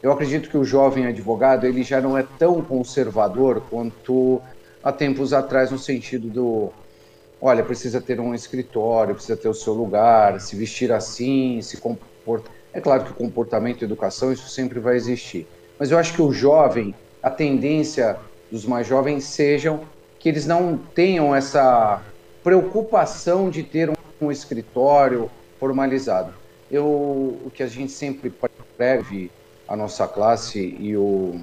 Eu 0.02 0.12
acredito 0.12 0.48
que 0.48 0.56
o 0.56 0.64
jovem 0.64 1.06
advogado 1.06 1.66
ele 1.66 1.82
já 1.82 2.00
não 2.00 2.16
é 2.16 2.26
tão 2.38 2.62
conservador 2.62 3.62
quanto 3.68 4.40
há 4.82 4.90
tempos 4.90 5.32
atrás 5.32 5.70
no 5.70 5.78
sentido 5.78 6.28
do 6.28 6.72
olha, 7.40 7.62
precisa 7.62 8.00
ter 8.00 8.20
um 8.20 8.34
escritório, 8.34 9.14
precisa 9.14 9.36
ter 9.36 9.48
o 9.48 9.54
seu 9.54 9.72
lugar, 9.72 10.40
se 10.40 10.54
vestir 10.56 10.92
assim, 10.92 11.60
se 11.62 11.78
comportar. 11.78 12.52
É 12.72 12.80
claro 12.80 13.04
que 13.04 13.10
o 13.10 13.14
comportamento 13.14 13.82
e 13.82 13.84
educação, 13.84 14.32
isso 14.32 14.48
sempre 14.48 14.78
vai 14.78 14.94
existir. 14.96 15.46
Mas 15.78 15.90
eu 15.90 15.98
acho 15.98 16.12
que 16.12 16.22
o 16.22 16.32
jovem, 16.32 16.94
a 17.22 17.30
tendência 17.30 18.16
dos 18.50 18.64
mais 18.64 18.86
jovens 18.86 19.24
sejam 19.24 19.80
que 20.18 20.28
eles 20.28 20.46
não 20.46 20.76
tenham 20.94 21.34
essa 21.34 22.02
preocupação 22.44 23.48
de 23.48 23.62
ter 23.62 23.90
um, 24.20 24.30
escritório 24.30 25.30
formalizado. 25.58 26.34
Eu, 26.70 26.84
o 26.84 27.50
que 27.52 27.62
a 27.62 27.66
gente 27.66 27.90
sempre 27.90 28.32
preve 28.76 29.30
a 29.70 29.76
nossa 29.76 30.08
classe 30.08 30.76
e, 30.80 30.96
o, 30.96 31.40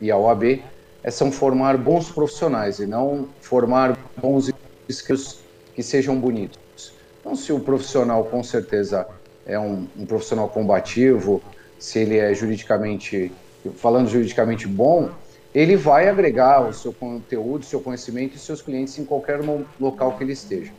e 0.00 0.10
a 0.10 0.16
OAB 0.16 0.62
é 1.04 1.10
são 1.10 1.30
formar 1.30 1.76
bons 1.76 2.10
profissionais 2.10 2.78
e 2.78 2.86
não 2.86 3.28
formar 3.42 3.98
bons 4.16 4.50
inscritos 4.88 5.40
que 5.74 5.82
sejam 5.82 6.18
bonitos. 6.18 6.94
Então, 7.20 7.36
se 7.36 7.52
o 7.52 7.60
profissional 7.60 8.24
com 8.24 8.42
certeza 8.42 9.06
é 9.44 9.58
um, 9.58 9.86
um 9.94 10.06
profissional 10.06 10.48
combativo, 10.48 11.42
se 11.78 11.98
ele 11.98 12.16
é 12.16 12.32
juridicamente 12.32 13.30
falando 13.76 14.08
juridicamente 14.08 14.66
bom, 14.66 15.10
ele 15.54 15.76
vai 15.76 16.08
agregar 16.08 16.66
o 16.66 16.72
seu 16.72 16.94
conteúdo, 16.94 17.64
seu 17.64 17.80
conhecimento 17.80 18.36
e 18.36 18.38
seus 18.38 18.62
clientes 18.62 18.98
em 18.98 19.04
qualquer 19.04 19.40
local 19.78 20.16
que 20.16 20.24
ele 20.24 20.32
esteja. 20.32 20.72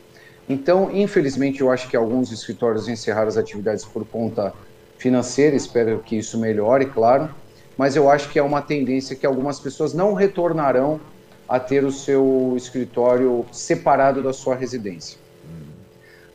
Então, 0.49 0.89
infelizmente, 0.91 1.61
eu 1.61 1.69
acho 1.69 1.89
que 1.89 1.97
alguns 1.97 2.31
escritórios 2.31 2.87
encerraram 2.87 3.27
as 3.27 3.37
atividades 3.37 3.85
por 3.85 4.05
conta 4.05 4.53
financeira, 4.97 5.55
espero 5.55 5.99
que 5.99 6.17
isso 6.17 6.37
melhore, 6.37 6.85
claro, 6.87 7.29
mas 7.77 7.95
eu 7.95 8.09
acho 8.09 8.29
que 8.29 8.39
é 8.39 8.43
uma 8.43 8.61
tendência 8.61 9.15
que 9.15 9.25
algumas 9.25 9.59
pessoas 9.59 9.93
não 9.93 10.13
retornarão 10.13 10.99
a 11.47 11.59
ter 11.59 11.83
o 11.85 11.91
seu 11.91 12.53
escritório 12.57 13.45
separado 13.51 14.21
da 14.21 14.33
sua 14.33 14.55
residência. 14.55 15.17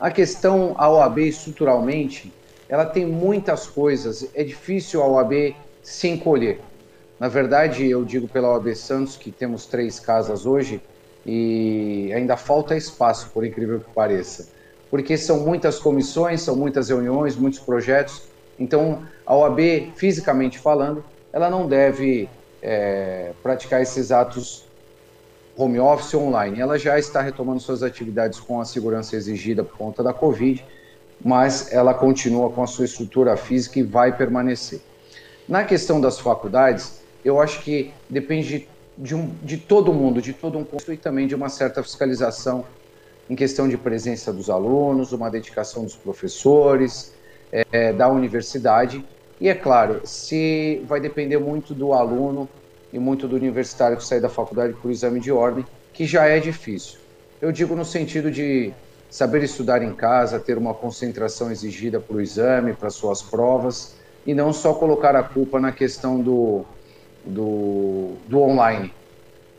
A 0.01 0.11
questão 0.11 0.75
a 0.79 0.89
OAB 0.91 1.19
estruturalmente, 1.19 2.33
ela 2.69 2.87
tem 2.87 3.07
muitas 3.07 3.67
coisas, 3.67 4.29
é 4.35 4.43
difícil 4.43 5.03
a 5.03 5.07
OAB 5.07 5.55
se 5.83 6.09
encolher. 6.09 6.61
Na 7.21 7.29
verdade, 7.29 7.89
eu 7.89 8.05
digo 8.05 8.27
pela 8.27 8.53
OAB 8.53 8.75
Santos 8.75 9.17
que 9.17 9.31
temos 9.31 9.67
três 9.67 10.01
casas 10.01 10.47
hoje 10.47 10.81
e 11.25 12.13
ainda 12.13 12.37
falta 12.37 12.77
espaço, 12.77 13.31
por 13.33 13.45
incrível 13.45 13.79
que 13.79 13.91
pareça, 13.95 14.49
porque 14.91 15.17
são 15.17 15.41
muitas 15.41 15.79
comissões, 15.79 16.41
são 16.41 16.57
muitas 16.57 16.89
reuniões, 16.89 17.37
muitos 17.37 17.61
projetos. 17.61 18.23
Então, 18.63 19.03
a 19.27 19.35
OAB, 19.35 19.93
fisicamente 19.97 20.57
falando, 20.57 21.05
ela 21.33 21.51
não 21.51 21.67
deve 21.67 22.29
é, 22.63 23.33
praticar 23.43 23.83
esses 23.83 24.13
atos 24.13 24.65
home 25.57 25.81
office 25.81 26.15
online. 26.15 26.61
Ela 26.61 26.79
já 26.79 26.97
está 26.97 27.21
retomando 27.21 27.59
suas 27.59 27.83
atividades 27.83 28.39
com 28.39 28.61
a 28.61 28.65
segurança 28.65 29.17
exigida 29.17 29.65
por 29.65 29.77
conta 29.77 30.01
da 30.01 30.13
Covid, 30.13 30.65
mas 31.25 31.73
ela 31.73 31.93
continua 31.93 32.51
com 32.51 32.63
a 32.63 32.67
sua 32.69 32.85
estrutura 32.85 33.37
física 33.37 33.81
e 33.81 33.83
vai 33.83 34.17
permanecer. 34.17 34.81
Na 35.49 35.65
questão 35.65 36.01
das 36.01 36.21
faculdades, 36.21 37.03
eu 37.25 37.41
acho 37.41 37.63
que 37.63 37.93
depende 38.09 38.69
de, 38.97 39.15
um, 39.15 39.35
de 39.43 39.57
todo 39.57 39.93
mundo, 39.93 40.23
de 40.23 40.33
todo 40.33 40.57
um 40.57 40.63
curso 40.63 40.93
e 40.93 40.97
também 40.97 41.27
de 41.27 41.35
uma 41.35 41.49
certa 41.49 41.83
fiscalização 41.83 42.65
em 43.29 43.35
questão 43.35 43.69
de 43.69 43.77
presença 43.77 44.33
dos 44.33 44.49
alunos, 44.49 45.13
uma 45.13 45.29
dedicação 45.29 45.83
dos 45.83 45.97
professores, 45.97 47.13
é, 47.53 47.93
da 47.93 48.09
universidade. 48.09 49.05
E 49.39 49.49
é 49.49 49.55
claro, 49.55 50.01
se 50.05 50.83
vai 50.87 51.01
depender 51.01 51.39
muito 51.39 51.75
do 51.75 51.93
aluno 51.93 52.49
e 52.93 52.99
muito 52.99 53.29
do 53.29 53.37
universitário 53.37 53.97
que 53.97 54.05
sai 54.05 54.21
da 54.21 54.29
faculdade 54.29 54.73
por 54.75 54.91
exame 54.91 55.21
de 55.21 55.31
ordem, 55.31 55.65
que 55.93 56.07
já 56.07 56.27
é 56.27 56.41
difícil. 56.41 56.99
Eu 57.41 57.53
digo 57.53 57.75
no 57.75 57.85
sentido 57.85 58.31
de 58.31 58.73
saber 59.11 59.43
estudar 59.43 59.83
em 59.83 59.93
casa, 59.95 60.41
ter 60.41 60.57
uma 60.57 60.73
concentração 60.73 61.51
exigida 61.51 62.01
para 62.01 62.17
o 62.17 62.21
exame, 62.21 62.73
para 62.73 62.89
suas 62.89 63.21
provas, 63.21 63.95
e 64.27 64.33
não 64.33 64.53
só 64.53 64.73
colocar 64.75 65.15
a 65.17 65.23
culpa 65.23 65.61
na 65.61 65.73
questão 65.73 66.21
do, 66.21 66.65
do, 67.25 68.13
do 68.29 68.41
online. 68.41 68.93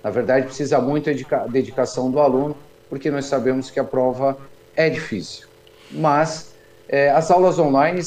Na 0.04 0.10
verdade, 0.10 0.48
precisa 0.48 0.80
muito 0.80 1.06
dedica, 1.06 1.46
dedicação 1.48 2.10
do 2.10 2.20
aluno, 2.20 2.56
porque 2.90 3.12
nós 3.12 3.26
sabemos 3.26 3.70
que 3.70 3.80
a 3.80 3.84
prova 3.84 4.38
é 4.76 4.90
difícil. 4.90 5.48
Mas 5.92 6.53
é, 6.88 7.10
as 7.10 7.32
aulas 7.32 7.60
online 7.60 8.02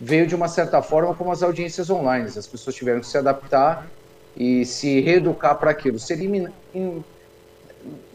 veio 0.00 0.26
de 0.26 0.34
uma 0.34 0.48
certa 0.48 0.82
forma 0.82 1.14
como 1.14 1.30
as 1.30 1.42
audiências 1.42 1.90
online. 1.90 2.26
As 2.26 2.46
pessoas 2.46 2.74
tiveram 2.74 3.00
que 3.00 3.06
se 3.06 3.16
adaptar 3.16 3.86
e 4.36 4.64
se 4.64 5.00
reeducar 5.00 5.56
para 5.58 5.70
aquilo. 5.70 5.98
Seria 5.98 6.50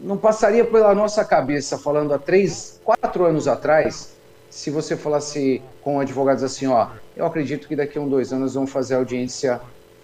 não 0.00 0.16
passaria 0.16 0.64
pela 0.64 0.94
nossa 0.94 1.24
cabeça, 1.24 1.78
falando 1.78 2.14
há 2.14 2.18
três, 2.18 2.80
quatro 2.84 3.24
anos 3.26 3.46
atrás, 3.46 4.14
se 4.48 4.70
você 4.70 4.96
falasse 4.96 5.62
com 5.82 6.00
advogados 6.00 6.42
assim, 6.42 6.66
ó, 6.66 6.88
eu 7.14 7.26
acredito 7.26 7.68
que 7.68 7.76
daqui 7.76 7.98
a 7.98 8.00
um, 8.00 8.08
dois 8.08 8.32
anos 8.32 8.54
vamos 8.54 8.70
fazer 8.70 8.94
audiência 8.94 9.60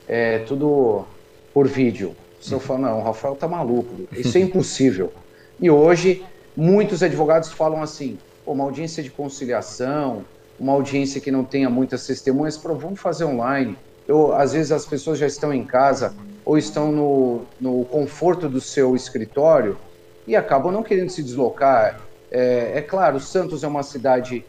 é, 0.07 0.41
tudo 0.41 1.05
por 1.53 1.67
vídeo. 1.67 2.15
Se 2.41 2.53
eu 2.53 2.61
falo, 2.61 2.81
não, 2.81 3.01
o 3.01 3.03
Rafael 3.03 3.35
tá 3.37 3.49
maluco, 3.49 3.89
isso 4.13 4.37
é 4.37 4.41
impossível. 4.41 5.13
E 5.59 5.71
hoje, 5.71 6.25
muitos 6.55 7.03
advogados 7.03 7.51
falam 7.53 7.83
assim, 7.83 8.19
uma 8.47 8.65
audiência 8.65 9.03
de 9.03 9.11
conciliação, 9.11 10.25
uma 10.59 10.73
audiência 10.73 11.21
que 11.21 11.31
não 11.31 11.45
tenha 11.45 11.69
muitas 11.69 12.07
testemunhas, 12.07 12.57
vamos 12.57 13.01
fazer 13.01 13.25
online 13.25 13.77
eu, 14.07 14.35
às 14.35 14.53
vezes 14.53 14.71
as 14.71 14.85
pessoas 14.85 15.19
já 15.19 15.27
estão 15.27 15.53
em 15.53 15.65
casa 15.65 16.15
ou 16.45 16.59
estão 16.59 16.93
no, 16.93 17.43
no 17.61 17.85
conforto 17.87 18.49
do 18.49 18.61
seu 18.61 18.95
escritório 18.95 19.79
e 20.27 20.37
acabam 20.37 20.73
não 20.73 20.83
querendo 20.83 21.11
se 21.11 21.23
deslocar. 21.23 22.01
É, 22.31 22.73
é 22.77 22.83
claro, 22.83 23.19
Santos 23.19 23.65
é 23.65 23.69
uma 23.69 23.83
cidade 23.83 24.45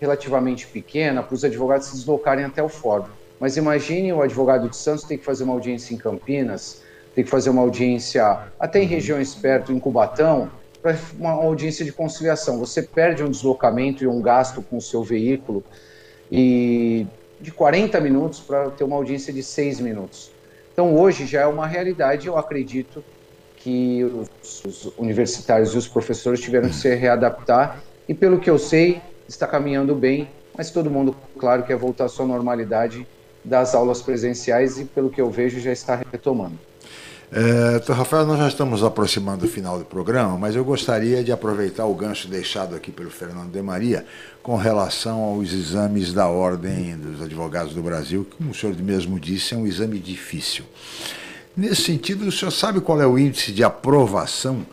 relativamente 0.00 0.66
pequena 0.66 1.22
para 1.22 1.34
os 1.34 1.44
advogados 1.44 1.86
se 1.86 1.96
deslocarem 1.96 2.44
até 2.44 2.62
o 2.62 2.68
fórum. 2.68 3.06
Mas 3.38 3.56
imagine 3.56 4.12
o 4.12 4.20
advogado 4.20 4.68
de 4.68 4.76
Santos 4.76 5.04
ter 5.04 5.16
que 5.16 5.24
fazer 5.24 5.44
uma 5.44 5.54
audiência 5.54 5.94
em 5.94 5.96
Campinas, 5.96 6.82
ter 7.14 7.24
que 7.24 7.30
fazer 7.30 7.48
uma 7.48 7.62
audiência 7.62 8.38
até 8.58 8.82
em 8.82 8.86
regiões 8.86 9.34
perto, 9.34 9.72
em 9.72 9.78
Cubatão, 9.78 10.50
para 10.82 10.98
uma 11.18 11.30
audiência 11.30 11.84
de 11.84 11.92
conciliação. 11.92 12.58
Você 12.58 12.82
perde 12.82 13.22
um 13.22 13.30
deslocamento 13.30 14.02
e 14.02 14.06
um 14.06 14.20
gasto 14.20 14.62
com 14.62 14.76
o 14.76 14.80
seu 14.80 15.02
veículo 15.02 15.62
e 16.30 17.06
de 17.40 17.50
40 17.50 18.00
minutos 18.00 18.40
para 18.40 18.70
ter 18.70 18.84
uma 18.84 18.96
audiência 18.96 19.32
de 19.32 19.42
6 19.42 19.80
minutos. 19.80 20.30
Então, 20.72 20.96
hoje 20.96 21.26
já 21.26 21.42
é 21.42 21.46
uma 21.46 21.66
realidade, 21.66 22.26
eu 22.26 22.36
acredito 22.36 23.02
que 23.56 24.04
os, 24.04 24.64
os 24.64 24.92
universitários 24.96 25.74
e 25.74 25.78
os 25.78 25.86
professores 25.86 26.40
tiveram 26.40 26.68
que 26.68 26.74
se 26.74 26.94
readaptar, 26.94 27.82
e 28.08 28.14
pelo 28.14 28.40
que 28.40 28.48
eu 28.48 28.58
sei, 28.58 29.02
está 29.28 29.46
caminhando 29.46 29.94
bem, 29.94 30.28
mas 30.56 30.70
todo 30.70 30.90
mundo, 30.90 31.14
claro, 31.38 31.62
quer 31.62 31.76
voltar 31.76 32.06
à 32.06 32.08
sua 32.08 32.26
normalidade 32.26 33.06
das 33.44 33.74
aulas 33.74 34.02
presenciais 34.02 34.78
e, 34.78 34.84
pelo 34.84 35.10
que 35.10 35.20
eu 35.20 35.30
vejo, 35.30 35.60
já 35.60 35.72
está 35.72 36.00
retomando. 36.10 36.58
É, 37.32 37.92
Rafael, 37.92 38.26
nós 38.26 38.38
já 38.38 38.48
estamos 38.48 38.82
aproximando 38.82 39.46
do 39.46 39.48
final 39.48 39.78
do 39.78 39.84
programa, 39.84 40.36
mas 40.36 40.56
eu 40.56 40.64
gostaria 40.64 41.22
de 41.22 41.30
aproveitar 41.30 41.86
o 41.86 41.94
gancho 41.94 42.26
deixado 42.26 42.74
aqui 42.74 42.90
pelo 42.90 43.08
Fernando 43.08 43.52
de 43.52 43.62
Maria 43.62 44.04
com 44.42 44.56
relação 44.56 45.20
aos 45.20 45.52
exames 45.52 46.12
da 46.12 46.26
Ordem 46.26 46.96
dos 46.96 47.22
Advogados 47.22 47.72
do 47.72 47.80
Brasil, 47.84 48.24
que, 48.24 48.36
como 48.36 48.50
o 48.50 48.54
senhor 48.54 48.74
mesmo 48.78 49.20
disse, 49.20 49.54
é 49.54 49.56
um 49.56 49.64
exame 49.64 50.00
difícil. 50.00 50.64
Nesse 51.56 51.82
sentido, 51.82 52.26
o 52.26 52.32
senhor 52.32 52.50
sabe 52.50 52.80
qual 52.80 53.00
é 53.00 53.06
o 53.06 53.16
índice 53.16 53.52
de 53.52 53.62
aprovação 53.62 54.66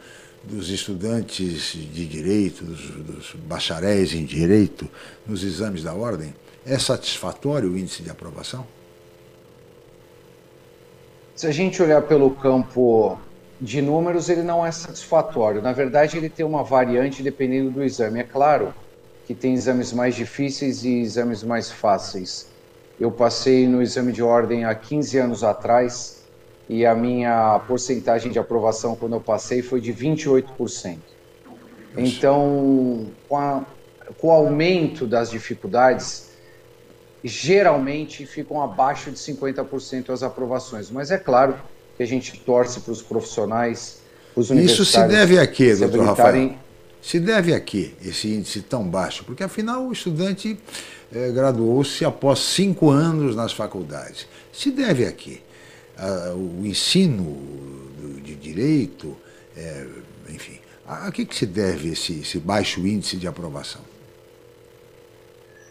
dos 0.43 0.72
estudantes 0.72 1.74
de 1.74 2.08
direito, 2.08 2.64
dos, 2.64 2.82
dos 2.89 3.36
bacharéis 3.47 4.16
em 4.16 4.26
direito, 4.26 4.89
nos 5.28 5.43
exames 5.43 5.84
da 5.84 5.93
Ordem? 5.93 6.34
É 6.66 6.80
satisfatório 6.80 7.72
o 7.72 7.78
índice 7.78 8.01
de 8.01 8.10
aprovação? 8.10 8.66
Se 11.38 11.46
a 11.46 11.52
gente 11.52 11.84
olhar 11.84 12.02
pelo 12.02 12.32
campo 12.32 13.16
de 13.62 13.80
números, 13.80 14.28
ele 14.28 14.42
não 14.42 14.66
é 14.66 14.72
satisfatório. 14.72 15.62
Na 15.62 15.72
verdade, 15.72 16.18
ele 16.18 16.30
tem 16.30 16.44
uma 16.44 16.64
variante 16.64 17.22
dependendo 17.22 17.70
do 17.70 17.84
exame. 17.84 18.22
É 18.22 18.24
claro 18.24 18.74
que 19.28 19.36
tem 19.36 19.54
exames 19.54 19.94
mais 19.94 20.16
difíceis 20.16 20.84
e 20.84 21.00
exames 21.00 21.44
mais 21.44 21.70
fáceis. 21.70 22.50
Eu 23.00 23.12
passei 23.12 23.68
no 23.68 23.84
exame 23.84 24.12
de 24.12 24.24
ordem 24.24 24.66
há 24.66 24.74
15 24.74 25.20
anos 25.20 25.44
atrás 25.44 26.24
e 26.68 26.88
a 26.88 26.96
minha 26.96 27.60
porcentagem 27.68 28.32
de 28.32 28.40
aprovação 28.40 28.96
quando 28.96 29.14
eu 29.14 29.22
passei 29.22 29.62
foi 29.62 29.80
de 29.80 29.94
28%. 29.94 30.98
Então, 31.96 33.06
com, 33.30 33.38
a, 33.38 33.64
com 34.18 34.30
o 34.30 34.32
aumento 34.32 35.06
das 35.06 35.30
dificuldades, 35.30 36.27
geralmente 37.24 38.26
ficam 38.26 38.61
abaixo 38.61 39.11
de 39.11 39.18
50% 39.18 40.09
as 40.09 40.24
aprovações. 40.24 40.89
Mas 40.89 41.11
é 41.11 41.18
claro 41.18 41.55
que 41.95 42.03
a 42.03 42.05
gente 42.05 42.38
torce 42.39 42.80
para 42.82 42.91
os 42.91 43.01
profissionais, 43.01 43.99
os 44.36 44.49
universitários... 44.49 44.89
Isso 44.89 44.99
se 44.99 45.07
deve 45.07 45.39
a 45.39 45.47
quê, 45.47 45.76
doutor 45.76 46.05
Rafael? 46.05 46.55
Se 47.01 47.20
deve 47.20 47.53
a 47.53 47.59
quê 47.59 47.93
esse 48.03 48.28
índice 48.28 48.61
tão 48.61 48.88
baixo? 48.88 49.24
Porque 49.24 49.43
afinal 49.43 49.88
o 49.88 49.93
estudante 49.93 50.57
é, 51.13 51.32
graduou-se 51.32 52.03
após 52.03 52.39
cinco 52.39 52.89
anos 52.89 53.36
nas 53.36 53.53
faculdades. 53.53 54.28
Se 54.51 54.72
deve 54.72 55.05
a 55.05 55.11
quê? 55.11 55.41
o 56.36 56.63
ensino 56.63 57.36
de 58.24 58.36
direito, 58.36 59.18
é, 59.55 59.88
enfim, 60.30 60.59
a, 60.86 61.07
a 61.07 61.11
que, 61.11 61.26
que 61.26 61.36
se 61.36 61.45
deve 61.45 61.89
esse, 61.89 62.20
esse 62.20 62.38
baixo 62.39 62.86
índice 62.86 63.18
de 63.18 63.28
aprovação? 63.28 63.82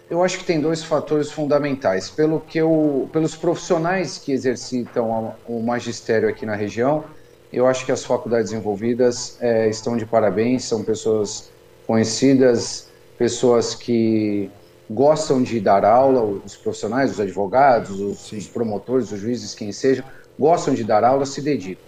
Eu 0.09 0.23
acho 0.23 0.39
que 0.39 0.45
tem 0.45 0.61
dois 0.61 0.85
fatores 0.85 1.33
fundamentais. 1.33 2.09
Pelo 2.09 2.41
que 2.41 2.59
eu, 2.59 3.09
pelos 3.13 3.35
profissionais 3.35 4.19
que 4.19 4.31
exercitam 4.31 5.35
o 5.49 5.61
magistério 5.61 6.29
aqui 6.29 6.47
na 6.47 6.55
região, 6.55 7.05
eu 7.53 7.67
acho 7.67 7.85
que 7.85 7.91
as 7.91 8.05
faculdades 8.05 8.53
envolvidas 8.53 9.37
é, 9.41 9.69
estão 9.69 9.97
de 9.97 10.07
parabéns, 10.07 10.65
são 10.65 10.85
pessoas 10.85 11.51
conhecidas, 11.87 12.89
pessoas 13.19 13.75
que 13.75 14.49
gostam 14.89 15.43
de 15.43 15.59
dar 15.59 15.85
aula, 15.85 16.23
os 16.23 16.55
profissionais, 16.57 17.11
os 17.11 17.21
advogados, 17.21 17.99
os, 17.99 18.31
os 18.31 18.47
promotores, 18.47 19.11
os 19.11 19.19
juízes, 19.19 19.55
quem 19.55 19.73
seja, 19.73 20.05
gostam 20.39 20.73
de 20.73 20.85
dar 20.85 21.03
aula, 21.03 21.27
se 21.27 21.41
dedicam. 21.41 21.85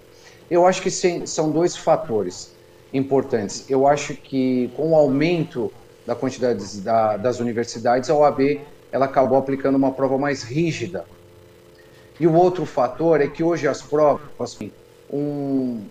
Eu 0.50 0.66
acho 0.66 0.82
que 0.82 0.90
são 0.90 1.50
dois 1.50 1.76
fatores 1.76 2.52
importantes. 2.92 3.64
Eu 3.68 3.86
acho 3.86 4.14
que 4.14 4.72
com 4.74 4.90
o 4.90 4.96
aumento 4.96 5.70
da 6.08 6.14
quantidade 6.14 6.80
da, 6.80 7.18
das 7.18 7.38
universidades, 7.38 8.08
a 8.08 8.14
OAB 8.14 8.62
ela 8.90 9.04
acabou 9.04 9.36
aplicando 9.36 9.76
uma 9.76 9.92
prova 9.92 10.16
mais 10.16 10.42
rígida. 10.42 11.04
E 12.18 12.26
o 12.26 12.32
outro 12.32 12.64
fator 12.64 13.20
é 13.20 13.26
que 13.28 13.44
hoje 13.44 13.68
as 13.68 13.82
provas, 13.82 14.22
assim, 14.40 14.72
um, 15.12 15.84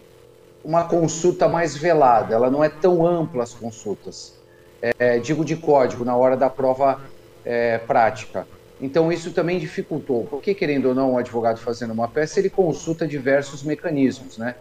uma 0.65 0.85
consulta 0.85 1.47
mais 1.47 1.77
velada, 1.77 2.33
ela 2.33 2.49
não 2.49 2.63
é 2.63 2.67
tão 2.67 3.05
ampla 3.05 3.43
as 3.43 3.53
consultas. 3.53 4.33
É, 4.81 5.19
digo 5.19 5.45
de 5.45 5.55
código, 5.55 6.03
na 6.03 6.15
hora 6.15 6.35
da 6.35 6.49
prova 6.49 6.99
é, 7.45 7.77
prática. 7.77 8.47
Então 8.81 9.11
isso 9.11 9.31
também 9.31 9.59
dificultou, 9.59 10.25
porque 10.27 10.55
querendo 10.55 10.87
ou 10.87 10.95
não, 10.95 11.13
o 11.13 11.17
advogado 11.19 11.59
fazendo 11.59 11.93
uma 11.93 12.07
peça, 12.07 12.39
ele 12.39 12.49
consulta 12.49 13.07
diversos 13.07 13.61
mecanismos, 13.61 14.39
né? 14.39 14.55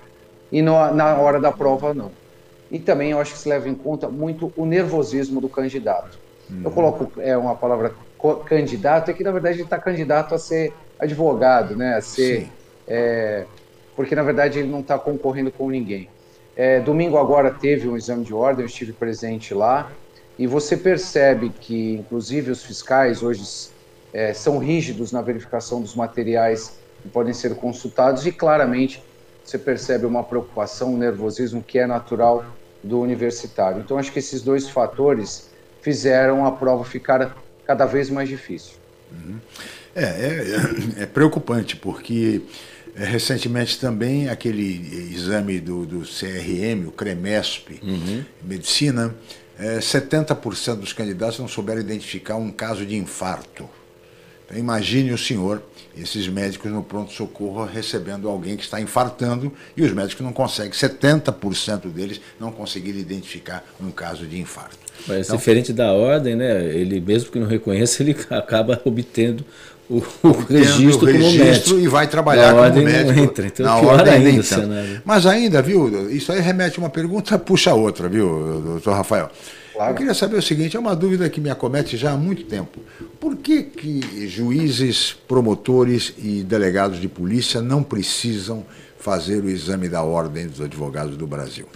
E 0.52 0.60
no, 0.60 0.92
na 0.92 1.16
hora 1.16 1.40
da 1.40 1.50
prova, 1.50 1.94
não. 1.94 2.10
E 2.70 2.78
também 2.78 3.12
eu 3.12 3.20
acho 3.20 3.32
que 3.32 3.38
se 3.38 3.48
leva 3.48 3.68
em 3.68 3.74
conta 3.74 4.08
muito 4.08 4.52
o 4.56 4.64
nervosismo 4.64 5.40
do 5.40 5.48
candidato. 5.48 6.18
Uhum. 6.50 6.62
Eu 6.64 6.70
coloco 6.70 7.20
é 7.20 7.36
uma 7.36 7.54
palavra 7.54 7.94
candidato, 8.44 9.10
é 9.10 9.14
que 9.14 9.22
na 9.22 9.30
verdade 9.30 9.56
ele 9.56 9.64
está 9.64 9.78
candidato 9.78 10.34
a 10.34 10.38
ser 10.38 10.72
advogado, 10.98 11.76
né? 11.76 11.94
A 11.94 12.00
ser, 12.00 12.48
é, 12.88 13.44
porque 13.94 14.14
na 14.14 14.22
verdade 14.22 14.58
ele 14.58 14.68
não 14.68 14.80
está 14.80 14.98
concorrendo 14.98 15.50
com 15.50 15.70
ninguém. 15.70 16.08
É, 16.56 16.80
domingo 16.80 17.18
agora 17.18 17.50
teve 17.50 17.86
um 17.86 17.96
exame 17.96 18.24
de 18.24 18.32
ordem, 18.32 18.62
eu 18.62 18.66
estive 18.66 18.92
presente 18.92 19.52
lá, 19.52 19.90
e 20.38 20.46
você 20.46 20.76
percebe 20.76 21.50
que, 21.50 21.94
inclusive, 21.94 22.50
os 22.50 22.64
fiscais 22.64 23.22
hoje 23.22 23.70
é, 24.12 24.32
são 24.32 24.58
rígidos 24.58 25.12
na 25.12 25.20
verificação 25.20 25.80
dos 25.80 25.94
materiais 25.94 26.78
que 27.02 27.08
podem 27.08 27.34
ser 27.34 27.54
consultados 27.56 28.26
e 28.26 28.32
claramente 28.32 29.02
você 29.46 29.58
percebe 29.58 30.04
uma 30.06 30.24
preocupação, 30.24 30.94
um 30.94 30.98
nervosismo 30.98 31.62
que 31.62 31.78
é 31.78 31.86
natural 31.86 32.44
do 32.82 33.00
universitário. 33.00 33.80
Então, 33.80 33.98
acho 33.98 34.12
que 34.12 34.18
esses 34.18 34.42
dois 34.42 34.68
fatores 34.68 35.50
fizeram 35.80 36.44
a 36.44 36.52
prova 36.52 36.84
ficar 36.84 37.36
cada 37.64 37.86
vez 37.86 38.10
mais 38.10 38.28
difícil. 38.28 38.74
Uhum. 39.12 39.38
É, 39.94 40.04
é, 40.04 41.02
é, 41.02 41.06
preocupante, 41.06 41.76
porque 41.76 42.42
é, 42.94 43.04
recentemente 43.04 43.78
também 43.78 44.28
aquele 44.28 45.12
exame 45.14 45.60
do, 45.60 45.86
do 45.86 46.00
CRM, 46.00 46.88
o 46.88 46.92
CREMESP, 46.92 47.80
uhum. 47.82 48.24
medicina, 48.42 49.14
é, 49.58 49.78
70% 49.78 50.76
dos 50.76 50.92
candidatos 50.92 51.38
não 51.38 51.48
souberam 51.48 51.80
identificar 51.80 52.36
um 52.36 52.50
caso 52.50 52.84
de 52.84 52.96
infarto. 52.96 53.68
Então, 54.46 54.56
imagine 54.56 55.12
o 55.12 55.18
senhor, 55.18 55.60
esses 55.96 56.28
médicos 56.28 56.70
no 56.70 56.82
pronto-socorro 56.82 57.64
recebendo 57.64 58.28
alguém 58.28 58.56
que 58.56 58.62
está 58.62 58.80
infartando 58.80 59.52
e 59.76 59.82
os 59.82 59.92
médicos 59.92 60.24
não 60.24 60.32
conseguem, 60.32 60.70
70% 60.70 61.88
deles 61.88 62.20
não 62.38 62.52
conseguiram 62.52 62.98
identificar 62.98 63.64
um 63.80 63.90
caso 63.90 64.24
de 64.24 64.38
infarto. 64.38 64.78
Mas 65.06 65.26
então, 65.26 65.36
diferente 65.36 65.72
da 65.72 65.92
ordem, 65.92 66.36
né? 66.36 66.64
Ele 66.64 67.00
mesmo 67.00 67.30
que 67.30 67.38
não 67.38 67.46
reconheça, 67.46 68.02
ele 68.04 68.16
acaba 68.30 68.80
obtendo 68.84 69.44
o, 69.88 70.02
o 70.22 70.30
registro, 70.48 71.08
o 71.08 71.12
registro 71.12 71.80
e 71.80 71.86
vai 71.86 72.06
trabalhar 72.06 72.54
na 72.54 72.70
como 72.70 72.82
médico. 72.82 73.18
Entra, 73.18 73.46
então 73.46 73.66
na 73.66 73.76
ordem 73.76 74.14
ainda 74.14 75.02
Mas 75.04 75.26
ainda, 75.26 75.62
viu, 75.62 76.10
isso 76.10 76.32
aí 76.32 76.40
remete 76.40 76.78
uma 76.78 76.90
pergunta, 76.90 77.38
puxa 77.38 77.74
outra, 77.74 78.08
viu, 78.08 78.62
doutor 78.64 78.94
Rafael? 78.94 79.30
Claro. 79.76 79.92
Eu 79.92 79.96
queria 79.96 80.14
saber 80.14 80.36
o 80.36 80.42
seguinte, 80.42 80.74
é 80.74 80.80
uma 80.80 80.96
dúvida 80.96 81.28
que 81.28 81.38
me 81.38 81.50
acomete 81.50 81.98
já 81.98 82.12
há 82.12 82.16
muito 82.16 82.44
tempo. 82.44 82.80
Por 83.20 83.36
que, 83.36 83.62
que 83.62 84.26
juízes, 84.26 85.12
promotores 85.12 86.14
e 86.16 86.42
delegados 86.42 86.98
de 86.98 87.08
polícia 87.08 87.60
não 87.60 87.82
precisam 87.82 88.64
fazer 88.98 89.44
o 89.44 89.50
exame 89.50 89.86
da 89.86 90.02
ordem 90.02 90.46
dos 90.46 90.62
advogados 90.62 91.18
do 91.18 91.26
Brasil? 91.26 91.66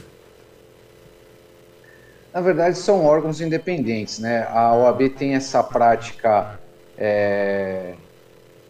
Na 2.32 2.40
verdade, 2.40 2.78
são 2.78 3.04
órgãos 3.04 3.42
independentes, 3.42 4.18
né? 4.18 4.46
A 4.48 4.74
OAB 4.74 5.10
tem 5.10 5.34
essa 5.34 5.62
prática 5.62 6.58
é, 6.96 7.92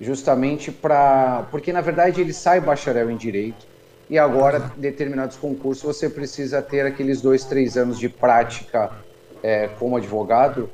justamente 0.01 0.73
para. 0.73 1.47
Porque, 1.53 1.73
na 1.73 1.81
verdade, 1.81 2.21
ele 2.21 2.33
sai 2.33 2.61
bacharel 2.61 3.11
em 3.11 3.17
direito 3.17 3.65
e 4.09 4.19
agora, 4.19 4.73
determinados 4.77 5.37
concursos, 5.37 5.85
você 5.85 6.09
precisa 6.09 6.61
ter 6.61 6.85
aqueles 6.85 7.21
dois, 7.21 7.45
três 7.45 7.77
anos 7.77 7.97
de 7.97 8.09
prática 8.09 8.91
é, 9.43 9.69
como 9.79 9.97
advogado, 9.97 10.69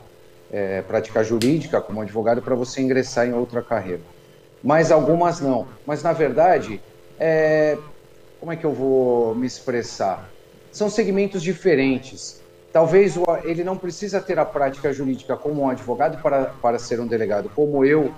é, 0.51 0.83
prática 0.83 1.23
jurídica 1.23 1.81
como 1.81 2.01
advogado, 2.01 2.43
para 2.43 2.55
você 2.55 2.81
ingressar 2.81 3.27
em 3.27 3.33
outra 3.33 3.63
carreira. 3.63 4.03
Mas 4.63 4.91
algumas 4.91 5.41
não. 5.41 5.67
Mas, 5.87 6.03
na 6.03 6.13
verdade, 6.13 6.81
é, 7.19 7.79
como 8.41 8.53
é 8.53 8.57
que 8.57 8.65
eu 8.65 8.73
vou 8.73 9.35
me 9.35 9.47
expressar? 9.47 10.29
São 10.73 10.91
segmentos 10.91 11.43
diferentes. 11.43 12.43
Talvez 12.73 13.15
ele 13.45 13.65
não 13.65 13.77
precisa 13.77 14.21
ter 14.21 14.39
a 14.39 14.45
prática 14.45 14.93
jurídica 14.93 15.37
como 15.37 15.63
um 15.63 15.69
advogado 15.69 16.21
para, 16.21 16.47
para 16.61 16.79
ser 16.79 17.01
um 17.01 17.07
delegado. 17.07 17.51
Como 17.55 17.85
eu 17.85 18.13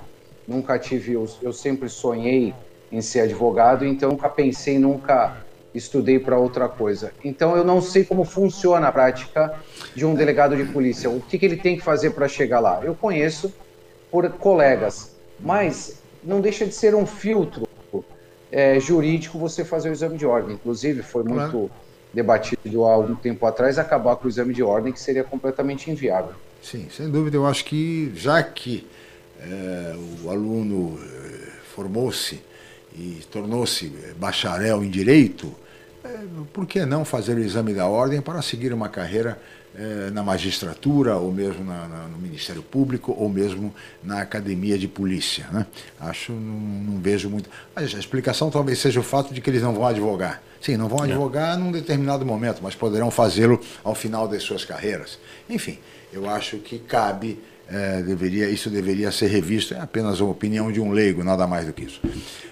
nunca 0.46 0.78
tive, 0.78 1.12
eu, 1.12 1.28
eu 1.42 1.52
sempre 1.52 1.88
sonhei 1.88 2.54
em 2.90 3.00
ser 3.00 3.20
advogado, 3.20 3.84
então 3.84 4.10
nunca 4.10 4.28
pensei, 4.28 4.78
nunca 4.78 5.36
estudei 5.74 6.18
para 6.18 6.38
outra 6.38 6.68
coisa. 6.68 7.12
Então 7.24 7.56
eu 7.56 7.64
não 7.64 7.80
sei 7.80 8.04
como 8.04 8.24
funciona 8.24 8.88
a 8.88 8.92
prática 8.92 9.54
de 9.94 10.04
um 10.04 10.14
delegado 10.14 10.56
de 10.56 10.64
polícia, 10.64 11.10
o 11.10 11.20
que, 11.20 11.38
que 11.38 11.46
ele 11.46 11.56
tem 11.56 11.76
que 11.76 11.82
fazer 11.82 12.10
para 12.10 12.28
chegar 12.28 12.60
lá. 12.60 12.80
Eu 12.82 12.94
conheço 12.94 13.52
por 14.10 14.28
colegas, 14.30 15.16
mas 15.38 16.00
não 16.22 16.40
deixa 16.40 16.66
de 16.66 16.74
ser 16.74 16.94
um 16.94 17.06
filtro 17.06 17.68
é, 18.50 18.80
jurídico 18.80 19.38
você 19.38 19.64
fazer 19.64 19.90
o 19.90 19.92
exame 19.92 20.16
de 20.16 20.26
ordem. 20.26 20.54
Inclusive 20.54 21.02
foi 21.02 21.22
muito 21.22 21.50
claro. 21.50 21.70
debatido 22.12 22.84
há 22.84 22.92
algum 22.92 23.14
tempo 23.14 23.44
atrás 23.46 23.78
acabar 23.78 24.16
com 24.16 24.26
o 24.26 24.28
exame 24.28 24.54
de 24.54 24.62
ordem, 24.62 24.92
que 24.92 25.00
seria 25.00 25.24
completamente 25.24 25.90
inviável. 25.90 26.32
Sim, 26.62 26.88
sem 26.90 27.10
dúvida. 27.10 27.36
Eu 27.36 27.46
acho 27.46 27.64
que 27.64 28.12
já 28.14 28.42
que 28.42 28.86
é, 29.40 29.94
o 30.24 30.30
aluno 30.30 30.98
é, 31.00 31.50
formou-se 31.74 32.40
e 32.94 33.20
tornou-se 33.30 33.92
bacharel 34.18 34.82
em 34.84 34.90
direito, 34.90 35.54
é, 36.04 36.08
por 36.52 36.66
que 36.66 36.84
não 36.84 37.04
fazer 37.04 37.36
o 37.36 37.40
exame 37.40 37.74
da 37.74 37.86
ordem 37.86 38.20
para 38.20 38.40
seguir 38.42 38.72
uma 38.72 38.88
carreira 38.88 39.40
é, 39.76 40.10
na 40.10 40.22
magistratura, 40.22 41.16
ou 41.16 41.32
mesmo 41.32 41.64
na, 41.64 41.86
na, 41.86 42.08
no 42.08 42.18
Ministério 42.18 42.62
Público, 42.62 43.14
ou 43.16 43.28
mesmo 43.28 43.74
na 44.02 44.20
academia 44.20 44.78
de 44.78 44.88
polícia? 44.88 45.46
Né? 45.52 45.66
Acho, 46.00 46.32
não, 46.32 46.58
não 46.92 47.00
vejo 47.00 47.28
muito. 47.28 47.50
A 47.74 47.82
explicação 47.82 48.50
talvez 48.50 48.78
seja 48.78 49.00
o 49.00 49.02
fato 49.02 49.32
de 49.34 49.40
que 49.40 49.50
eles 49.50 49.62
não 49.62 49.74
vão 49.74 49.86
advogar. 49.86 50.42
Sim, 50.60 50.76
não 50.76 50.88
vão 50.88 51.02
advogar 51.02 51.56
num 51.56 51.70
determinado 51.70 52.26
momento, 52.26 52.60
mas 52.62 52.74
poderão 52.74 53.10
fazê-lo 53.10 53.60
ao 53.84 53.94
final 53.94 54.26
das 54.26 54.42
suas 54.42 54.64
carreiras. 54.64 55.18
Enfim, 55.48 55.78
eu 56.12 56.28
acho 56.28 56.58
que 56.58 56.78
cabe 56.78 57.38
é, 57.70 58.02
deveria, 58.02 58.48
isso 58.48 58.70
deveria 58.70 59.10
ser 59.10 59.26
revisto. 59.26 59.74
É 59.74 59.80
apenas 59.80 60.20
a 60.20 60.24
opinião 60.24 60.72
de 60.72 60.80
um 60.80 60.90
leigo, 60.90 61.22
nada 61.22 61.46
mais 61.46 61.66
do 61.66 61.72
que 61.72 61.84
isso. 61.84 62.00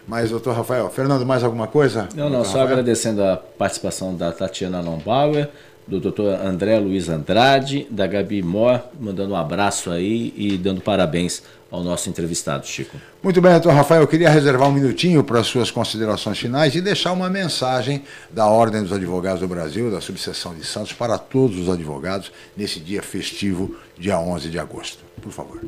Mas, 0.07 0.31
doutor 0.31 0.55
Rafael, 0.55 0.89
Fernando, 0.91 1.25
mais 1.25 1.43
alguma 1.43 1.67
coisa? 1.67 2.09
Não, 2.15 2.29
não, 2.29 2.45
só 2.45 2.63
agradecendo 2.63 3.23
a 3.25 3.37
participação 3.37 4.15
da 4.15 4.31
Tatiana 4.31 4.81
Lombauer, 4.81 5.49
do 5.87 6.01
doutor 6.01 6.35
André 6.35 6.79
Luiz 6.79 7.09
Andrade, 7.09 7.87
da 7.91 8.07
Gabi 8.07 8.43
Mor, 8.43 8.81
mandando 9.01 9.33
um 9.33 9.37
abraço 9.37 9.91
aí 9.91 10.35
e 10.37 10.57
dando 10.59 10.81
parabéns 10.81 11.43
ao 11.71 11.83
nosso 11.83 12.09
entrevistado, 12.09 12.67
Chico. 12.67 12.97
Muito 13.23 13.41
bem, 13.41 13.53
doutor 13.53 13.73
Rafael, 13.73 14.03
eu 14.03 14.07
queria 14.07 14.31
reservar 14.31 14.69
um 14.69 14.73
minutinho 14.73 15.25
para 15.25 15.41
as 15.41 15.47
suas 15.47 15.71
considerações 15.71 16.39
finais 16.39 16.75
e 16.75 16.81
deixar 16.81 17.13
uma 17.13 17.29
mensagem 17.29 18.05
da 18.31 18.47
Ordem 18.47 18.83
dos 18.83 18.93
Advogados 18.93 19.41
do 19.41 19.49
Brasil, 19.49 19.91
da 19.91 20.01
subseção 20.01 20.55
de 20.55 20.65
Santos, 20.65 20.93
para 20.93 21.19
todos 21.19 21.59
os 21.59 21.69
advogados 21.69 22.31
nesse 22.57 22.79
dia 22.79 23.03
festivo, 23.03 23.77
dia 23.99 24.19
11 24.19 24.49
de 24.49 24.59
agosto. 24.59 25.05
Por 25.21 25.33
favor. 25.33 25.61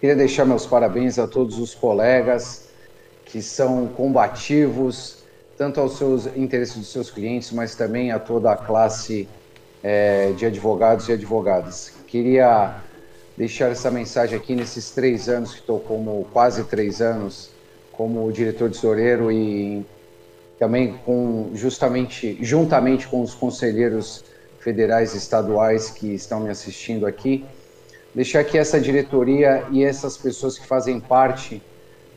Queria 0.00 0.16
deixar 0.16 0.44
meus 0.44 0.64
parabéns 0.64 1.18
a 1.18 1.26
todos 1.26 1.58
os 1.58 1.74
colegas 1.74 2.68
que 3.26 3.42
são 3.42 3.88
combativos, 3.88 5.18
tanto 5.56 5.80
aos 5.80 5.98
seus 5.98 6.26
interesses 6.36 6.76
dos 6.76 6.88
seus 6.88 7.10
clientes, 7.10 7.50
mas 7.52 7.74
também 7.74 8.10
a 8.10 8.18
toda 8.18 8.52
a 8.52 8.56
classe 8.56 9.28
é, 9.82 10.32
de 10.32 10.46
advogados 10.46 11.08
e 11.08 11.12
advogadas. 11.12 11.92
Queria 12.06 12.76
deixar 13.38 13.70
essa 13.70 13.88
mensagem 13.88 14.36
aqui 14.36 14.52
nesses 14.52 14.90
três 14.90 15.28
anos 15.28 15.52
que 15.52 15.60
estou 15.60 15.78
como 15.78 16.26
quase 16.32 16.64
três 16.64 17.00
anos 17.00 17.50
como 17.92 18.32
diretor 18.32 18.68
de 18.68 18.76
Soreiro 18.76 19.30
e 19.30 19.86
também 20.58 20.98
com 21.06 21.52
justamente 21.54 22.36
juntamente 22.40 23.06
com 23.06 23.22
os 23.22 23.34
conselheiros 23.34 24.24
federais 24.58 25.14
e 25.14 25.18
estaduais 25.18 25.88
que 25.88 26.12
estão 26.14 26.40
me 26.40 26.50
assistindo 26.50 27.06
aqui, 27.06 27.44
deixar 28.12 28.42
que 28.42 28.58
essa 28.58 28.80
diretoria 28.80 29.64
e 29.70 29.84
essas 29.84 30.16
pessoas 30.16 30.58
que 30.58 30.66
fazem 30.66 30.98
parte 30.98 31.62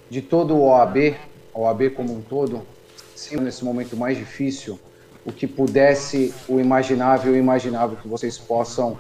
de 0.10 0.24
todo 0.24 0.56
o 0.56 0.70
OAB, 0.70 1.16
OAB 1.54 1.92
como 1.92 2.16
um 2.16 2.22
todo, 2.22 2.64
sendo 3.16 3.44
nesse 3.44 3.64
momento 3.64 3.96
mais 3.96 4.18
difícil, 4.18 4.80
o 5.24 5.32
que 5.32 5.46
pudesse 5.46 6.34
o 6.50 6.60
imaginável 6.60 7.36
e 7.36 7.38
imaginável 7.38 7.96
que 7.96 8.08
vocês 8.08 8.40
possam 8.40 8.98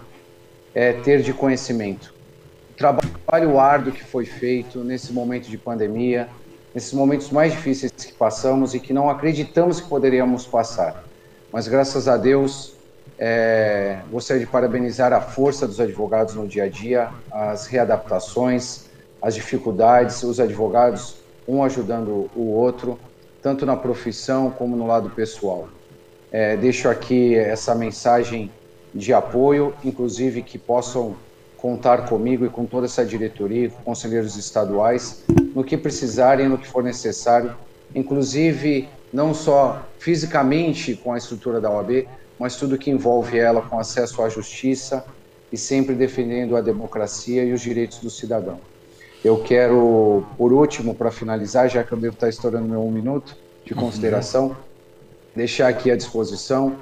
é, 0.74 0.94
ter 0.94 1.22
de 1.22 1.34
conhecimento. 1.34 2.11
Trabalho 2.82 3.60
árduo 3.60 3.94
que 3.94 4.04
foi 4.04 4.26
feito 4.26 4.80
nesse 4.80 5.14
momento 5.14 5.48
de 5.48 5.56
pandemia, 5.56 6.28
nesses 6.74 6.92
momentos 6.94 7.30
mais 7.30 7.52
difíceis 7.52 7.92
que 7.92 8.12
passamos 8.12 8.74
e 8.74 8.80
que 8.80 8.92
não 8.92 9.08
acreditamos 9.08 9.80
que 9.80 9.88
poderíamos 9.88 10.48
passar. 10.48 11.04
Mas 11.52 11.68
graças 11.68 12.08
a 12.08 12.18
Deus, 12.18 12.74
é, 13.20 14.00
gostaria 14.10 14.44
de 14.44 14.52
parabenizar 14.52 15.14
a 15.14 15.22
força 15.22 15.68
dos 15.68 15.80
advogados 15.80 16.34
no 16.34 16.48
dia 16.48 16.64
a 16.64 16.70
dia, 16.70 17.10
as 17.32 17.68
readaptações, 17.68 18.86
as 19.22 19.36
dificuldades, 19.36 20.24
os 20.24 20.40
advogados, 20.40 21.18
um 21.48 21.64
ajudando 21.64 22.32
o 22.36 22.50
outro, 22.50 23.00
tanto 23.44 23.64
na 23.64 23.76
profissão 23.76 24.50
como 24.50 24.76
no 24.76 24.88
lado 24.88 25.12
pessoal. 25.12 25.70
É, 26.32 26.58
deixo 26.58 26.90
aqui 26.90 27.36
essa 27.36 27.76
mensagem 27.76 28.50
de 28.92 29.14
apoio, 29.14 29.72
inclusive 29.84 30.42
que 30.42 30.58
possam 30.58 31.16
contar 31.62 32.06
comigo 32.08 32.44
e 32.44 32.50
com 32.50 32.66
toda 32.66 32.88
essa 32.88 33.06
diretoria, 33.06 33.70
com 33.70 33.84
conselheiros 33.84 34.36
estaduais, 34.36 35.24
no 35.54 35.64
que 35.64 35.78
precisarem, 35.78 36.50
no 36.50 36.58
que 36.58 36.68
for 36.68 36.84
necessário, 36.84 37.56
inclusive 37.94 38.90
não 39.14 39.34
só 39.34 39.86
fisicamente 40.00 40.96
com 40.96 41.14
a 41.14 41.18
estrutura 41.18 41.62
da 41.62 41.70
OAB, 41.70 42.08
mas 42.40 42.56
tudo 42.56 42.78
que 42.78 42.90
envolve 42.90 43.38
ela 43.38 43.62
com 43.62 43.78
acesso 43.78 44.24
à 44.24 44.30
justiça 44.30 45.06
e 45.52 45.58
sempre 45.58 45.94
defendendo 45.94 46.56
a 46.56 46.62
democracia 46.62 47.44
e 47.44 47.54
os 47.54 47.62
direitos 47.62 48.00
do 48.00 48.10
cidadão. 48.10 48.60
Eu 49.24 49.44
quero, 49.44 50.26
por 50.38 50.52
último, 50.52 50.96
para 50.96 51.12
finalizar, 51.12 51.70
já 51.70 51.84
que 51.84 51.92
eu 51.92 51.98
devo 51.98 52.16
estar 52.16 52.30
estourando 52.30 52.68
meu 52.68 52.82
um 52.82 52.90
minuto 52.90 53.38
de 53.64 53.74
uhum. 53.74 53.82
consideração, 53.82 54.48
uhum. 54.48 54.56
deixar 55.36 55.68
aqui 55.68 55.92
à 55.92 55.96
disposição 55.96 56.76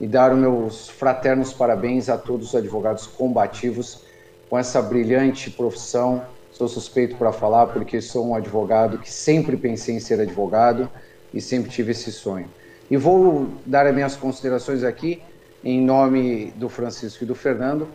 e 0.00 0.06
dar 0.06 0.32
os 0.32 0.38
meus 0.38 0.88
fraternos 0.88 1.52
parabéns 1.52 2.08
a 2.08 2.16
todos 2.16 2.48
os 2.48 2.54
advogados 2.54 3.06
combativos 3.06 4.10
com 4.52 4.58
essa 4.58 4.82
brilhante 4.82 5.50
profissão. 5.50 6.26
Sou 6.52 6.68
suspeito 6.68 7.16
para 7.16 7.32
falar 7.32 7.68
porque 7.68 8.02
sou 8.02 8.28
um 8.28 8.34
advogado 8.34 8.98
que 8.98 9.10
sempre 9.10 9.56
pensei 9.56 9.94
em 9.94 9.98
ser 9.98 10.20
advogado 10.20 10.90
e 11.32 11.40
sempre 11.40 11.70
tive 11.70 11.92
esse 11.92 12.12
sonho. 12.12 12.50
E 12.90 12.98
vou 12.98 13.48
dar 13.64 13.86
as 13.86 13.94
minhas 13.94 14.14
considerações 14.14 14.84
aqui 14.84 15.22
em 15.64 15.80
nome 15.80 16.52
do 16.56 16.68
Francisco 16.68 17.24
e 17.24 17.26
do 17.26 17.34
Fernando, 17.34 17.88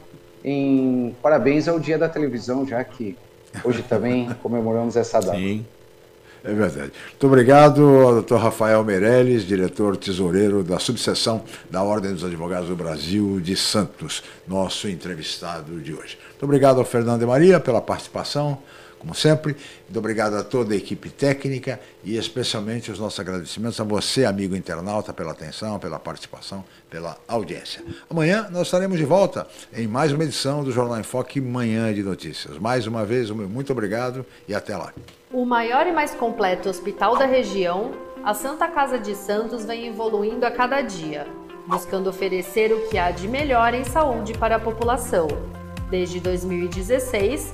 em 0.44 1.16
parabéns 1.22 1.68
ao 1.68 1.80
Dia 1.80 1.96
da 1.96 2.10
Televisão, 2.10 2.66
já 2.66 2.84
que 2.84 3.16
hoje 3.64 3.84
também 3.84 4.28
comemoramos 4.42 4.96
essa 4.96 5.20
data. 5.20 5.38
Sim. 5.38 5.64
É 6.48 6.54
verdade. 6.54 6.94
Muito 7.10 7.28
obrigado 7.28 7.76
doutor 7.76 8.40
Rafael 8.40 8.82
Meirelles, 8.82 9.46
diretor 9.46 9.98
tesoureiro 9.98 10.64
da 10.64 10.80
subseção 10.80 11.44
da 11.70 11.84
Ordem 11.84 12.14
dos 12.14 12.24
Advogados 12.24 12.70
do 12.70 12.76
Brasil 12.76 13.42
de 13.42 13.54
Santos, 13.58 14.24
nosso 14.48 14.88
entrevistado 14.88 15.78
de 15.82 15.94
hoje. 15.94 16.18
Muito 16.30 16.44
obrigado 16.44 16.80
ao 16.80 16.86
Fernando 16.86 17.20
de 17.20 17.26
Maria 17.26 17.60
pela 17.60 17.82
participação 17.82 18.60
como 19.00 19.14
sempre. 19.14 19.56
Muito 19.86 19.98
obrigado 19.98 20.36
a 20.36 20.44
toda 20.44 20.74
a 20.74 20.78
equipe 20.78 21.10
técnica 21.10 21.80
e 22.04 22.18
especialmente 22.18 22.92
os 22.92 23.00
nossos 23.00 23.20
agradecimentos 23.20 23.80
a 23.80 23.84
você, 23.84 24.26
amigo 24.26 24.56
internauta, 24.56 25.14
pela 25.14 25.32
atenção, 25.32 25.80
pela 25.80 26.00
participação, 26.00 26.64
pela 26.90 27.18
audiência. 27.28 27.84
Amanhã 28.10 28.48
nós 28.52 28.68
estaremos 28.68 28.98
de 28.98 29.06
volta 29.06 29.48
em 29.74 29.88
mais 29.88 30.12
uma 30.12 30.24
edição 30.24 30.64
do 30.64 30.72
Jornal 30.72 31.00
em 31.00 31.04
Foque 31.04 31.40
Manhã 31.40 31.94
de 31.94 32.04
Notícias. 32.04 32.58
Mais 32.58 32.88
uma 32.88 33.06
vez, 33.06 33.30
muito 33.30 33.72
obrigado 33.72 34.26
e 34.48 34.56
até 34.56 34.76
lá. 34.76 34.94
O 35.32 35.46
maior 35.46 35.86
e 35.88 35.92
mais 35.92 36.12
completo 36.12 36.70
hospital 36.70 37.18
da 37.18 37.26
região, 37.26 37.92
a 38.24 38.34
Santa 38.34 38.68
Casa 38.68 38.98
de 38.98 39.16
Santos 39.16 39.66
vem 39.66 39.88
evoluindo 39.88 40.46
a 40.46 40.52
cada 40.52 40.82
dia, 40.82 41.28
buscando 41.68 42.10
oferecer 42.10 42.74
o 42.74 42.88
que 42.88 42.98
há 42.98 43.12
de 43.12 43.28
melhor 43.28 43.74
em 43.74 43.84
saúde 43.84 44.34
para 44.34 44.56
a 44.56 44.60
população. 44.60 45.28
Desde 45.90 46.20
2016, 46.20 47.54